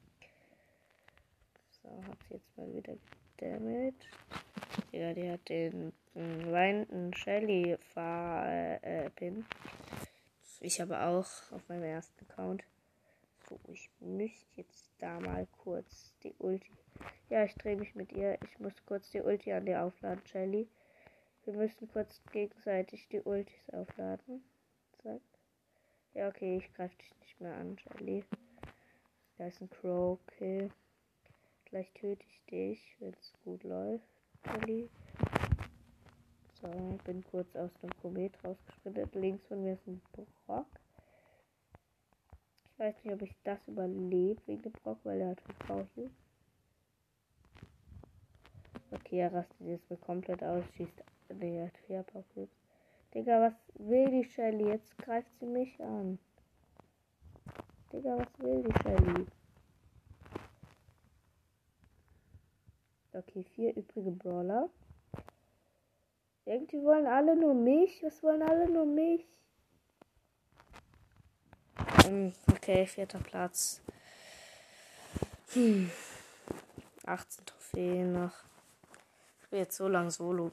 So, 1.82 1.88
hab 2.06 2.22
sie 2.22 2.34
jetzt 2.34 2.56
mal 2.56 2.72
wieder 2.72 2.94
gedamaged. 3.36 4.08
Ja, 4.92 5.12
die 5.12 5.28
hat 5.28 5.48
den 5.48 5.92
äh, 6.14 6.52
weinenden 6.52 7.12
Shelly 7.14 7.76
Fahr 7.92 8.48
äh, 8.84 9.10
Pin. 9.10 9.44
Ich 10.60 10.80
habe 10.80 11.00
auch 11.00 11.26
auf 11.50 11.68
meinem 11.68 11.82
ersten 11.82 12.30
Account. 12.30 12.62
So, 13.48 13.60
ich 13.68 13.88
müsste 14.00 14.44
jetzt 14.56 14.90
da 14.98 15.20
mal 15.20 15.46
kurz 15.58 16.12
die 16.24 16.34
Ulti. 16.38 16.72
Ja, 17.28 17.44
ich 17.44 17.54
drehe 17.54 17.76
mich 17.76 17.94
mit 17.94 18.12
ihr. 18.12 18.38
Ich 18.42 18.58
muss 18.58 18.74
kurz 18.86 19.10
die 19.10 19.20
Ulti 19.20 19.52
an 19.52 19.66
dir 19.66 19.82
aufladen, 19.82 20.26
Shelly. 20.26 20.68
Wir 21.44 21.54
müssen 21.54 21.88
kurz 21.88 22.20
gegenseitig 22.32 23.06
die 23.08 23.20
Ultis 23.20 23.70
aufladen. 23.70 24.42
Zack. 25.02 25.20
Ja, 26.14 26.28
okay, 26.28 26.56
ich 26.56 26.74
greife 26.74 26.96
dich 26.96 27.14
nicht 27.20 27.40
mehr 27.40 27.54
an, 27.54 27.78
Shelly. 27.78 28.24
Da 29.38 29.46
ist 29.46 29.60
ein 29.60 29.70
Crow, 29.70 30.18
okay. 30.26 30.68
Gleich 31.66 31.92
töte 31.92 32.24
ich 32.26 32.44
dich, 32.46 32.96
wenn 32.98 33.14
es 33.14 33.32
gut 33.44 33.62
läuft. 33.62 34.08
Shelly. 34.44 34.88
So, 36.60 36.98
bin 37.04 37.22
kurz 37.30 37.54
aus 37.54 37.70
dem 37.80 37.90
Komet 38.00 38.32
rausgesprintet. 38.42 39.14
Links 39.14 39.46
von 39.46 39.62
mir 39.62 39.74
ist 39.74 39.86
ein 39.86 40.02
Brock. 40.46 40.66
Ich 42.76 42.80
weiß 42.80 43.04
nicht, 43.04 43.14
ob 43.14 43.22
ich 43.22 43.34
das 43.42 43.66
überlebe 43.68 44.38
wegen 44.44 44.60
dem 44.60 44.72
Brock, 44.72 44.98
weil 45.04 45.22
er 45.22 45.30
hat 45.30 45.40
5 45.40 45.58
Power 45.60 45.86
Okay, 48.90 49.18
er 49.18 49.32
rastet 49.32 49.66
jetzt 49.66 49.88
mal 49.88 49.96
komplett 49.96 50.44
aus. 50.44 50.62
Schießt. 50.76 51.02
Ne, 51.30 51.56
er 51.56 51.66
hat 51.68 51.78
4 51.86 52.02
Power 52.02 52.24
Digga, 53.14 53.40
was 53.40 53.54
will 53.78 54.10
die 54.10 54.24
Shelly? 54.24 54.68
Jetzt 54.68 54.98
greift 54.98 55.30
sie 55.40 55.46
mich 55.46 55.82
an. 55.82 56.18
Digga, 57.94 58.18
was 58.18 58.38
will 58.40 58.62
die 58.62 58.82
Shelly? 58.82 59.26
Okay, 63.14 63.42
vier 63.54 63.74
übrige 63.74 64.10
Brawler. 64.10 64.68
Irgendwie 66.44 66.82
wollen 66.82 67.06
alle 67.06 67.36
nur 67.36 67.54
mich. 67.54 68.02
Was 68.02 68.22
wollen 68.22 68.42
alle 68.42 68.68
nur 68.68 68.84
mich? 68.84 69.26
Hm, 72.06 72.32
okay, 72.52 72.86
vierter 72.86 73.18
Platz. 73.18 73.80
Hm. 75.54 75.90
18 77.04 77.46
Trophäen 77.46 78.12
noch. 78.12 78.32
Ich 79.42 79.48
bin 79.48 79.58
jetzt 79.58 79.76
so 79.76 79.88
lang 79.88 80.10
solo. 80.10 80.52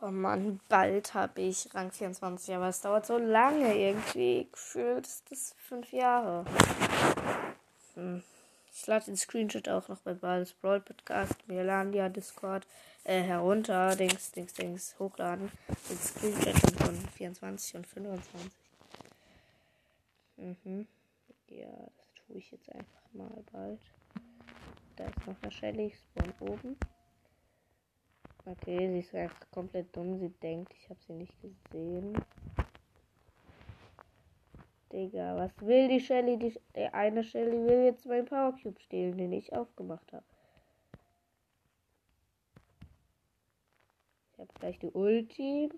Oh 0.00 0.12
Mann, 0.12 0.60
bald 0.68 1.14
habe 1.14 1.40
ich 1.40 1.74
Rang 1.74 1.90
24, 1.90 2.54
aber 2.54 2.68
es 2.68 2.80
dauert 2.80 3.06
so 3.06 3.18
lange 3.18 3.76
irgendwie. 3.76 4.46
Gefühlt 4.52 5.06
ist 5.06 5.24
das 5.30 5.54
fünf 5.58 5.90
Jahre. 5.92 6.44
Hm. 7.94 8.22
Ich 8.72 8.86
lade 8.86 9.06
den 9.06 9.16
Screenshot 9.16 9.68
auch 9.68 9.88
noch 9.88 9.98
bei 10.00 10.14
Balls 10.14 10.52
Brawl 10.52 10.80
Podcast, 10.80 11.34
Mirlandia 11.48 12.08
Discord 12.08 12.66
äh, 13.02 13.22
herunter, 13.22 13.96
Dings, 13.96 14.30
Dings, 14.30 14.52
Dings, 14.52 14.94
hochladen. 14.98 15.50
Den 15.88 15.98
Screenshot 15.98 16.54
von 16.78 16.96
24 17.16 17.76
und 17.76 17.86
25. 17.86 18.65
Mhm. 20.36 20.86
Ja, 21.48 21.70
das 21.96 22.12
tue 22.14 22.38
ich 22.38 22.50
jetzt 22.50 22.70
einfach 22.74 23.12
mal 23.12 23.44
bald. 23.52 23.80
Da 24.96 25.06
ist 25.06 25.26
noch 25.26 25.42
eine 25.42 25.50
Shelly, 25.50 25.92
spawn 25.92 26.34
oben. 26.40 26.76
Okay, 28.44 28.92
sie 28.92 29.00
ist 29.00 29.14
einfach 29.14 29.50
komplett 29.50 29.94
dumm. 29.96 30.18
Sie 30.18 30.28
denkt, 30.28 30.72
ich 30.74 30.88
habe 30.88 31.00
sie 31.06 31.14
nicht 31.14 31.34
gesehen. 31.40 32.16
Digga, 34.92 35.36
was 35.36 35.50
will 35.60 35.88
die 35.88 36.00
Shelly? 36.00 36.38
Die, 36.38 36.58
der 36.74 36.94
eine 36.94 37.24
Shelly 37.24 37.64
will 37.66 37.84
jetzt 37.84 38.06
meinen 38.06 38.26
Power 38.26 38.56
Cube 38.62 38.80
stehlen, 38.80 39.16
den 39.18 39.32
ich 39.32 39.52
aufgemacht 39.52 40.12
habe. 40.12 40.24
Ich 44.32 44.38
habe 44.38 44.52
gleich 44.60 44.78
die 44.78 44.90
Ulti. 44.90 45.70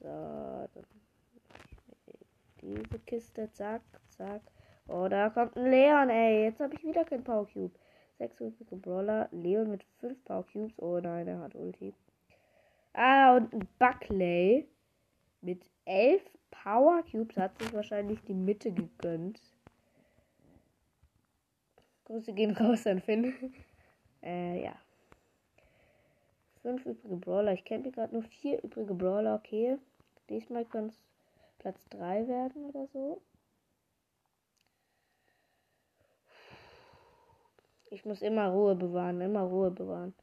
So, 0.00 0.68
dann 0.74 0.84
diese 2.62 2.98
Kiste, 3.00 3.50
zack, 3.52 3.82
zack. 4.08 4.42
Oh, 4.86 5.08
da 5.08 5.30
kommt 5.30 5.56
ein 5.56 5.70
Leon, 5.70 6.10
ey. 6.10 6.44
Jetzt 6.44 6.60
habe 6.60 6.74
ich 6.74 6.84
wieder 6.84 7.04
kein 7.04 7.24
Power 7.24 7.46
Cube. 7.46 7.74
Sechs 8.18 8.40
übrige 8.40 8.76
Brawler. 8.76 9.28
Leon 9.32 9.70
mit 9.70 9.84
fünf 9.98 10.22
Power 10.24 10.44
Cubes. 10.52 10.78
Oh 10.78 10.98
nein, 11.00 11.26
er 11.26 11.40
hat 11.40 11.54
Ulti. 11.54 11.94
Ah, 12.92 13.36
und 13.36 13.52
ein 13.52 13.68
Buckley 13.78 14.68
mit 15.40 15.64
elf 15.84 16.22
Power 16.50 17.02
Cubes 17.10 17.36
hat 17.36 17.58
sich 17.58 17.72
wahrscheinlich 17.72 18.20
die 18.24 18.34
Mitte 18.34 18.72
gegönnt. 18.72 19.40
Grüße 22.04 22.32
gehen 22.32 22.50
raus 22.56 22.86
an 22.86 23.00
Finn. 23.00 23.32
äh, 24.22 24.64
ja. 24.64 24.74
Fünf 26.62 26.84
übrige 26.84 27.16
Brawler. 27.16 27.52
Ich 27.54 27.64
kenne 27.64 27.90
gerade 27.90 28.12
nur 28.12 28.24
vier 28.24 28.62
übrige 28.62 28.92
Brawler. 28.92 29.36
Okay. 29.36 29.78
Diesmal 30.30 30.64
kann 30.64 30.86
es 30.86 30.94
Platz 31.58 31.80
3 31.90 32.28
werden 32.28 32.64
oder 32.66 32.86
so. 32.92 33.20
Ich 37.90 38.04
muss 38.04 38.22
immer 38.22 38.46
Ruhe 38.48 38.76
bewahren, 38.76 39.20
immer 39.20 39.42
Ruhe 39.42 39.72
bewahren. 39.72 40.14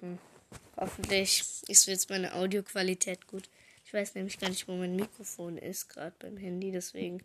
Hm. 0.00 0.18
Hoffentlich 0.76 1.62
ist 1.68 1.86
jetzt 1.86 2.10
meine 2.10 2.34
Audioqualität 2.34 3.28
gut. 3.28 3.48
Ich 3.84 3.94
weiß 3.94 4.16
nämlich 4.16 4.40
gar 4.40 4.48
nicht, 4.48 4.66
wo 4.66 4.72
mein 4.72 4.96
Mikrofon 4.96 5.56
ist, 5.56 5.88
gerade 5.88 6.16
beim 6.18 6.36
Handy, 6.36 6.72
deswegen. 6.72 7.24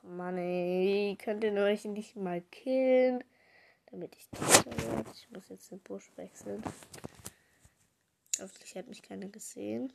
Ach 0.00 0.08
Mann, 0.08 0.38
ey, 0.38 1.16
könnt 1.22 1.44
ihr 1.44 1.52
euch 1.52 1.84
nicht 1.84 2.16
mal 2.16 2.40
killen, 2.50 3.22
damit 3.92 4.16
ich 4.16 4.26
werde. 4.32 5.04
Ich 5.14 5.30
muss 5.30 5.48
jetzt 5.48 5.70
den 5.70 5.78
Busch 5.78 6.10
wechseln. 6.16 6.64
Hoffentlich 8.40 8.76
hat 8.76 8.88
mich 8.88 9.02
keiner 9.02 9.28
gesehen. 9.28 9.92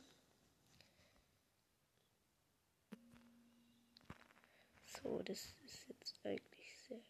So, 4.84 5.22
das 5.22 5.54
ist 5.64 5.88
jetzt 5.88 6.20
eigentlich 6.24 6.78
sehr 6.88 7.00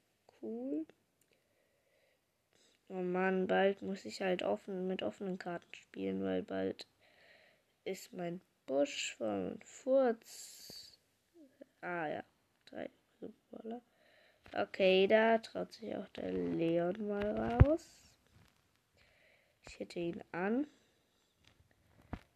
cool. 0.41 0.87
Oh 2.89 3.03
Mann, 3.03 3.47
bald 3.47 3.83
muss 3.83 4.05
ich 4.05 4.21
halt 4.21 4.43
offen 4.43 4.87
mit 4.87 5.03
offenen 5.03 5.39
Karten 5.39 5.75
spielen, 5.75 6.23
weil 6.23 6.43
bald 6.43 6.87
ist 7.85 8.13
mein 8.13 8.41
Busch 8.67 9.15
von 9.17 9.59
Furz. 9.65 10.99
Ah 11.81 12.07
ja, 12.07 12.25
drei 12.67 12.91
Brawler. 13.51 13.81
Okay, 14.55 15.07
da 15.07 15.39
traut 15.39 15.73
sich 15.73 15.97
auch 15.97 16.09
der 16.09 16.31
Leon 16.33 17.09
mal 17.09 17.63
raus. 17.63 17.87
Ich 19.67 19.81
hätte 19.81 19.99
ihn 19.99 20.23
an. 20.33 20.67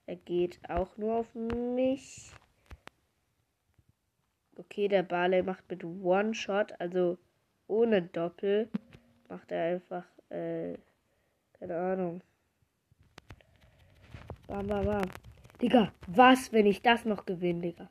Er 0.06 0.16
geht 0.16 0.60
auch 0.70 0.96
nur 0.96 1.16
auf 1.16 1.34
mich. 1.34 2.30
Okay, 4.56 4.88
der 4.88 5.02
Barley 5.02 5.42
macht 5.42 5.68
mit 5.68 5.84
One-Shot, 5.84 6.80
also 6.80 7.18
ohne 7.66 8.02
Doppel, 8.02 8.70
macht 9.28 9.50
er 9.50 9.74
einfach, 9.74 10.04
äh, 10.30 10.74
keine 11.54 11.76
Ahnung. 11.76 12.22
Bam, 14.46 14.66
bam, 14.68 14.84
bam. 14.84 15.10
Digga, 15.60 15.92
was, 16.06 16.52
wenn 16.52 16.66
ich 16.66 16.82
das 16.82 17.04
noch 17.04 17.26
gewinne, 17.26 17.60
Digga? 17.62 17.90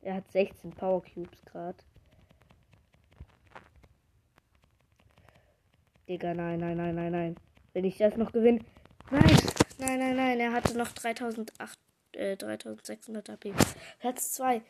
Er 0.00 0.14
hat 0.14 0.32
16 0.32 0.70
Power 0.70 1.02
Cubes 1.02 1.44
gerade. 1.44 1.76
Digga, 6.08 6.32
nein, 6.32 6.58
nein, 6.58 6.76
nein, 6.76 6.94
nein, 6.94 7.12
nein. 7.12 7.36
Wenn 7.74 7.84
ich 7.84 7.98
das 7.98 8.16
noch 8.16 8.32
gewinne. 8.32 8.64
Nein, 9.10 9.36
nein, 9.78 9.98
nein, 9.98 10.16
nein. 10.16 10.40
Er 10.40 10.52
hatte 10.52 10.76
noch 10.76 10.88
3008, 10.88 11.78
äh, 12.12 12.36
3600 12.36 13.28
AP. 13.28 13.52
Platz 14.00 14.32
2. 14.32 14.62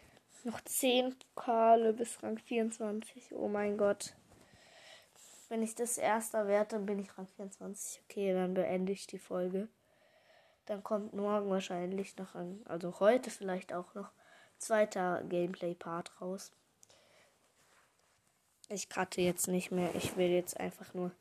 Noch 0.44 0.60
10 0.60 1.14
Pokale 1.34 1.92
bis 1.92 2.22
Rang 2.22 2.38
24. 2.38 3.32
Oh 3.34 3.48
mein 3.48 3.76
Gott. 3.76 4.14
Wenn 5.48 5.62
ich 5.62 5.74
das 5.74 5.96
erster 5.96 6.48
werde, 6.48 6.76
dann 6.76 6.86
bin 6.86 6.98
ich 6.98 7.16
Rang 7.16 7.28
24. 7.28 8.02
Okay, 8.04 8.32
dann 8.32 8.54
beende 8.54 8.92
ich 8.92 9.06
die 9.06 9.18
Folge. 9.18 9.68
Dann 10.66 10.82
kommt 10.82 11.14
morgen 11.14 11.48
wahrscheinlich 11.50 12.16
noch 12.16 12.34
ein, 12.34 12.60
also 12.66 13.00
heute 13.00 13.30
vielleicht 13.30 13.72
auch 13.72 13.94
noch 13.94 14.10
zweiter 14.58 15.22
Gameplay-Part 15.28 16.20
raus. 16.20 16.52
Ich 18.68 18.90
cutte 18.90 19.22
jetzt 19.22 19.48
nicht 19.48 19.70
mehr. 19.70 19.94
Ich 19.94 20.16
will 20.16 20.28
jetzt 20.28 20.60
einfach 20.60 20.92
nur 20.92 21.12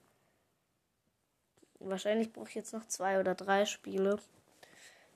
Wahrscheinlich 1.79 2.33
brauche 2.33 2.49
ich 2.49 2.55
jetzt 2.55 2.73
noch 2.73 2.87
zwei 2.87 3.19
oder 3.19 3.35
drei 3.35 3.65
Spiele, 3.65 4.19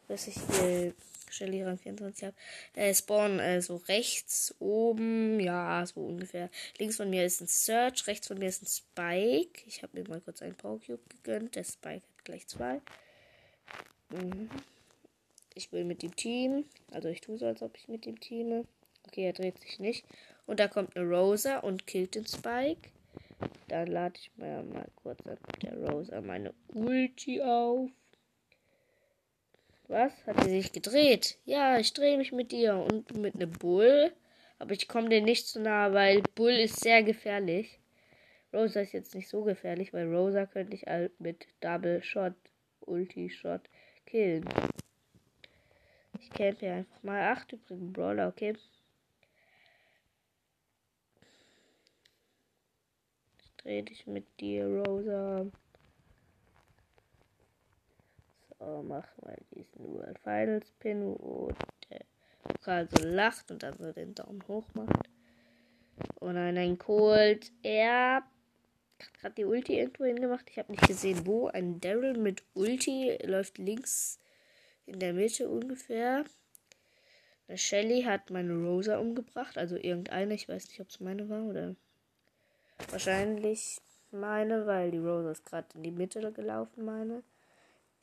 bis 0.07 0.27
ich 0.27 0.35
die 0.35 0.93
Shelly 1.31 1.63
Rang 1.63 1.77
24 1.77 2.25
habe. 2.25 2.35
Äh, 2.75 2.93
Spawn 2.93 3.39
äh, 3.39 3.61
so 3.61 3.77
rechts 3.77 4.53
oben, 4.59 5.39
ja, 5.39 5.85
so 5.85 6.01
ungefähr. 6.01 6.49
Links 6.77 6.97
von 6.97 7.09
mir 7.09 7.25
ist 7.25 7.41
ein 7.41 7.47
Search, 7.47 8.05
rechts 8.07 8.27
von 8.27 8.37
mir 8.37 8.49
ist 8.49 8.63
ein 8.63 8.67
Spike. 8.67 9.63
Ich 9.65 9.81
habe 9.81 9.99
mir 9.99 10.07
mal 10.07 10.21
kurz 10.21 10.41
einen 10.41 10.55
Power 10.55 10.79
Cube 10.79 11.01
gegönnt. 11.09 11.55
Der 11.55 11.63
Spike 11.63 12.03
hat 12.17 12.25
gleich 12.25 12.47
zwei. 12.47 12.81
Mhm. 14.09 14.49
Ich 15.53 15.71
will 15.71 15.83
mit 15.83 16.03
dem 16.03 16.15
Team. 16.15 16.65
Also 16.91 17.09
ich 17.09 17.21
tue 17.21 17.37
so, 17.37 17.45
als 17.45 17.61
ob 17.61 17.75
ich 17.77 17.87
mit 17.87 18.05
dem 18.05 18.19
teame. 18.19 18.65
Okay, 19.07 19.25
er 19.25 19.33
dreht 19.33 19.59
sich 19.59 19.79
nicht. 19.79 20.05
Und 20.45 20.59
da 20.59 20.67
kommt 20.67 20.95
eine 20.95 21.07
Rosa 21.09 21.59
und 21.59 21.87
killt 21.87 22.15
den 22.15 22.27
Spike. 22.27 22.89
Dann 23.67 23.87
lade 23.87 24.15
ich 24.19 24.31
mir 24.35 24.63
mal 24.63 24.87
kurz 24.95 25.25
an 25.25 25.37
der 25.61 25.77
Rosa 25.77 26.21
meine 26.21 26.53
Ulti 26.73 27.41
auf. 27.41 27.89
Was? 29.87 30.13
Hat 30.25 30.43
sie 30.43 30.51
sich 30.51 30.71
gedreht? 30.71 31.37
Ja, 31.45 31.77
ich 31.77 31.93
drehe 31.93 32.17
mich 32.17 32.31
mit 32.31 32.51
dir 32.51 32.75
und 32.75 33.15
mit 33.17 33.35
einem 33.35 33.51
Bull. 33.51 34.13
Aber 34.59 34.73
ich 34.73 34.87
komme 34.87 35.09
dir 35.09 35.21
nicht 35.21 35.47
zu 35.47 35.59
nah, 35.59 35.91
weil 35.93 36.21
Bull 36.35 36.51
ist 36.51 36.79
sehr 36.79 37.03
gefährlich. 37.03 37.79
Rosa 38.53 38.81
ist 38.81 38.93
jetzt 38.93 39.15
nicht 39.15 39.27
so 39.27 39.43
gefährlich, 39.43 39.93
weil 39.93 40.13
Rosa 40.13 40.45
könnte 40.45 40.75
ich 40.75 40.83
halt 40.83 41.19
mit 41.19 41.47
Double 41.61 42.03
Shot, 42.03 42.33
Ulti 42.81 43.29
Shot 43.29 43.61
killen. 44.05 44.45
Ich 46.19 46.29
campe 46.29 46.59
hier 46.59 46.73
einfach 46.73 47.03
mal 47.03 47.21
acht 47.31 47.51
übrigen 47.51 47.91
Brawler, 47.91 48.27
okay? 48.27 48.53
Dreh 53.63 53.83
dich 53.83 54.07
mit 54.07 54.25
dir, 54.39 54.65
Rosa. 54.65 55.45
So, 58.57 58.83
mach 58.87 59.05
mal 59.21 59.37
diesen 59.55 59.93
World 59.93 60.19
Finals 60.19 60.71
Pin, 60.79 61.15
wo 61.19 61.51
der 61.89 62.01
Pokal 62.43 62.87
so 62.89 63.03
lacht 63.07 63.51
und 63.51 63.61
dann 63.61 63.77
so 63.77 63.91
den 63.91 64.15
Daumen 64.15 64.47
hoch 64.47 64.67
macht. 64.73 65.09
Und 66.19 66.35
dann 66.35 66.57
ein 66.57 66.77
Cold. 66.77 67.51
Er 67.61 68.23
hat 68.99 69.13
gerade 69.19 69.35
die 69.35 69.45
Ulti 69.45 69.77
irgendwo 69.77 70.05
hingemacht. 70.05 70.49
Ich 70.49 70.57
habe 70.57 70.71
nicht 70.71 70.87
gesehen, 70.87 71.25
wo. 71.25 71.47
Ein 71.47 71.79
Daryl 71.79 72.17
mit 72.17 72.43
Ulti 72.53 73.17
läuft 73.23 73.57
links 73.57 74.19
in 74.85 74.99
der 74.99 75.13
Mitte 75.13 75.49
ungefähr. 75.49 76.25
Shelly 77.53 78.03
hat 78.03 78.29
meine 78.29 78.53
Rosa 78.53 78.97
umgebracht. 78.97 79.57
Also 79.57 79.75
irgendeine. 79.75 80.33
Ich 80.33 80.49
weiß 80.49 80.67
nicht, 80.67 80.81
ob 80.81 80.89
es 80.89 80.99
meine 80.99 81.29
war 81.29 81.43
oder 81.43 81.75
Wahrscheinlich 82.89 83.79
meine, 84.11 84.65
weil 84.65 84.91
die 84.91 84.97
Rose 84.97 85.31
ist 85.31 85.45
gerade 85.45 85.67
in 85.75 85.83
die 85.83 85.91
Mitte 85.91 86.31
gelaufen, 86.31 86.85
meine. 86.85 87.23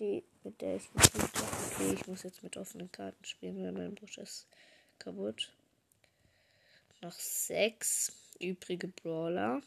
Die, 0.00 0.22
mit 0.44 0.60
der 0.60 0.76
ich 0.76 0.92
gespielt 0.92 1.34
habe. 1.34 1.48
Okay, 1.74 1.94
ich 1.94 2.06
muss 2.06 2.22
jetzt 2.22 2.42
mit 2.42 2.56
offenen 2.56 2.90
Karten 2.90 3.24
spielen, 3.24 3.62
weil 3.62 3.72
mein 3.72 3.94
Busch 3.94 4.18
ist 4.18 4.46
kaputt. 4.98 5.52
Noch 7.00 7.12
sechs 7.12 8.12
übrige 8.40 8.88
Brawler. 8.88 9.60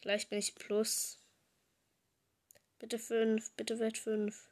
Gleich 0.00 0.28
bin 0.28 0.38
ich 0.38 0.54
plus. 0.54 1.18
Bitte 2.78 2.98
fünf, 2.98 3.50
bitte 3.52 3.78
wird 3.78 3.98
fünf. 3.98 4.48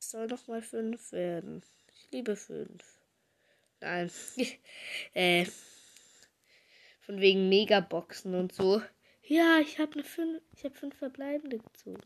Es 0.00 0.10
soll 0.10 0.26
noch 0.26 0.46
mal 0.46 0.62
fünf 0.62 1.12
werden. 1.12 1.62
Ich 1.94 2.10
liebe 2.10 2.36
fünf. 2.36 2.82
Nein. 3.80 4.10
äh. 5.14 5.46
Von 7.06 7.20
wegen 7.20 7.48
Megaboxen 7.48 8.34
und 8.34 8.52
so. 8.52 8.82
Ja, 9.22 9.60
ich 9.60 9.78
habe 9.78 9.92
eine 9.92 10.02
fünf, 10.02 10.42
ich 10.56 10.64
habe 10.64 10.74
fünf 10.74 10.96
verbleibende 10.96 11.58
gezogen. 11.58 12.02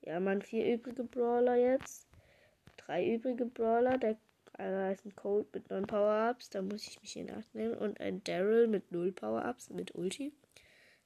Ja, 0.00 0.20
man, 0.20 0.40
vier 0.40 0.74
übrige 0.74 1.04
Brawler 1.04 1.56
jetzt. 1.56 2.08
Drei 2.78 3.14
übrige 3.14 3.44
Brawler. 3.44 3.98
Der 3.98 4.16
einer 4.54 4.92
ist 4.92 5.04
ein 5.04 5.14
Cold 5.16 5.52
mit 5.52 5.68
neun 5.68 5.86
Power-Ups. 5.86 6.48
Da 6.48 6.62
muss 6.62 6.86
ich 6.86 7.02
mich 7.02 7.14
in 7.16 7.30
Acht 7.30 7.54
nehmen. 7.54 7.76
Und 7.76 8.00
ein 8.00 8.24
Daryl 8.24 8.66
mit 8.66 8.90
null 8.90 9.12
Power-Ups 9.12 9.68
mit 9.68 9.94
Ulti. 9.94 10.32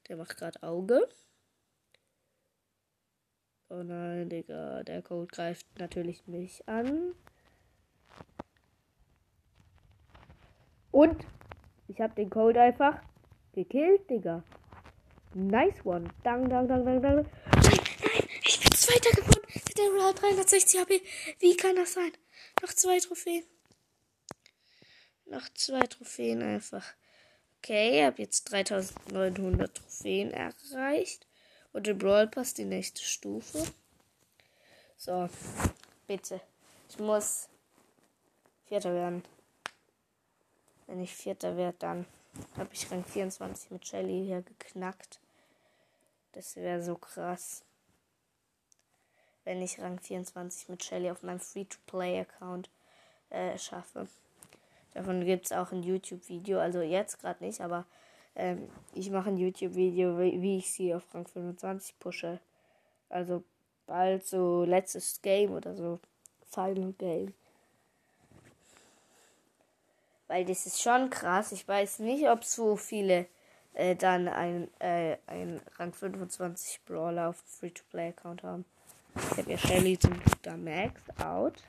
Der 0.06 0.16
macht 0.16 0.36
gerade 0.36 0.62
Auge. 0.62 1.08
Oh 3.70 3.82
nein, 3.82 4.28
Digga. 4.28 4.84
Der 4.84 5.02
Code 5.02 5.26
greift 5.26 5.66
natürlich 5.80 6.28
mich 6.28 6.66
an. 6.68 7.14
Und 10.98 11.24
ich 11.86 12.00
habe 12.00 12.12
den 12.16 12.28
Code 12.28 12.60
einfach 12.60 13.00
gekillt, 13.52 14.10
Digga. 14.10 14.42
Nice 15.32 15.86
one. 15.86 16.10
Dang, 16.24 16.48
dang, 16.48 16.66
dang, 16.66 16.84
dang, 16.84 17.00
dang. 17.00 17.14
Nein, 17.14 17.78
nein, 18.02 18.28
ich 18.42 18.58
bin 18.58 18.72
Zweiter 18.72 19.10
geworden. 19.10 19.46
Der 19.76 19.90
Roll 19.90 20.12
360 20.12 20.80
HP. 20.80 21.00
Wie 21.38 21.56
kann 21.56 21.76
das 21.76 21.92
sein? 21.92 22.10
Noch 22.62 22.72
zwei 22.72 22.98
Trophäen. 22.98 23.44
Noch 25.26 25.48
zwei 25.54 25.86
Trophäen 25.86 26.42
einfach. 26.42 26.84
Okay, 27.58 28.00
ich 28.00 28.04
habe 28.04 28.20
jetzt 28.20 28.50
3900 28.50 29.76
Trophäen 29.76 30.32
erreicht. 30.32 31.28
Und 31.72 31.86
im 31.86 31.96
Brawl 31.96 32.26
Pass 32.26 32.54
die 32.54 32.64
nächste 32.64 33.04
Stufe. 33.04 33.64
So, 34.96 35.28
bitte. 36.08 36.40
Ich 36.90 36.98
muss 36.98 37.48
Vierter 38.66 38.92
werden. 38.92 39.22
Wenn 40.88 41.02
ich 41.02 41.14
Vierter 41.14 41.56
werde, 41.56 41.76
dann 41.78 42.06
habe 42.56 42.70
ich 42.72 42.90
Rang 42.90 43.04
24 43.04 43.70
mit 43.70 43.86
Shelly 43.86 44.24
hier 44.24 44.42
geknackt. 44.42 45.20
Das 46.32 46.56
wäre 46.56 46.82
so 46.82 46.96
krass. 46.96 47.62
Wenn 49.44 49.60
ich 49.60 49.78
Rang 49.80 50.00
24 50.00 50.70
mit 50.70 50.82
Shelly 50.82 51.10
auf 51.10 51.22
meinem 51.22 51.40
Free-to-Play-Account 51.40 52.70
äh, 53.28 53.58
schaffe. 53.58 54.08
Davon 54.94 55.24
gibt 55.24 55.46
es 55.46 55.52
auch 55.52 55.72
ein 55.72 55.82
YouTube-Video. 55.82 56.58
Also 56.58 56.80
jetzt 56.80 57.20
gerade 57.20 57.44
nicht, 57.44 57.60
aber 57.60 57.84
ähm, 58.34 58.70
ich 58.94 59.10
mache 59.10 59.28
ein 59.28 59.36
YouTube-Video, 59.36 60.18
wie, 60.18 60.40
wie 60.40 60.56
ich 60.56 60.72
sie 60.72 60.94
auf 60.94 61.14
Rang 61.14 61.26
25 61.26 61.98
pushe. 61.98 62.40
Also 63.10 63.44
bald 63.86 64.26
so 64.26 64.64
letztes 64.64 65.20
Game 65.20 65.52
oder 65.52 65.74
so. 65.74 66.00
Final 66.50 66.94
Game. 66.94 67.34
Weil 70.28 70.44
das 70.44 70.66
ist 70.66 70.80
schon 70.80 71.10
krass. 71.10 71.52
Ich 71.52 71.66
weiß 71.66 72.00
nicht, 72.00 72.28
ob 72.28 72.44
so 72.44 72.76
viele 72.76 73.26
äh, 73.74 73.96
dann 73.96 74.28
ein, 74.28 74.68
äh, 74.78 75.16
ein 75.26 75.60
Rang 75.76 75.92
25 75.92 76.84
Brawler 76.84 77.30
auf 77.30 77.36
Free-to-Play-Account 77.46 78.42
haben. 78.42 78.64
Ich 79.14 79.38
habe 79.38 79.50
ja 79.50 79.58
Shelly 79.58 79.98
zum 79.98 80.12
Glück 80.12 80.42
da 80.42 80.56
maxed 80.56 81.08
out. 81.24 81.62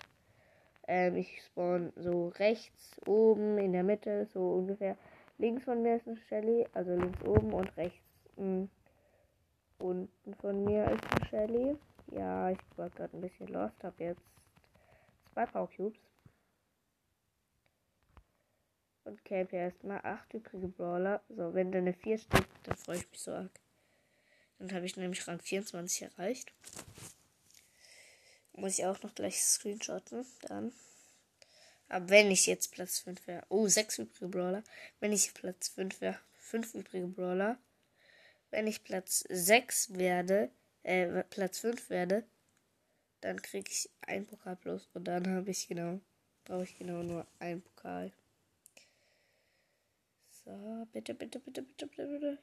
Ähm, 0.87 1.15
ich 1.15 1.41
spawn 1.45 1.93
so 1.95 2.29
rechts, 2.39 2.99
oben, 3.05 3.57
in 3.57 3.73
der 3.73 3.83
Mitte, 3.83 4.27
so 4.33 4.41
ungefähr. 4.55 4.97
Links 5.37 5.63
von 5.63 5.81
mir 5.81 5.95
ist 5.95 6.07
eine 6.07 6.17
Shelly, 6.27 6.67
also 6.73 6.95
links 6.95 7.21
oben 7.23 7.53
und 7.53 7.77
rechts 7.77 8.03
mh, 8.35 8.43
hm, 8.43 8.69
unten 9.77 10.33
von 10.35 10.63
mir 10.65 10.85
ist 10.85 11.03
eine 11.11 11.25
Shelly. 11.29 11.77
Ja, 12.11 12.49
ich 12.49 12.59
war 12.75 12.89
gerade 12.89 13.15
ein 13.15 13.21
bisschen 13.21 13.47
lost, 13.47 13.83
habe 13.83 14.03
jetzt 14.03 14.21
zwei 15.33 15.45
Power 15.45 15.69
Cubes. 15.75 16.08
Und 19.09 19.25
camp 19.25 19.53
erstmal 19.53 19.99
acht 20.03 20.31
übrige 20.35 20.67
Brawler. 20.67 21.23
So, 21.29 21.55
wenn 21.55 21.71
da 21.71 21.79
eine 21.79 21.93
4 21.93 22.19
steht, 22.19 22.45
dann 22.61 22.77
freue 22.77 22.97
ich 22.97 23.09
mich 23.09 23.19
so 23.19 23.31
arg. 23.31 23.49
Dann 24.59 24.71
habe 24.71 24.85
ich 24.85 24.97
nämlich 24.97 25.27
Rang 25.27 25.39
24 25.39 26.03
erreicht. 26.03 26.53
Muss 28.53 28.77
ich 28.77 28.85
auch 28.85 29.01
noch 29.01 29.15
gleich 29.15 29.43
screenshotten. 29.43 30.27
Dann. 30.43 30.73
Aber 31.87 32.07
wenn 32.09 32.29
ich 32.29 32.45
jetzt 32.45 32.71
Platz 32.71 32.99
5 32.99 33.25
wäre. 33.25 33.43
Oh, 33.49 33.67
6 33.67 33.97
übrige 33.97 34.27
Brawler. 34.27 34.63
Wenn 34.99 35.11
ich 35.11 35.33
Platz 35.33 35.69
5 35.69 36.01
wäre. 36.01 36.19
5 36.37 36.75
übrige 36.75 37.07
Brawler. 37.07 37.57
Wenn 38.51 38.67
ich 38.67 38.83
Platz 38.83 39.25
6 39.27 39.97
werde. 39.97 40.51
Äh, 40.83 41.23
Platz 41.23 41.57
5 41.59 41.89
werde. 41.89 42.25
Dann 43.21 43.41
kriege 43.41 43.71
ich 43.71 43.89
ein 44.01 44.27
Pokal 44.27 44.55
plus. 44.55 44.87
Und 44.93 45.05
dann 45.05 45.27
habe 45.33 45.49
ich 45.49 45.67
genau. 45.67 45.99
Brauche 46.45 46.63
ich 46.63 46.77
genau 46.77 47.01
nur 47.01 47.25
ein 47.39 47.63
Pokal. 47.63 48.11
So, 50.49 50.87
bitte, 50.93 51.13
bitte, 51.13 51.39
bitte, 51.39 51.61
bitte, 51.61 51.85
bitte, 51.85 52.07
bitte. 52.07 52.37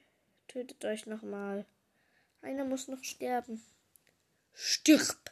Tötet 0.47 0.85
euch 0.85 1.07
nochmal. 1.07 1.65
Einer 2.41 2.63
muss 2.63 2.87
noch 2.87 3.03
sterben. 3.03 3.61
Stirb! 4.53 5.29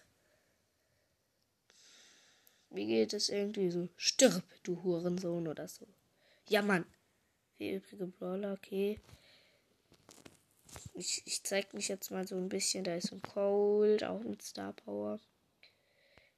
Wie 2.69 2.85
geht 2.85 3.13
es 3.13 3.29
irgendwie 3.29 3.71
so? 3.71 3.87
Stirb, 3.95 4.43
du 4.63 4.83
Hurensohn 4.83 5.47
oder 5.47 5.69
so. 5.69 5.87
Ja, 6.49 6.61
Mann. 6.61 6.85
Vier 7.55 7.77
übrige 7.77 8.07
Brawler, 8.07 8.51
okay. 8.51 8.99
Ich, 10.93 11.25
ich 11.25 11.43
zeig 11.43 11.73
mich 11.73 11.87
jetzt 11.87 12.11
mal 12.11 12.27
so 12.27 12.35
ein 12.35 12.49
bisschen. 12.49 12.83
Da 12.83 12.93
ist 12.95 13.13
ein 13.13 13.21
Cold, 13.21 14.03
auch 14.03 14.19
mit 14.19 14.41
Star 14.41 14.73
Power. 14.73 15.21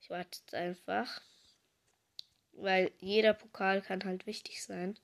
Ich 0.01 0.11
warte 0.11 0.37
jetzt 0.37 0.53
einfach. 0.53 1.19
Weil 2.51 2.91
jeder 2.99 3.33
Pokal 3.33 3.81
kann 3.81 4.03
halt 4.03 4.27
wichtig 4.27 4.63
sein. 4.63 4.99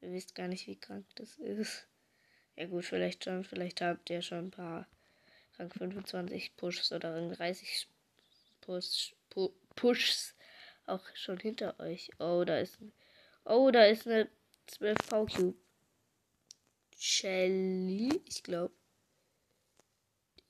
Ihr 0.00 0.12
wisst 0.12 0.34
gar 0.34 0.48
nicht, 0.48 0.66
wie 0.66 0.76
krank 0.76 1.06
das 1.16 1.36
ist. 1.36 1.86
Ja 2.56 2.66
gut, 2.66 2.84
vielleicht 2.84 3.24
schon. 3.24 3.44
Vielleicht 3.44 3.80
habt 3.80 4.10
ihr 4.10 4.22
schon 4.22 4.46
ein 4.46 4.50
paar 4.50 4.88
Rang 5.58 5.70
25 5.70 6.56
Pushs 6.56 6.92
oder 6.92 7.14
Rang 7.14 7.32
30 7.32 7.88
Push, 8.60 9.14
Pu 9.30 9.50
Pushs 9.74 10.34
auch 10.86 11.04
schon 11.14 11.38
hinter 11.38 11.78
euch. 11.80 12.10
Oh, 12.18 12.44
da 12.44 12.58
ist 12.58 12.80
ein, 12.80 12.92
Oh, 13.44 13.70
da 13.70 13.84
ist 13.84 14.06
eine 14.06 14.28
12 14.66 14.98
V-Cube. 15.04 15.58
Shelly, 16.98 18.20
ich 18.26 18.42
glaube. 18.42 18.74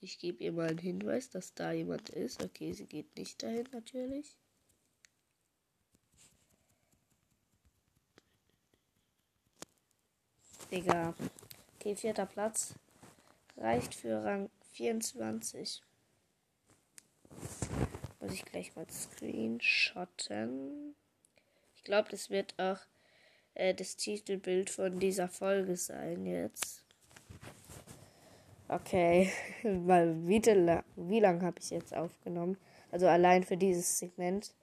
Ich 0.01 0.19
gebe 0.19 0.43
ihr 0.43 0.51
mal 0.51 0.69
einen 0.69 0.79
Hinweis, 0.79 1.29
dass 1.29 1.53
da 1.53 1.71
jemand 1.71 2.09
ist. 2.09 2.43
Okay, 2.43 2.73
sie 2.73 2.87
geht 2.87 3.15
nicht 3.15 3.41
dahin 3.43 3.67
natürlich. 3.71 4.38
Digga. 10.71 11.15
Okay, 11.75 11.95
vierter 11.95 12.27
Platz. 12.27 12.75
Reicht 13.57 13.95
für 13.95 14.23
Rang 14.23 14.51
24. 14.73 15.81
Muss 18.19 18.33
ich 18.33 18.45
gleich 18.45 18.75
mal 18.75 18.85
screenshotten. 18.87 20.93
Ich 21.75 21.83
glaube, 21.83 22.09
das 22.11 22.29
wird 22.29 22.53
auch 22.59 22.77
äh, 23.55 23.73
das 23.73 23.95
Titelbild 23.95 24.69
von 24.69 24.99
dieser 24.99 25.27
Folge 25.27 25.75
sein 25.75 26.27
jetzt. 26.27 26.83
Okay, 28.67 29.31
weil 29.63 30.27
wie, 30.27 30.37
lang, 30.37 30.83
wie 30.95 31.19
lang 31.19 31.41
habe 31.41 31.57
ich 31.59 31.71
jetzt 31.71 31.95
aufgenommen? 31.95 32.57
Also 32.91 33.07
allein 33.07 33.43
für 33.43 33.57
dieses 33.57 33.97
Segment. 33.97 34.53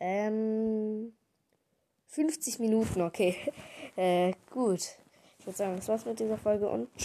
Ähm, 0.00 1.12
50 2.08 2.58
Minuten, 2.58 3.02
okay. 3.02 3.36
Äh, 3.96 4.34
gut 4.52 4.97
würde 5.48 5.56
sagen, 5.56 5.76
das 5.76 5.88
war's 5.88 6.04
mit 6.04 6.20
dieser 6.20 6.36
Folge 6.36 6.68
und 6.68 6.88